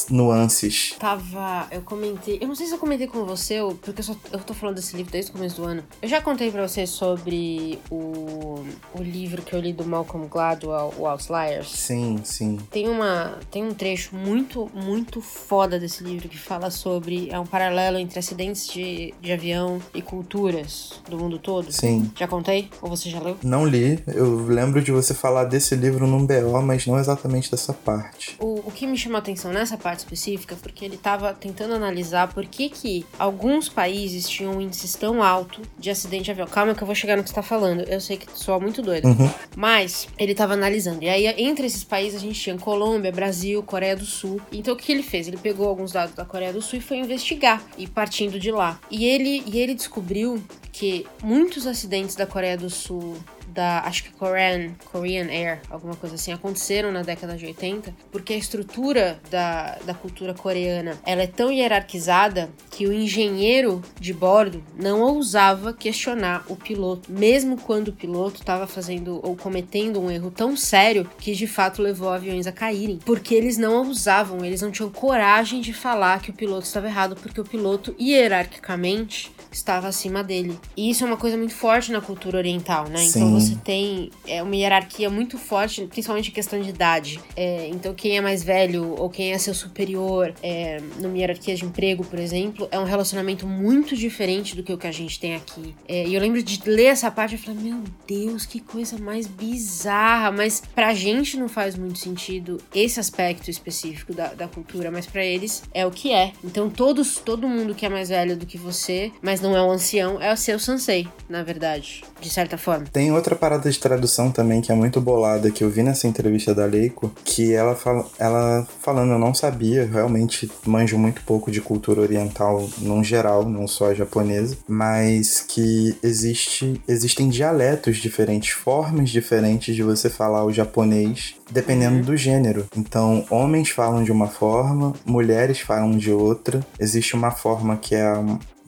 nuances. 0.09 0.95
Tava. 0.99 1.67
Eu 1.71 1.81
comentei. 1.81 2.37
Eu 2.41 2.47
não 2.47 2.55
sei 2.55 2.67
se 2.67 2.73
eu 2.73 2.77
comentei 2.77 3.07
com 3.07 3.25
você, 3.25 3.59
porque 3.81 4.01
eu, 4.01 4.03
só, 4.03 4.15
eu 4.31 4.39
tô 4.39 4.53
falando 4.53 4.75
desse 4.75 4.95
livro 4.95 5.11
desde 5.11 5.31
o 5.31 5.33
começo 5.33 5.61
do 5.61 5.67
ano. 5.67 5.83
Eu 6.01 6.07
já 6.07 6.21
contei 6.21 6.51
pra 6.51 6.67
você 6.67 6.85
sobre 6.85 7.79
o, 7.89 8.63
o 8.93 9.01
livro 9.01 9.41
que 9.41 9.53
eu 9.53 9.59
li 9.59 9.73
do 9.73 9.85
Malcolm 9.85 10.27
Gladwell, 10.27 10.93
o 10.97 11.07
Outliers. 11.07 11.69
Sim, 11.69 12.21
sim. 12.23 12.59
Tem, 12.69 12.89
uma, 12.89 13.37
tem 13.51 13.63
um 13.63 13.73
trecho 13.73 14.15
muito, 14.15 14.69
muito 14.73 15.21
foda 15.21 15.79
desse 15.79 16.03
livro 16.03 16.29
que 16.29 16.37
fala 16.37 16.69
sobre. 16.69 17.29
É 17.29 17.39
um 17.39 17.45
paralelo 17.45 17.97
entre 17.97 18.19
acidentes 18.19 18.67
de, 18.67 19.13
de 19.21 19.31
avião 19.31 19.81
e 19.93 20.01
culturas 20.01 21.01
do 21.09 21.17
mundo 21.17 21.39
todo. 21.39 21.71
Sim. 21.71 22.11
Já 22.17 22.27
contei? 22.27 22.69
Ou 22.81 22.89
você 22.89 23.09
já 23.09 23.19
leu? 23.19 23.37
Não 23.43 23.65
li, 23.65 24.03
eu 24.07 24.45
lembro 24.45 24.81
de 24.81 24.91
você 24.91 25.13
falar 25.13 25.45
desse 25.45 25.75
livro 25.75 26.07
num 26.07 26.25
BO, 26.25 26.61
mas 26.61 26.85
não 26.85 26.99
exatamente 26.99 27.49
dessa 27.49 27.73
parte. 27.73 28.35
O, 28.39 28.63
o 28.65 28.71
que 28.71 28.85
me 28.85 28.97
chamou 28.97 29.17
a 29.17 29.19
atenção 29.19 29.51
nessa 29.63 29.77
parte 29.77 29.99
específica, 29.99 30.55
porque 30.61 30.83
ele 30.83 30.95
estava 30.95 31.33
tentando 31.33 31.73
analisar 31.73 32.31
por 32.33 32.45
que 32.45 32.69
que 32.69 33.05
alguns 33.17 33.69
países 33.69 34.27
tinham 34.27 34.57
um 34.57 34.61
índice 34.61 34.97
tão 34.97 35.23
alto 35.23 35.61
de 35.79 35.89
acidente 35.89 36.25
de 36.25 36.31
avião. 36.31 36.47
Calma 36.47 36.75
que 36.75 36.83
eu 36.83 36.85
vou 36.85 36.95
chegar 36.95 37.15
no 37.15 37.23
que 37.23 37.29
você 37.29 37.35
tá 37.35 37.41
falando. 37.41 37.81
Eu 37.83 37.99
sei 37.99 38.17
que 38.17 38.27
soa 38.37 38.59
muito 38.59 38.81
doido. 38.81 39.07
Uhum. 39.07 39.31
Mas 39.55 40.07
ele 40.17 40.33
estava 40.33 40.53
analisando. 40.53 41.03
E 41.03 41.09
aí, 41.09 41.27
entre 41.41 41.65
esses 41.65 41.83
países, 41.83 42.19
a 42.19 42.21
gente 42.21 42.39
tinha 42.39 42.57
Colômbia, 42.57 43.11
Brasil, 43.11 43.63
Coreia 43.63 43.95
do 43.95 44.05
Sul. 44.05 44.41
Então, 44.51 44.73
o 44.73 44.77
que 44.77 44.91
ele 44.91 45.03
fez? 45.03 45.27
Ele 45.27 45.37
pegou 45.37 45.67
alguns 45.67 45.91
dados 45.91 46.13
da 46.13 46.25
Coreia 46.25 46.51
do 46.51 46.61
Sul 46.61 46.79
e 46.79 46.81
foi 46.81 46.97
investigar. 46.97 47.63
E 47.77 47.87
partindo 47.87 48.39
de 48.39 48.51
lá. 48.51 48.79
E 48.91 49.05
ele, 49.05 49.43
e 49.47 49.59
ele 49.59 49.73
descobriu 49.73 50.43
que 50.71 51.05
muitos 51.23 51.65
acidentes 51.65 52.15
da 52.15 52.25
Coreia 52.25 52.57
do 52.57 52.69
Sul 52.69 53.15
da, 53.53 53.81
acho 53.81 54.03
que 54.03 54.11
Korean, 54.11 54.71
Korean 54.91 55.27
Air, 55.27 55.61
alguma 55.69 55.95
coisa 55.95 56.15
assim, 56.15 56.33
aconteceram 56.33 56.91
na 56.91 57.01
década 57.01 57.35
de 57.35 57.45
80, 57.45 57.93
porque 58.11 58.33
a 58.33 58.37
estrutura 58.37 59.19
da, 59.29 59.77
da 59.85 59.93
cultura 59.93 60.33
coreana, 60.33 60.97
ela 61.05 61.21
é 61.21 61.27
tão 61.27 61.51
hierarquizada 61.51 62.49
que 62.71 62.87
o 62.87 62.93
engenheiro 62.93 63.81
de 63.99 64.13
bordo 64.13 64.63
não 64.75 65.01
ousava 65.01 65.73
questionar 65.73 66.43
o 66.47 66.55
piloto, 66.55 67.11
mesmo 67.11 67.57
quando 67.57 67.89
o 67.89 67.93
piloto 67.93 68.41
estava 68.41 68.65
fazendo 68.65 69.19
ou 69.23 69.35
cometendo 69.35 70.01
um 70.01 70.09
erro 70.09 70.31
tão 70.31 70.57
sério 70.57 71.09
que 71.19 71.33
de 71.33 71.47
fato 71.47 71.81
levou 71.81 72.09
aviões 72.09 72.47
a 72.47 72.51
caírem, 72.51 72.99
porque 73.05 73.35
eles 73.35 73.57
não 73.57 73.85
ousavam, 73.85 74.43
eles 74.43 74.61
não 74.61 74.71
tinham 74.71 74.89
coragem 74.89 75.61
de 75.61 75.73
falar 75.73 76.21
que 76.21 76.31
o 76.31 76.33
piloto 76.33 76.65
estava 76.65 76.87
errado, 76.87 77.15
porque 77.15 77.39
o 77.39 77.43
piloto 77.43 77.95
hierarquicamente 77.99 79.31
estava 79.51 79.87
acima 79.87 80.23
dele. 80.23 80.57
E 80.75 80.89
isso 80.89 81.03
é 81.03 81.07
uma 81.07 81.17
coisa 81.17 81.37
muito 81.37 81.53
forte 81.53 81.91
na 81.91 82.01
cultura 82.01 82.37
oriental, 82.37 82.87
né? 82.87 83.03
Então 83.03 83.11
Sim. 83.11 83.19
Então 83.19 83.37
você 83.43 83.55
tem 83.55 84.11
é, 84.27 84.41
uma 84.41 84.55
hierarquia 84.55 85.09
muito 85.09 85.37
forte, 85.37 85.85
principalmente 85.87 86.29
em 86.29 86.33
questão 86.33 86.59
de 86.59 86.69
idade. 86.69 87.19
É, 87.35 87.67
então 87.67 87.93
quem 87.93 88.17
é 88.17 88.21
mais 88.21 88.43
velho 88.43 88.95
ou 88.97 89.09
quem 89.09 89.33
é 89.33 89.37
seu 89.37 89.53
superior 89.53 90.33
é, 90.41 90.81
numa 90.99 91.17
hierarquia 91.17 91.55
de 91.55 91.65
emprego, 91.65 92.03
por 92.03 92.19
exemplo, 92.19 92.67
é 92.71 92.79
um 92.79 92.83
relacionamento 92.83 93.47
muito 93.47 93.95
diferente 93.95 94.55
do 94.55 94.63
que 94.63 94.71
o 94.73 94.77
que 94.77 94.87
a 94.87 94.91
gente 94.91 95.19
tem 95.19 95.35
aqui. 95.35 95.75
É, 95.87 96.07
e 96.07 96.13
eu 96.13 96.21
lembro 96.21 96.41
de 96.41 96.61
ler 96.69 96.85
essa 96.85 97.09
parte 97.11 97.35
e 97.35 97.37
falar, 97.37 97.59
meu 97.59 97.83
Deus, 98.07 98.45
que 98.45 98.59
coisa 98.59 98.97
mais 98.97 99.27
bizarra. 99.27 100.31
Mas 100.31 100.61
pra 100.73 100.93
gente 100.93 101.37
não 101.37 101.47
faz 101.47 101.75
muito 101.75 101.99
sentido 101.99 102.57
esse 102.73 102.99
aspecto 102.99 103.49
específico 103.49 104.13
da, 104.13 104.27
da 104.33 104.47
cultura, 104.47 104.91
mas 104.91 105.05
para 105.05 105.23
eles 105.23 105.63
é 105.73 105.85
o 105.85 105.91
que 105.91 106.11
é. 106.11 106.33
Então 106.43 106.69
todos, 106.69 107.17
todo 107.17 107.47
mundo 107.47 107.75
que 107.75 107.85
é 107.85 107.89
mais 107.89 108.09
velho 108.09 108.35
do 108.37 108.45
que 108.45 108.57
você, 108.57 109.11
mas 109.21 109.41
não 109.41 109.55
é 109.55 109.61
um 109.61 109.71
ancião, 109.71 110.21
é 110.21 110.31
o 110.31 110.37
seu 110.37 110.59
sensei, 110.59 111.07
na 111.29 111.43
verdade, 111.43 112.03
de 112.19 112.29
certa 112.29 112.57
forma. 112.57 112.85
Tem 112.91 113.11
outra 113.11 113.32
parada 113.35 113.69
de 113.69 113.79
tradução 113.79 114.31
também 114.31 114.61
que 114.61 114.71
é 114.71 114.75
muito 114.75 114.99
bolada, 115.01 115.51
que 115.51 115.63
eu 115.63 115.69
vi 115.69 115.83
nessa 115.83 116.07
entrevista 116.07 116.53
da 116.53 116.65
Leiko, 116.65 117.11
que 117.23 117.53
ela, 117.53 117.75
fala, 117.75 118.05
ela 118.19 118.67
falando, 118.81 119.11
eu 119.13 119.19
não 119.19 119.33
sabia, 119.33 119.85
realmente 119.85 120.49
manjo 120.65 120.97
muito 120.97 121.21
pouco 121.23 121.51
de 121.51 121.61
cultura 121.61 122.01
oriental 122.01 122.67
num 122.79 123.03
geral, 123.03 123.47
não 123.47 123.67
só 123.67 123.91
a 123.91 123.93
japonesa, 123.93 124.57
mas 124.67 125.41
que 125.47 125.95
existe, 126.03 126.81
existem 126.87 127.29
dialetos 127.29 127.97
diferentes, 127.97 128.49
formas 128.51 129.09
diferentes 129.09 129.75
de 129.75 129.83
você 129.83 130.09
falar 130.09 130.45
o 130.45 130.51
japonês 130.51 131.35
dependendo 131.51 131.97
uhum. 131.97 132.01
do 132.01 132.17
gênero. 132.17 132.65
Então, 132.75 133.25
homens 133.29 133.69
falam 133.69 134.03
de 134.03 134.11
uma 134.11 134.27
forma, 134.27 134.93
mulheres 135.05 135.59
falam 135.59 135.91
de 135.91 136.11
outra. 136.11 136.65
Existe 136.79 137.15
uma 137.15 137.31
forma 137.31 137.77
que 137.77 137.95
é 137.95 138.13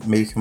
meio 0.03 0.27
que 0.27 0.35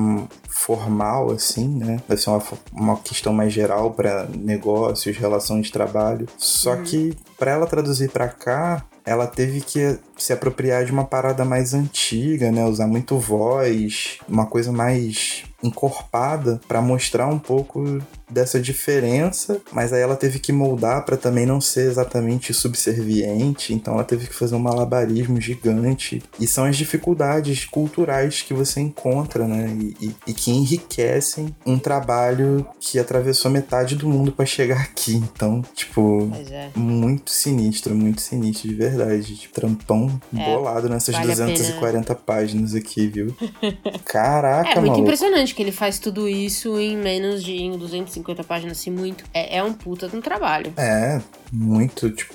formal, 0.49 1.31
assim, 1.31 1.67
né? 1.67 2.01
Deve 2.07 2.21
ser 2.21 2.29
uma, 2.29 2.43
uma 2.73 2.97
questão 2.97 3.33
mais 3.33 3.53
geral 3.53 3.91
para 3.91 4.25
negócios, 4.25 5.17
relações 5.17 5.67
de 5.67 5.71
trabalho. 5.71 6.27
Só 6.37 6.73
uhum. 6.75 6.83
que 6.83 7.17
para 7.37 7.51
ela 7.51 7.67
traduzir 7.67 8.09
para 8.09 8.27
cá, 8.27 8.85
ela 9.05 9.27
teve 9.27 9.61
que 9.61 9.99
se 10.17 10.33
apropriar 10.33 10.83
de 10.83 10.91
uma 10.91 11.05
parada 11.05 11.45
mais 11.45 11.73
antiga, 11.73 12.51
né? 12.51 12.65
Usar 12.65 12.87
muito 12.87 13.17
voz, 13.19 14.17
uma 14.27 14.47
coisa 14.47 14.71
mais 14.71 15.43
encorpada 15.65 16.59
para 16.67 16.81
mostrar 16.81 17.27
um 17.27 17.39
pouco 17.39 18.01
dessa 18.29 18.59
diferença, 18.59 19.61
mas 19.71 19.93
aí 19.93 20.01
ela 20.01 20.15
teve 20.15 20.39
que 20.39 20.51
moldar 20.51 21.05
para 21.05 21.15
também 21.15 21.45
não 21.45 21.61
ser 21.61 21.87
exatamente 21.87 22.53
subserviente, 22.53 23.73
então 23.73 23.93
ela 23.93 24.03
teve 24.03 24.27
que 24.27 24.33
fazer 24.33 24.55
um 24.55 24.59
malabarismo 24.59 25.39
gigante. 25.39 26.23
E 26.39 26.47
são 26.47 26.65
as 26.65 26.75
dificuldades 26.75 27.65
culturais 27.65 28.41
que 28.41 28.53
você 28.53 28.81
encontra, 28.81 29.47
né? 29.47 29.69
E, 29.79 30.07
e, 30.07 30.15
e 30.27 30.33
que 30.33 30.51
enriquecem 30.51 31.55
um 31.65 31.77
trabalho 31.77 32.65
que 32.79 32.99
atravessou 32.99 33.51
metade 33.51 33.95
do 33.95 34.07
mundo 34.07 34.31
para 34.31 34.45
chegar 34.45 34.81
aqui. 34.81 35.15
Então, 35.15 35.61
tipo, 35.73 36.29
é. 36.51 36.69
muito 36.75 37.31
sinistro, 37.31 37.95
muito 37.95 38.21
sinistro 38.21 38.67
de 38.67 38.75
verdade. 38.75 39.35
Tipo, 39.35 39.53
trampão 39.53 40.19
é, 40.35 40.45
bolado 40.45 40.89
nessas 40.89 41.15
vale 41.15 41.27
240 41.27 42.13
páginas 42.15 42.73
aqui, 42.73 43.07
viu? 43.07 43.35
Caraca, 44.03 44.71
É 44.71 44.75
muito 44.75 44.87
maluco. 44.87 45.01
impressionante 45.01 45.53
que 45.55 45.63
ele 45.63 45.71
faz 45.71 45.99
tudo 45.99 46.27
isso 46.27 46.79
em 46.79 46.97
menos 46.97 47.43
de 47.43 47.69
200 47.77 48.05
150 48.05 48.43
páginas, 48.43 48.79
assim, 48.79 48.91
muito. 48.91 49.23
É, 49.33 49.57
é 49.57 49.63
um 49.63 49.73
puta 49.73 50.07
de 50.07 50.15
um 50.15 50.21
trabalho. 50.21 50.73
É, 50.77 51.21
muito, 51.51 52.09
tipo, 52.09 52.33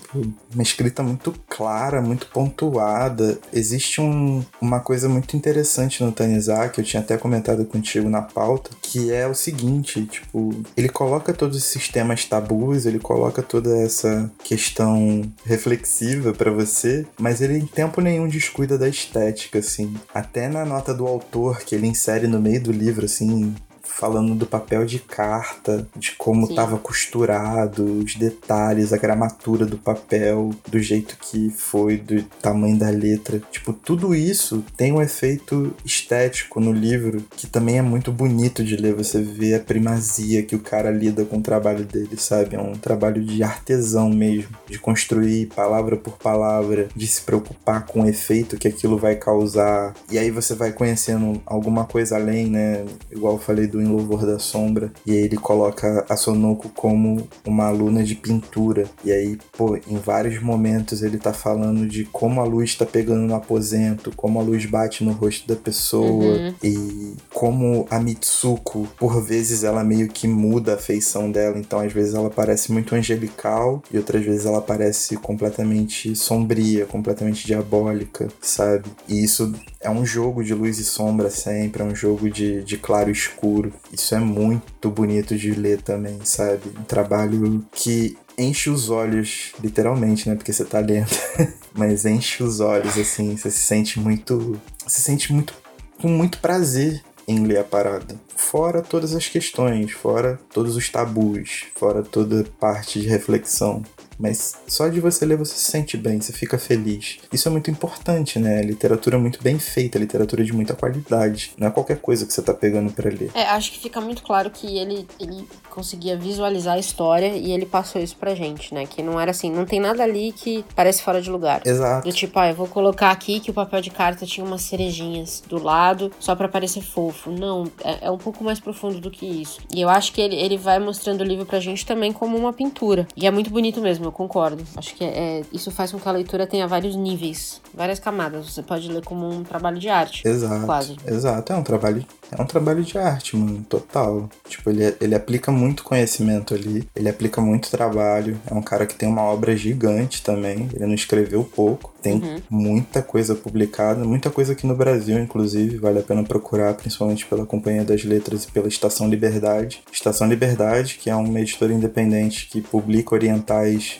uma 0.53 0.63
escrita 0.63 1.03
muito 1.03 1.35
clara, 1.49 2.01
muito 2.01 2.27
pontuada. 2.27 3.39
Existe 3.53 4.01
um, 4.01 4.45
uma 4.61 4.81
coisa 4.81 5.09
muito 5.09 5.37
interessante 5.37 6.03
no 6.03 6.13
Tanizar, 6.13 6.71
que 6.73 6.81
eu 6.81 6.85
tinha 6.85 7.01
até 7.01 7.17
comentado 7.17 7.65
contigo 7.65 8.09
na 8.09 8.23
pauta, 8.23 8.71
que 8.83 9.13
é 9.13 9.27
o 9.27 9.35
seguinte, 9.35 10.05
tipo, 10.07 10.63
ele 10.77 10.89
coloca 10.89 11.33
todos 11.33 11.59
esses 11.59 11.89
temas 11.89 12.25
tabus, 12.25 12.87
ele 12.87 12.99
coloca 12.99 13.43
toda 13.43 13.77
essa 13.79 14.31
questão 14.45 15.23
reflexiva 15.45 16.33
para 16.33 16.51
você, 16.51 17.07
mas 17.19 17.41
ele 17.41 17.59
em 17.59 17.67
tempo 17.67 18.01
nenhum 18.01 18.29
descuida 18.29 18.79
da 18.79 18.89
estética, 18.89 19.59
assim. 19.59 19.95
Até 20.15 20.49
na 20.49 20.65
nota 20.65 20.95
do 20.95 21.07
autor, 21.07 21.61
que 21.61 21.75
ele 21.75 21.87
insere 21.87 22.27
no 22.27 22.41
meio 22.41 22.63
do 22.63 22.73
livro, 22.73 23.09
assim, 23.11 23.55
falando 24.01 24.35
do 24.35 24.47
papel 24.47 24.87
de 24.87 24.99
carta, 24.99 25.87
de 25.95 26.13
como 26.13 26.47
estava 26.47 26.79
costurado, 26.79 27.85
os 27.85 28.15
detalhes, 28.15 28.95
a 28.95 28.97
gramatura 28.97 29.67
do 29.67 29.77
papel, 29.77 30.55
do 30.67 30.79
jeito 30.79 31.19
que 31.21 31.51
foi, 31.51 31.99
do 31.99 32.23
tamanho 32.41 32.79
da 32.79 32.89
letra. 32.89 33.43
Tipo, 33.51 33.75
tudo 33.75 34.15
isso 34.15 34.65
tem 34.75 34.91
um 34.91 35.03
efeito 35.03 35.77
estético 35.85 36.61
no 36.61 36.73
livro 36.73 37.23
que 37.37 37.47
também 37.47 37.77
é 37.77 37.83
muito 37.83 38.11
bonito 38.11 38.65
de 38.65 38.75
ler. 38.75 38.95
Você 38.95 39.21
vê 39.21 39.55
a 39.55 39.61
primazia 39.61 40.43
que 40.43 40.57
o 40.57 40.61
cara 40.61 40.91
lida 40.91 41.27
com 41.27 41.37
o 41.37 41.43
trabalho 41.43 41.85
dele, 41.85 42.17
sabe? 42.17 42.57
É 42.57 42.61
um 42.61 42.73
trabalho 42.73 43.23
de 43.23 43.43
artesão 43.43 44.09
mesmo, 44.09 44.57
de 44.67 44.79
construir 44.79 45.47
palavra 45.55 45.99
por 45.99 46.17
palavra, 46.17 46.89
de 46.97 47.07
se 47.07 47.21
preocupar 47.21 47.85
com 47.85 48.01
o 48.01 48.07
efeito 48.07 48.57
que 48.57 48.67
aquilo 48.67 48.97
vai 48.97 49.17
causar. 49.17 49.93
E 50.11 50.19
aí 50.19 50.31
você 50.31 50.55
vai 50.55 50.73
conhecendo 50.73 51.43
alguma 51.45 51.85
coisa 51.85 52.17
além, 52.17 52.47
né? 52.47 52.87
Igual 53.11 53.35
eu 53.35 53.39
falei 53.39 53.67
do 53.67 53.90
Louvor 53.91 54.27
da 54.27 54.39
Sombra, 54.39 54.93
e 55.07 55.13
aí 55.13 55.19
ele 55.19 55.37
coloca 55.37 56.05
a 56.09 56.17
Sonoko 56.17 56.69
como 56.71 57.29
uma 57.47 57.67
aluna 57.67 58.03
de 58.03 58.15
pintura. 58.15 58.85
E 59.05 59.13
aí, 59.13 59.39
pô, 59.57 59.77
em 59.77 59.97
vários 59.97 60.41
momentos 60.43 61.03
ele 61.03 61.19
tá 61.19 61.33
falando 61.33 61.87
de 61.87 62.05
como 62.05 62.41
a 62.41 62.45
luz 62.45 62.75
tá 62.75 62.87
pegando 62.87 63.27
no 63.27 63.35
aposento, 63.35 64.13
como 64.17 64.41
a 64.41 64.43
luz 64.43 64.67
bate 64.67 65.05
no 65.05 65.13
rosto 65.13 65.47
da 65.47 65.57
pessoa, 65.57 66.37
uhum. 66.37 66.55
e 66.63 67.15
como 67.33 67.87
a 67.91 67.99
Mitsuko, 67.99 68.89
por 68.99 69.23
vezes, 69.23 69.65
ela 69.65 69.85
meio 69.85 70.09
que 70.09 70.27
muda 70.27 70.75
a 70.75 70.79
feição 70.79 71.31
dela. 71.31 71.59
Então, 71.59 71.81
às 71.81 71.93
vezes, 71.93 72.15
ela 72.15 72.31
parece 72.31 72.73
muito 72.73 72.95
angelical, 72.95 73.83
e 73.93 73.97
outras 73.97 74.25
vezes 74.25 74.47
ela 74.47 74.61
parece 74.61 75.17
completamente 75.17 76.15
sombria, 76.17 76.87
completamente 76.87 77.47
diabólica, 77.47 78.29
sabe? 78.41 78.89
E 79.09 79.23
isso 79.23 79.53
é 79.81 79.89
um 79.89 80.05
jogo 80.05 80.45
de 80.45 80.53
luz 80.53 80.79
e 80.79 80.85
sombra 80.85 81.31
sempre, 81.31 81.83
é 81.83 81.85
um 81.85 81.95
jogo 81.95 82.29
de, 82.29 82.63
de 82.63 82.77
claro 82.77 83.09
e 83.09 83.13
escuro. 83.13 83.73
Isso 83.91 84.15
é 84.15 84.19
muito 84.19 84.91
bonito 84.91 85.37
de 85.37 85.53
ler 85.53 85.81
também, 85.81 86.21
sabe? 86.23 86.63
Um 86.79 86.85
trabalho 86.85 87.65
que 87.73 88.17
enche 88.37 88.69
os 88.69 88.91
olhos, 88.91 89.53
literalmente, 89.63 90.29
né? 90.29 90.35
Porque 90.35 90.53
você 90.53 90.65
tá 90.65 90.81
lendo. 90.81 91.09
Mas 91.73 92.05
enche 92.05 92.43
os 92.43 92.61
olhos, 92.61 92.99
assim, 92.99 93.37
você 93.37 93.51
se 93.51 93.61
sente 93.61 93.99
muito. 93.99 94.61
Se 94.87 95.01
sente 95.01 95.33
muito. 95.33 95.55
com 96.01 96.09
muito 96.09 96.39
prazer 96.41 97.03
em 97.27 97.47
ler 97.47 97.59
a 97.59 97.65
parada. 97.65 98.21
Fora 98.37 98.83
todas 98.83 99.15
as 99.15 99.29
questões, 99.29 99.93
fora 99.93 100.39
todos 100.53 100.77
os 100.77 100.89
tabus, 100.89 101.67
fora 101.75 102.03
toda 102.03 102.45
parte 102.59 103.01
de 103.01 103.07
reflexão 103.07 103.83
mas 104.21 104.55
só 104.67 104.87
de 104.89 105.01
você 105.01 105.25
ler 105.25 105.37
você 105.37 105.55
se 105.55 105.71
sente 105.71 105.97
bem, 105.97 106.21
você 106.21 106.33
fica 106.33 106.59
feliz. 106.59 107.19
Isso 107.33 107.49
é 107.49 107.51
muito 107.51 107.71
importante, 107.71 108.39
né? 108.39 108.61
Literatura 108.63 109.19
muito 109.19 109.43
bem 109.43 109.59
feita, 109.59 109.99
literatura 109.99 110.45
de 110.45 110.53
muita 110.53 110.75
qualidade. 110.75 111.53
Não 111.57 111.69
é 111.69 111.71
qualquer 111.71 111.99
coisa 111.99 112.27
que 112.27 112.33
você 112.33 112.43
tá 112.43 112.53
pegando 112.53 112.93
para 112.93 113.09
ler. 113.09 113.31
É, 113.35 113.45
acho 113.45 113.73
que 113.73 113.79
fica 113.79 114.01
muito 114.01 114.23
claro 114.23 114.51
que 114.51 114.79
ele, 114.79 115.07
ele 115.19 115.49
conseguia 115.71 116.17
visualizar 116.17 116.75
a 116.75 116.79
história 116.79 117.29
e 117.29 117.51
ele 117.51 117.65
passou 117.65 118.01
isso 118.01 118.17
pra 118.17 118.35
gente, 118.35 118.75
né? 118.75 118.85
Que 118.87 119.03
não 119.03 119.19
era 119.19 119.31
assim, 119.31 119.51
não 119.51 119.65
tem 119.65 119.81
nada 119.81 120.03
ali 120.03 120.33
que 120.33 120.65
parece 120.77 121.03
fora 121.03 121.23
de 121.23 121.31
lugar. 121.31 121.63
Exato. 121.65 122.07
Do 122.07 122.15
tipo, 122.15 122.39
ah, 122.39 122.49
eu 122.49 122.55
vou 122.55 122.69
colocar 122.69 123.11
aqui 123.11 123.41
que 123.41 123.51
o 123.51 123.55
papel 123.55 123.81
de 123.81 123.91
carta 123.91 124.27
tinha 124.27 124.45
umas 124.45 124.63
cerejinhas 124.63 125.43
do 125.49 125.63
lado 125.63 126.13
só 126.21 126.35
para 126.35 126.49
parecer 126.49 126.83
fofo. 126.83 127.31
Não, 127.31 127.65
é, 127.83 128.07
é, 128.07 128.11
um 128.11 128.19
pouco 128.19 128.45
mais 128.45 128.61
profundo 128.61 129.01
do 129.01 129.11
que 129.11 129.25
isso. 129.25 129.61
E 129.75 129.81
eu 129.81 129.89
acho 129.89 130.13
que 130.13 130.21
ele, 130.21 130.37
ele 130.37 130.59
vai 130.59 130.79
mostrando 130.79 131.23
o 131.23 131.25
livro 131.25 131.47
pra 131.47 131.59
gente 131.59 131.87
também 131.87 132.13
como 132.13 132.37
uma 132.37 132.53
pintura. 132.53 133.09
E 133.17 133.27
é 133.27 133.31
muito 133.31 133.51
bonito 133.51 133.81
mesmo 133.81 134.10
eu 134.11 134.13
concordo. 134.13 134.63
Acho 134.77 134.95
que 134.95 135.05
é, 135.05 135.39
é, 135.39 135.43
isso 135.53 135.71
faz 135.71 135.93
com 135.93 135.99
que 135.99 136.09
a 136.09 136.13
leitura 136.13 136.47
tenha 136.47 136.67
vários 136.67 136.95
níveis, 136.97 137.61
várias 137.73 137.99
camadas. 137.99 138.53
Você 138.53 138.63
pode 138.63 138.91
ler 138.91 139.05
como 139.05 139.29
um 139.29 139.43
trabalho 139.43 139.79
de 139.79 139.89
arte. 139.89 140.27
Exato. 140.27 140.67
Quase. 140.67 140.97
Exato, 141.07 141.53
é 141.53 141.57
um 141.57 141.63
trabalho, 141.63 142.05
é 142.31 142.43
um 142.43 142.47
trabalho 142.47 142.83
de 142.83 142.99
arte, 142.99 143.37
mano, 143.37 143.65
total. 143.69 144.29
Tipo, 144.49 144.71
ele, 144.71 144.95
ele 145.01 145.15
aplica 145.15 145.51
muito 145.51 145.83
conhecimento 145.85 146.55
ali, 146.55 146.87
ele 146.95 147.09
aplica 147.09 147.41
muito 147.41 147.71
trabalho. 147.71 148.39
É 148.51 148.55
um 148.55 148.63
cara 148.63 148.87
que 148.87 148.95
tem 148.95 149.09
uma 149.09 149.23
obra 149.23 149.57
gigante 149.57 150.23
também. 150.23 150.69
Ele 150.75 150.87
não 150.87 150.95
escreveu 150.95 151.45
pouco. 151.45 151.93
Tem 152.03 152.15
Uhum. 152.15 152.41
muita 152.49 153.03
coisa 153.03 153.35
publicada, 153.35 154.03
muita 154.05 154.31
coisa 154.31 154.53
aqui 154.55 154.67
no 154.67 154.75
Brasil, 154.75 155.19
inclusive, 155.19 155.77
vale 155.77 155.99
a 155.99 156.03
pena 156.03 156.23
procurar, 156.25 156.73
principalmente 156.75 157.27
pela 157.27 157.45
Companhia 157.45 157.85
das 157.85 158.05
Letras 158.05 158.45
e 158.45 158.51
pela 158.51 158.69
Estação 158.69 159.07
Liberdade. 159.09 159.83
Estação 159.93 160.27
Liberdade, 160.27 160.99
que 160.99 161.11
é 161.11 161.15
uma 161.15 161.39
editora 161.41 161.73
independente 161.75 162.49
que 162.51 162.63
publica 162.63 163.15
orientais 163.15 164.00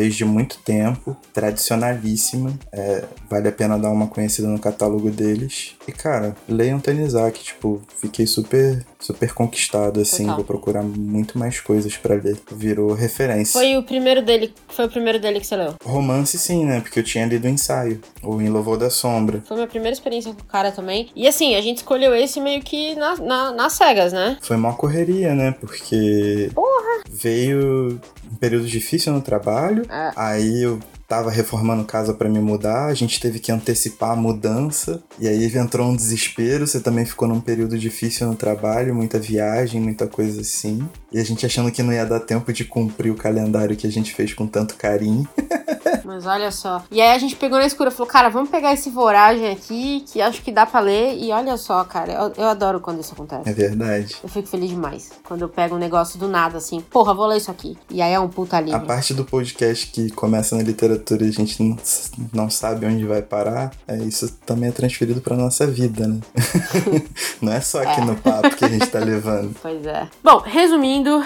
desde 0.00 0.24
muito 0.24 0.56
tempo, 0.60 1.14
tradicionalíssima, 1.34 2.58
é, 2.72 3.04
vale 3.28 3.48
a 3.48 3.52
pena 3.52 3.78
dar 3.78 3.90
uma 3.90 4.06
conhecida 4.06 4.48
no 4.48 4.58
catálogo 4.58 5.10
deles. 5.10 5.76
E 5.86 5.92
cara, 5.92 6.34
leiam 6.48 6.80
Tanizaki, 6.80 7.44
tipo, 7.44 7.82
fiquei 8.00 8.26
super, 8.26 8.82
super 8.98 9.34
conquistado, 9.34 10.00
assim, 10.00 10.22
Total. 10.22 10.36
vou 10.36 10.44
procurar 10.46 10.82
muito 10.82 11.38
mais 11.38 11.60
coisas 11.60 11.98
pra 11.98 12.14
ler. 12.14 12.38
Virou 12.50 12.94
referência. 12.94 13.52
Foi 13.52 13.76
o 13.76 13.82
primeiro 13.82 14.22
dele, 14.22 14.54
foi 14.68 14.86
o 14.86 14.88
primeiro 14.88 15.20
dele 15.20 15.38
que 15.38 15.46
você 15.46 15.56
leu. 15.56 15.74
Romance 15.84 16.38
sim, 16.38 16.64
né? 16.64 16.80
Porque 16.80 17.00
eu 17.00 17.04
tinha 17.04 17.26
lido 17.26 17.44
o 17.44 17.48
ensaio, 17.50 18.00
o 18.22 18.40
Em 18.40 18.48
Louvor 18.48 18.78
da 18.78 18.88
Sombra. 18.88 19.42
Foi 19.46 19.54
minha 19.54 19.68
primeira 19.68 19.92
experiência 19.92 20.32
com 20.32 20.40
o 20.40 20.46
cara 20.46 20.72
também. 20.72 21.10
E 21.14 21.28
assim, 21.28 21.56
a 21.56 21.60
gente 21.60 21.78
escolheu 21.78 22.14
esse 22.14 22.40
meio 22.40 22.62
que 22.62 22.94
na, 22.94 23.16
na, 23.16 23.52
nas 23.52 23.74
cegas, 23.74 24.14
né? 24.14 24.38
Foi 24.40 24.56
uma 24.56 24.72
correria, 24.72 25.34
né? 25.34 25.54
Porque 25.60 26.50
veio 27.10 28.00
um 28.30 28.36
período 28.36 28.66
difícil 28.66 29.12
no 29.12 29.20
trabalho. 29.20 29.84
É. 29.90 30.12
Aí 30.16 30.62
eu 30.62 30.78
tava 31.10 31.28
reformando 31.28 31.84
casa 31.84 32.14
pra 32.14 32.28
me 32.28 32.38
mudar, 32.38 32.86
a 32.86 32.94
gente 32.94 33.18
teve 33.18 33.40
que 33.40 33.50
antecipar 33.50 34.12
a 34.12 34.16
mudança. 34.16 35.02
E 35.18 35.26
aí 35.26 35.44
entrou 35.58 35.88
um 35.88 35.96
desespero, 35.96 36.68
você 36.68 36.78
também 36.78 37.04
ficou 37.04 37.26
num 37.26 37.40
período 37.40 37.76
difícil 37.76 38.28
no 38.28 38.36
trabalho, 38.36 38.94
muita 38.94 39.18
viagem, 39.18 39.80
muita 39.80 40.06
coisa 40.06 40.40
assim. 40.40 40.88
E 41.10 41.18
a 41.18 41.24
gente 41.24 41.44
achando 41.44 41.72
que 41.72 41.82
não 41.82 41.92
ia 41.92 42.06
dar 42.06 42.20
tempo 42.20 42.52
de 42.52 42.64
cumprir 42.64 43.10
o 43.10 43.16
calendário 43.16 43.76
que 43.76 43.88
a 43.88 43.90
gente 43.90 44.14
fez 44.14 44.32
com 44.32 44.46
tanto 44.46 44.76
carinho. 44.76 45.28
Mas 46.10 46.26
olha 46.26 46.50
só. 46.50 46.82
E 46.90 47.00
aí 47.00 47.14
a 47.14 47.18
gente 47.18 47.36
pegou 47.36 47.56
na 47.56 47.64
escura 47.66 47.88
e 47.88 47.92
falou, 47.92 48.08
cara, 48.10 48.28
vamos 48.28 48.50
pegar 48.50 48.72
esse 48.72 48.90
voragem 48.90 49.48
aqui, 49.48 50.04
que 50.10 50.20
acho 50.20 50.42
que 50.42 50.50
dá 50.50 50.66
pra 50.66 50.80
ler. 50.80 51.16
E 51.16 51.30
olha 51.30 51.56
só, 51.56 51.84
cara, 51.84 52.12
eu, 52.12 52.32
eu 52.36 52.48
adoro 52.48 52.80
quando 52.80 53.00
isso 53.00 53.12
acontece. 53.14 53.48
É 53.48 53.52
verdade. 53.52 54.16
Eu 54.22 54.28
fico 54.28 54.48
feliz 54.48 54.70
demais. 54.70 55.12
Quando 55.22 55.42
eu 55.42 55.48
pego 55.48 55.76
um 55.76 55.78
negócio 55.78 56.18
do 56.18 56.26
nada, 56.26 56.58
assim, 56.58 56.80
porra, 56.80 57.14
vou 57.14 57.26
ler 57.26 57.36
isso 57.36 57.50
aqui. 57.50 57.78
E 57.88 58.02
aí 58.02 58.12
é 58.12 58.18
um 58.18 58.28
puta 58.28 58.56
A 58.56 58.60
livro. 58.60 58.80
parte 58.86 59.14
do 59.14 59.24
podcast 59.24 59.86
que 59.86 60.10
começa 60.10 60.56
na 60.56 60.62
literatura 60.64 61.24
e 61.24 61.28
a 61.28 61.32
gente 61.32 61.62
não, 61.62 61.76
não 62.32 62.50
sabe 62.50 62.86
onde 62.86 63.04
vai 63.06 63.22
parar, 63.22 63.70
é, 63.86 63.96
isso 63.98 64.28
também 64.44 64.70
é 64.70 64.72
transferido 64.72 65.20
pra 65.20 65.36
nossa 65.36 65.64
vida, 65.66 66.08
né? 66.08 66.18
não 67.40 67.52
é 67.52 67.60
só 67.60 67.82
aqui 67.82 68.00
É. 68.00 68.04
no 68.04 68.16
papo 68.16 68.56
que 68.56 68.64
a 68.64 68.68
gente 68.68 68.86
tá 68.88 68.98
levando. 69.04 69.54
Pois 69.62 69.86
é. 69.86 70.08
Bom, 70.24 70.38
resumindo, 70.44 71.22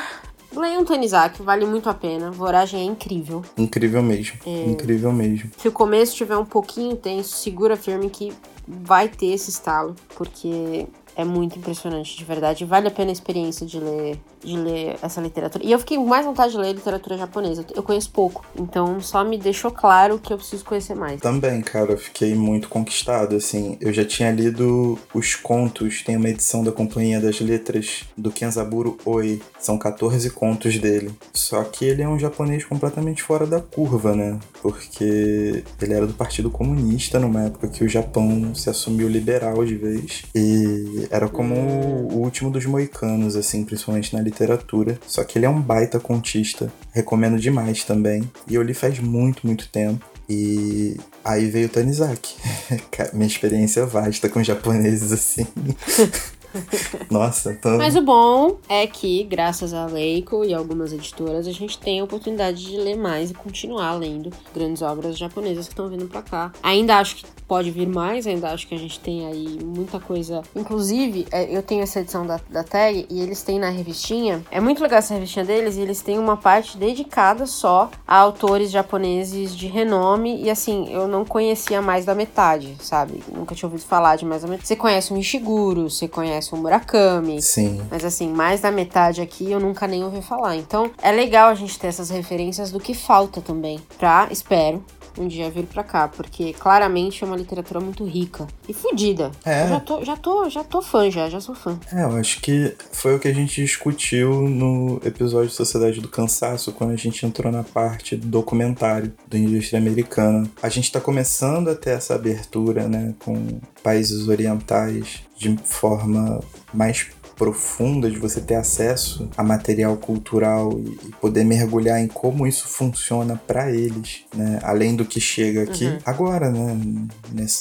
leiam 0.56 0.84
Tanizaki, 0.84 1.42
vale 1.42 1.66
muito 1.66 1.88
a 1.88 1.94
pena. 1.94 2.30
Voragem 2.30 2.80
é 2.80 2.84
incrível. 2.84 3.42
Incrível 3.56 4.02
mesmo. 4.02 4.38
É. 4.46 4.64
Incrível 4.64 5.12
mesmo. 5.12 5.50
Se 5.56 5.68
o 5.68 5.72
começo 5.72 6.12
estiver 6.12 6.36
um 6.36 6.44
pouquinho 6.44 6.96
tenso, 6.96 7.36
segura 7.36 7.76
firme 7.76 8.10
que 8.10 8.32
vai 8.66 9.08
ter 9.08 9.26
esse 9.26 9.50
estalo, 9.50 9.94
porque 10.16 10.86
é 11.16 11.24
muito 11.24 11.58
impressionante, 11.58 12.16
de 12.16 12.24
verdade. 12.24 12.64
Vale 12.64 12.88
a 12.88 12.90
pena 12.90 13.10
a 13.10 13.12
experiência 13.12 13.66
de 13.66 13.78
ler, 13.78 14.18
de 14.42 14.56
ler 14.56 14.96
essa 15.02 15.20
literatura. 15.20 15.64
E 15.64 15.72
eu 15.72 15.78
fiquei 15.78 15.96
com 15.96 16.06
mais 16.06 16.24
vontade 16.24 16.52
de 16.52 16.58
ler 16.58 16.72
literatura 16.72 17.16
japonesa. 17.16 17.64
Eu 17.74 17.82
conheço 17.82 18.10
pouco, 18.10 18.44
então 18.58 19.00
só 19.00 19.24
me 19.24 19.38
deixou 19.38 19.70
claro 19.70 20.18
que 20.18 20.32
eu 20.32 20.36
preciso 20.36 20.64
conhecer 20.64 20.94
mais. 20.94 21.20
Também, 21.20 21.60
cara, 21.62 21.92
eu 21.92 21.98
fiquei 21.98 22.34
muito 22.34 22.68
conquistado, 22.68 23.36
assim. 23.36 23.76
Eu 23.80 23.92
já 23.92 24.04
tinha 24.04 24.30
lido 24.30 24.98
os 25.12 25.34
contos, 25.34 26.02
tem 26.02 26.16
uma 26.16 26.28
edição 26.28 26.64
da 26.64 26.72
Companhia 26.72 27.20
das 27.20 27.40
Letras 27.40 28.04
do 28.16 28.30
Kenzaburo 28.30 28.98
Oi. 29.04 29.40
São 29.58 29.78
14 29.78 30.30
contos 30.30 30.78
dele. 30.78 31.14
Só 31.32 31.62
que 31.64 31.84
ele 31.84 32.02
é 32.02 32.08
um 32.08 32.18
japonês 32.18 32.64
completamente 32.64 33.22
fora 33.22 33.46
da 33.46 33.60
curva, 33.60 34.14
né? 34.14 34.38
Porque 34.60 35.64
ele 35.80 35.94
era 35.94 36.06
do 36.06 36.14
Partido 36.14 36.50
Comunista 36.50 37.18
numa 37.18 37.44
época 37.44 37.68
que 37.68 37.84
o 37.84 37.88
Japão 37.88 38.54
se 38.54 38.68
assumiu 38.68 39.08
liberal 39.08 39.64
de 39.64 39.76
vez. 39.76 40.22
E 40.34 41.03
era 41.10 41.28
como 41.28 41.54
o 41.54 42.18
último 42.22 42.50
dos 42.50 42.66
moicanos, 42.66 43.36
assim, 43.36 43.64
principalmente 43.64 44.14
na 44.14 44.22
literatura. 44.22 44.98
Só 45.06 45.24
que 45.24 45.38
ele 45.38 45.46
é 45.46 45.48
um 45.48 45.60
baita 45.60 46.00
contista. 46.00 46.72
Recomendo 46.92 47.38
demais 47.38 47.84
também. 47.84 48.28
E 48.48 48.54
eu 48.54 48.62
li 48.62 48.74
faz 48.74 48.98
muito, 48.98 49.46
muito 49.46 49.68
tempo. 49.68 50.04
E 50.28 50.96
aí 51.24 51.50
veio 51.50 51.66
o 51.66 51.70
Tanizaki. 51.70 52.36
Minha 53.12 53.26
experiência 53.26 53.84
vasta 53.84 54.28
com 54.28 54.42
japoneses 54.42 55.12
assim. 55.12 55.46
Nossa, 57.10 57.54
tô... 57.54 57.76
Mas 57.76 57.96
o 57.96 58.02
bom 58.02 58.58
é 58.68 58.86
que, 58.86 59.24
graças 59.24 59.74
a 59.74 59.86
Leiko 59.86 60.44
e 60.44 60.54
algumas 60.54 60.92
editoras, 60.92 61.46
a 61.46 61.52
gente 61.52 61.78
tem 61.78 62.00
a 62.00 62.04
oportunidade 62.04 62.64
de 62.64 62.76
ler 62.76 62.96
mais 62.96 63.30
e 63.30 63.34
continuar 63.34 63.94
lendo 63.94 64.30
grandes 64.54 64.82
obras 64.82 65.18
japonesas 65.18 65.66
que 65.66 65.72
estão 65.72 65.88
vindo 65.88 66.06
pra 66.06 66.22
cá. 66.22 66.52
Ainda 66.62 66.98
acho 66.98 67.16
que 67.16 67.24
pode 67.54 67.70
vir 67.70 67.86
mais, 67.86 68.26
ainda 68.26 68.50
acho 68.50 68.66
que 68.66 68.74
a 68.74 68.78
gente 68.78 68.98
tem 68.98 69.28
aí 69.28 69.60
muita 69.64 70.00
coisa. 70.00 70.42
Inclusive, 70.56 71.24
é, 71.30 71.56
eu 71.56 71.62
tenho 71.62 71.84
essa 71.84 72.00
edição 72.00 72.26
da, 72.26 72.40
da 72.50 72.64
tag 72.64 73.06
e 73.08 73.20
eles 73.20 73.44
têm 73.44 73.60
na 73.60 73.68
revistinha. 73.68 74.42
É 74.50 74.58
muito 74.58 74.82
legal 74.82 74.98
essa 74.98 75.14
revistinha 75.14 75.44
deles 75.44 75.76
e 75.76 75.80
eles 75.80 76.02
têm 76.02 76.18
uma 76.18 76.36
parte 76.36 76.76
dedicada 76.76 77.46
só 77.46 77.92
a 78.04 78.16
autores 78.16 78.72
japoneses 78.72 79.54
de 79.54 79.68
renome. 79.68 80.42
E 80.42 80.50
assim, 80.50 80.92
eu 80.92 81.06
não 81.06 81.24
conhecia 81.24 81.80
mais 81.80 82.04
da 82.04 82.12
metade, 82.12 82.76
sabe? 82.80 83.22
Nunca 83.32 83.54
tinha 83.54 83.68
ouvido 83.68 83.86
falar 83.86 84.16
de 84.16 84.24
mais 84.24 84.42
da 84.42 84.48
metade. 84.48 84.66
Você 84.66 84.74
conhece 84.74 85.12
o 85.12 85.16
Nishiguro, 85.16 85.88
você 85.88 86.08
conhece 86.08 86.52
o 86.52 86.56
Murakami. 86.56 87.40
Sim. 87.40 87.86
Mas 87.88 88.04
assim, 88.04 88.32
mais 88.32 88.62
da 88.62 88.72
metade 88.72 89.20
aqui 89.20 89.48
eu 89.48 89.60
nunca 89.60 89.86
nem 89.86 90.02
ouvi 90.02 90.20
falar. 90.22 90.56
Então 90.56 90.90
é 91.00 91.12
legal 91.12 91.50
a 91.50 91.54
gente 91.54 91.78
ter 91.78 91.86
essas 91.86 92.10
referências 92.10 92.72
do 92.72 92.80
que 92.80 92.94
falta 92.94 93.40
também. 93.40 93.80
Pra, 93.96 94.26
espero, 94.28 94.82
um 95.18 95.28
dia 95.28 95.50
vir 95.50 95.64
pra 95.64 95.82
cá. 95.82 96.08
Porque 96.08 96.52
claramente 96.52 97.22
é 97.22 97.26
uma 97.26 97.36
literatura 97.36 97.80
muito 97.80 98.04
rica. 98.04 98.46
E 98.68 98.72
fodida. 98.72 99.30
É. 99.44 99.64
Eu 99.64 99.68
já 99.68 99.80
tô, 99.80 100.04
já 100.04 100.16
tô, 100.16 100.50
já 100.50 100.64
tô 100.64 100.82
fã, 100.82 101.10
já, 101.10 101.28
já 101.28 101.40
sou 101.40 101.54
fã. 101.54 101.78
É, 101.92 102.02
eu 102.02 102.16
acho 102.16 102.40
que 102.40 102.74
foi 102.92 103.14
o 103.14 103.18
que 103.18 103.28
a 103.28 103.34
gente 103.34 103.62
discutiu 103.62 104.48
no 104.48 105.00
episódio 105.04 105.50
Sociedade 105.50 106.00
do 106.00 106.08
Cansaço, 106.08 106.72
quando 106.72 106.90
a 106.90 106.96
gente 106.96 107.24
entrou 107.24 107.52
na 107.52 107.62
parte 107.62 108.16
do 108.16 108.26
documentário 108.26 109.12
da 109.28 109.38
indústria 109.38 109.78
americana. 109.78 110.48
A 110.62 110.68
gente 110.68 110.90
tá 110.90 111.00
começando 111.00 111.68
a 111.68 111.74
ter 111.74 111.90
essa 111.90 112.14
abertura, 112.14 112.88
né, 112.88 113.14
com 113.18 113.60
países 113.82 114.28
orientais 114.28 115.22
de 115.36 115.56
forma 115.64 116.40
mais 116.72 117.06
profunda 117.36 118.10
de 118.10 118.18
você 118.18 118.40
ter 118.40 118.54
acesso 118.54 119.28
a 119.36 119.42
material 119.42 119.96
cultural 119.96 120.78
e 120.78 121.10
poder 121.20 121.44
mergulhar 121.44 122.00
em 122.00 122.06
como 122.06 122.46
isso 122.46 122.68
funciona 122.68 123.40
para 123.46 123.70
eles, 123.70 124.22
né? 124.34 124.58
Além 124.62 124.94
do 124.96 125.04
que 125.04 125.20
chega 125.20 125.62
aqui 125.62 125.86
Uhum. 125.86 125.98
agora, 126.04 126.50
né? 126.50 127.06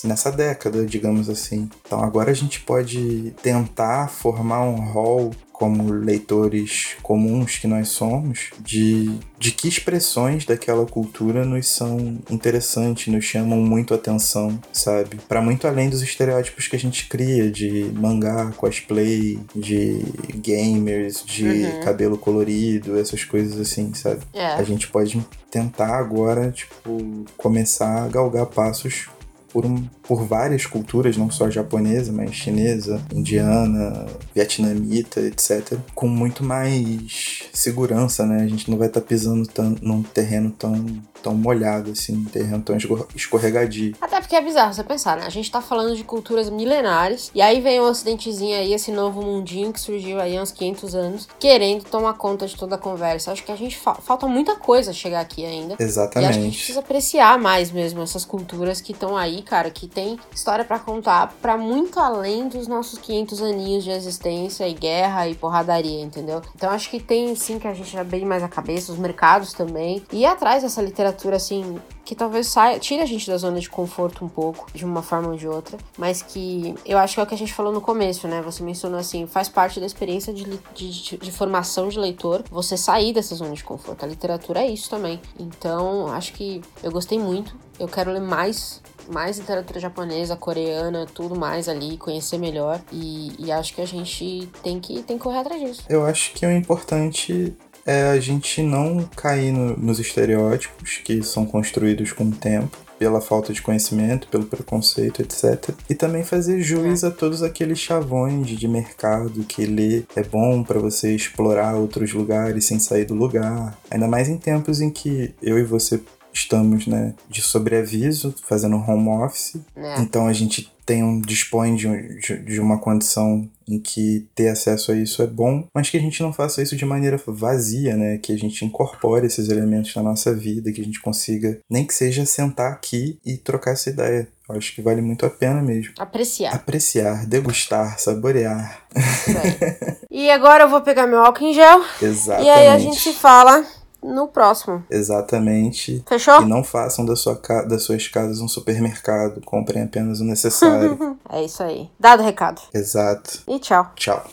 Nessa 0.03 0.31
década, 0.31 0.85
digamos 0.85 1.29
assim. 1.29 1.69
Então 1.85 2.03
agora 2.03 2.31
a 2.31 2.33
gente 2.33 2.61
pode 2.61 3.33
tentar 3.41 4.07
formar 4.09 4.61
um 4.63 4.75
rol 4.75 5.31
como 5.53 5.93
leitores 5.93 6.95
comuns 7.03 7.57
que 7.59 7.67
nós 7.67 7.89
somos, 7.89 8.49
de, 8.59 9.17
de 9.39 9.51
que 9.51 9.67
expressões 9.69 10.45
daquela 10.45 10.85
cultura 10.85 11.45
nos 11.45 11.67
são 11.67 12.17
interessantes, 12.29 13.07
nos 13.13 13.23
chamam 13.23 13.59
muito 13.59 13.93
a 13.93 13.97
atenção, 13.97 14.59
sabe? 14.73 15.17
Para 15.29 15.41
muito 15.41 15.67
além 15.67 15.89
dos 15.89 16.01
estereótipos 16.01 16.67
que 16.67 16.75
a 16.75 16.79
gente 16.79 17.07
cria 17.07 17.49
de 17.51 17.85
mangá, 17.93 18.51
cosplay, 18.57 19.39
de 19.55 20.03
gamers, 20.35 21.23
de 21.23 21.43
Uhum. 21.45 21.81
cabelo 21.83 22.17
colorido, 22.17 22.97
essas 22.99 23.23
coisas 23.23 23.59
assim, 23.59 23.93
sabe? 23.93 24.21
É. 24.33 24.47
A 24.55 24.63
gente 24.63 24.87
pode 24.87 25.23
tentar 25.51 25.95
agora, 25.97 26.51
tipo, 26.51 27.25
começar 27.37 28.03
a 28.03 28.07
galgar 28.07 28.47
passos 28.47 29.07
por, 29.53 29.65
um, 29.65 29.85
por 30.01 30.25
várias 30.25 30.65
culturas, 30.65 31.15
não 31.15 31.29
só 31.29 31.49
japonesa, 31.49 32.11
mas 32.11 32.33
chinesa, 32.33 32.99
indiana, 33.13 34.07
vietnamita, 34.33 35.19
etc. 35.21 35.77
Com 35.95 36.07
muito 36.07 36.43
mais 36.43 37.43
segurança, 37.53 38.25
né? 38.25 38.43
A 38.43 38.47
gente 38.47 38.69
não 38.69 38.77
vai 38.77 38.87
estar 38.87 39.01
pisando 39.01 39.47
tão, 39.47 39.75
num 39.81 40.01
terreno 40.03 40.51
tão, 40.51 40.85
tão 41.21 41.35
molhado, 41.35 41.91
assim, 41.91 42.17
um 42.17 42.25
terreno 42.25 42.61
tão 42.61 42.75
escor- 42.75 43.07
escorregadio. 43.15 43.95
Até 44.01 44.19
porque 44.19 44.35
é 44.35 44.41
bizarro 44.41 44.73
você 44.73 44.83
pensar, 44.83 45.17
né? 45.17 45.23
A 45.25 45.29
gente 45.29 45.49
tá 45.51 45.61
falando 45.61 45.95
de 45.95 46.03
culturas 46.03 46.49
milenares, 46.49 47.31
e 47.35 47.41
aí 47.41 47.61
vem 47.61 47.79
o 47.79 47.83
ocidentezinho 47.89 48.55
aí, 48.57 48.73
esse 48.73 48.91
novo 48.91 49.21
mundinho 49.21 49.71
que 49.71 49.79
surgiu 49.79 50.19
aí 50.19 50.35
há 50.37 50.41
uns 50.41 50.51
500 50.51 50.95
anos, 50.95 51.27
querendo 51.39 51.83
tomar 51.83 52.13
conta 52.15 52.47
de 52.47 52.55
toda 52.55 52.75
a 52.75 52.77
conversa. 52.77 53.31
Acho 53.31 53.43
que 53.43 53.51
a 53.51 53.55
gente 53.55 53.77
fa- 53.77 53.95
falta 53.95 54.27
muita 54.27 54.55
coisa 54.55 54.91
chegar 54.91 55.21
aqui 55.21 55.45
ainda. 55.45 55.75
E 55.79 55.83
acho 55.83 56.09
que 56.09 56.17
a 56.17 56.21
gente 56.21 56.29
Exatamente. 56.29 56.57
precisa 56.57 56.79
apreciar 56.79 57.37
mais 57.39 57.71
mesmo 57.71 58.01
essas 58.01 58.25
culturas 58.25 58.81
que 58.81 58.91
estão 58.91 59.15
aí. 59.15 59.42
Cara, 59.43 59.69
que 59.69 59.87
tem 59.87 60.19
história 60.33 60.65
para 60.65 60.79
contar 60.79 61.33
para 61.41 61.57
muito 61.57 61.99
além 61.99 62.47
dos 62.47 62.67
nossos 62.67 62.99
500 62.99 63.41
aninhos 63.41 63.83
de 63.83 63.91
existência 63.91 64.67
e 64.67 64.73
guerra 64.73 65.27
e 65.27 65.35
porradaria, 65.35 66.01
entendeu? 66.01 66.41
Então 66.55 66.69
acho 66.69 66.89
que 66.89 66.99
tem 66.99 67.35
sim 67.35 67.59
que 67.59 67.67
a 67.67 67.73
gente 67.73 67.91
já 67.91 68.03
bem 68.03 68.25
mais 68.25 68.43
a 68.43 68.47
cabeça, 68.47 68.91
os 68.91 68.97
mercados 68.97 69.53
também, 69.53 70.03
e 70.11 70.25
atrás 70.25 70.63
dessa 70.63 70.81
literatura 70.81 71.35
assim 71.35 71.79
que 72.05 72.15
talvez 72.15 72.47
saia, 72.47 72.79
tire 72.79 73.01
a 73.01 73.05
gente 73.05 73.27
da 73.27 73.37
zona 73.37 73.59
de 73.59 73.69
conforto 73.69 74.25
um 74.25 74.27
pouco, 74.27 74.67
de 74.73 74.83
uma 74.83 75.01
forma 75.01 75.29
ou 75.29 75.37
de 75.37 75.47
outra, 75.47 75.77
mas 75.97 76.21
que 76.21 76.75
eu 76.85 76.97
acho 76.97 77.13
que 77.13 77.19
é 77.19 77.23
o 77.23 77.25
que 77.25 77.33
a 77.33 77.37
gente 77.37 77.53
falou 77.53 77.71
no 77.71 77.79
começo, 77.79 78.27
né? 78.27 78.41
Você 78.41 78.61
mencionou 78.61 78.99
assim, 78.99 79.25
faz 79.25 79.47
parte 79.47 79.79
da 79.79 79.85
experiência 79.85 80.33
de, 80.33 80.43
de, 80.73 81.17
de 81.17 81.31
formação 81.31 81.87
de 81.87 81.97
leitor, 81.97 82.43
você 82.51 82.75
sair 82.75 83.13
dessa 83.13 83.35
zona 83.35 83.53
de 83.53 83.63
conforto. 83.63 84.03
A 84.03 84.07
literatura 84.07 84.61
é 84.61 84.67
isso 84.67 84.89
também. 84.89 85.19
Então, 85.39 86.07
acho 86.07 86.33
que 86.33 86.61
eu 86.81 86.91
gostei 86.91 87.17
muito. 87.17 87.55
Eu 87.79 87.87
quero 87.87 88.11
ler 88.11 88.21
mais 88.21 88.81
mais 89.11 89.37
literatura 89.37 89.79
japonesa, 89.79 90.35
coreana, 90.35 91.05
tudo 91.05 91.35
mais 91.35 91.67
ali, 91.67 91.97
conhecer 91.97 92.37
melhor. 92.37 92.81
E, 92.91 93.33
e, 93.39 93.51
acho 93.51 93.73
que 93.73 93.81
a 93.81 93.87
gente 93.87 94.49
tem 94.61 94.79
que, 94.79 95.01
tem 95.03 95.17
que 95.17 95.23
correr 95.23 95.39
atrás 95.39 95.61
disso. 95.61 95.83
Eu 95.89 96.05
acho 96.05 96.33
que 96.33 96.45
o 96.45 96.51
importante 96.51 97.55
é 97.85 98.09
a 98.09 98.19
gente 98.19 98.61
não 98.61 99.03
cair 99.15 99.51
no, 99.51 99.75
nos 99.77 99.99
estereótipos 99.99 101.01
que 101.03 101.21
são 101.21 101.45
construídos 101.45 102.11
com 102.11 102.25
o 102.25 102.31
tempo 102.31 102.77
pela 102.97 103.19
falta 103.19 103.51
de 103.51 103.61
conhecimento, 103.61 104.29
pelo 104.29 104.45
preconceito, 104.45 105.21
etc. 105.21 105.75
E 105.89 105.95
também 105.95 106.23
fazer 106.23 106.61
juiz 106.61 107.03
a 107.03 107.11
todos 107.11 107.43
aqueles 107.43 107.77
chavões 107.77 108.47
de 108.47 108.67
mercado 108.67 109.43
que 109.43 109.65
ler 109.65 110.05
é 110.15 110.23
bom 110.23 110.63
para 110.63 110.79
você 110.79 111.13
explorar 111.13 111.75
outros 111.75 112.13
lugares 112.13 112.65
sem 112.65 112.79
sair 112.79 113.03
do 113.03 113.13
lugar. 113.13 113.77
Ainda 113.91 114.07
mais 114.07 114.29
em 114.29 114.37
tempos 114.37 114.79
em 114.79 114.89
que 114.89 115.33
eu 115.41 115.59
e 115.59 115.63
você 115.63 116.01
estamos, 116.33 116.87
né, 116.87 117.13
de 117.29 117.41
sobreaviso, 117.41 118.33
fazendo 118.43 118.75
home 118.75 119.09
office. 119.23 119.57
É. 119.75 119.99
Então 120.01 120.27
a 120.27 120.33
gente 120.33 120.73
tem 120.85 121.03
um, 121.03 121.21
dispõe 121.21 121.75
de, 121.75 122.39
de, 122.39 122.59
uma 122.59 122.77
condição 122.77 123.49
em 123.67 123.79
que 123.79 124.27
ter 124.35 124.49
acesso 124.49 124.91
a 124.91 124.95
isso 124.95 125.21
é 125.21 125.27
bom, 125.27 125.65
mas 125.73 125.89
que 125.89 125.97
a 125.97 125.99
gente 125.99 126.21
não 126.21 126.33
faça 126.33 126.61
isso 126.61 126.75
de 126.75 126.85
maneira 126.85 127.21
vazia, 127.25 127.95
né? 127.95 128.17
Que 128.17 128.33
a 128.33 128.37
gente 128.37 128.65
incorpore 128.65 129.25
esses 129.25 129.47
elementos 129.49 129.95
na 129.95 130.03
nossa 130.03 130.33
vida, 130.33 130.71
que 130.71 130.81
a 130.81 130.83
gente 130.83 130.99
consiga, 130.99 131.57
nem 131.69 131.85
que 131.85 131.93
seja 131.93 132.25
sentar 132.25 132.73
aqui 132.73 133.17
e 133.25 133.37
trocar 133.37 133.71
essa 133.71 133.89
ideia. 133.89 134.27
Eu 134.49 134.57
acho 134.57 134.75
que 134.75 134.81
vale 134.81 135.01
muito 135.01 135.25
a 135.25 135.29
pena 135.29 135.61
mesmo. 135.61 135.93
Apreciar. 135.97 136.53
Apreciar, 136.53 137.25
degustar, 137.25 137.97
saborear. 137.97 138.81
e 140.11 140.29
agora 140.29 140.65
eu 140.65 140.69
vou 140.69 140.81
pegar 140.81 141.07
meu 141.07 141.23
álcool 141.23 141.45
em 141.45 141.53
gel. 141.53 141.81
Exatamente. 142.01 142.47
E 142.47 142.49
aí 142.49 142.67
a 142.67 142.77
gente 142.77 143.13
fala 143.13 143.65
no 144.03 144.27
próximo. 144.27 144.83
Exatamente. 144.89 146.03
Fechou? 146.07 146.41
E 146.41 146.45
não 146.45 146.63
façam 146.63 147.05
da 147.05 147.15
sua 147.15 147.39
das 147.67 147.83
suas 147.83 148.07
casas 148.07 148.39
um 148.39 148.47
supermercado. 148.47 149.41
Comprem 149.45 149.83
apenas 149.83 150.19
o 150.19 150.25
necessário. 150.25 151.17
é 151.29 151.43
isso 151.43 151.63
aí. 151.63 151.89
Dado 151.99 152.21
o 152.21 152.25
recado. 152.25 152.61
Exato. 152.73 153.41
E 153.47 153.59
tchau. 153.59 153.91
Tchau. 153.95 154.23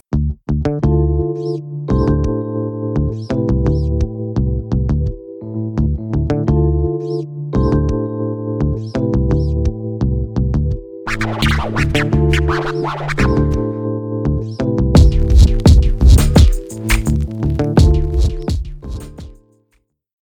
What? 12.81 13.40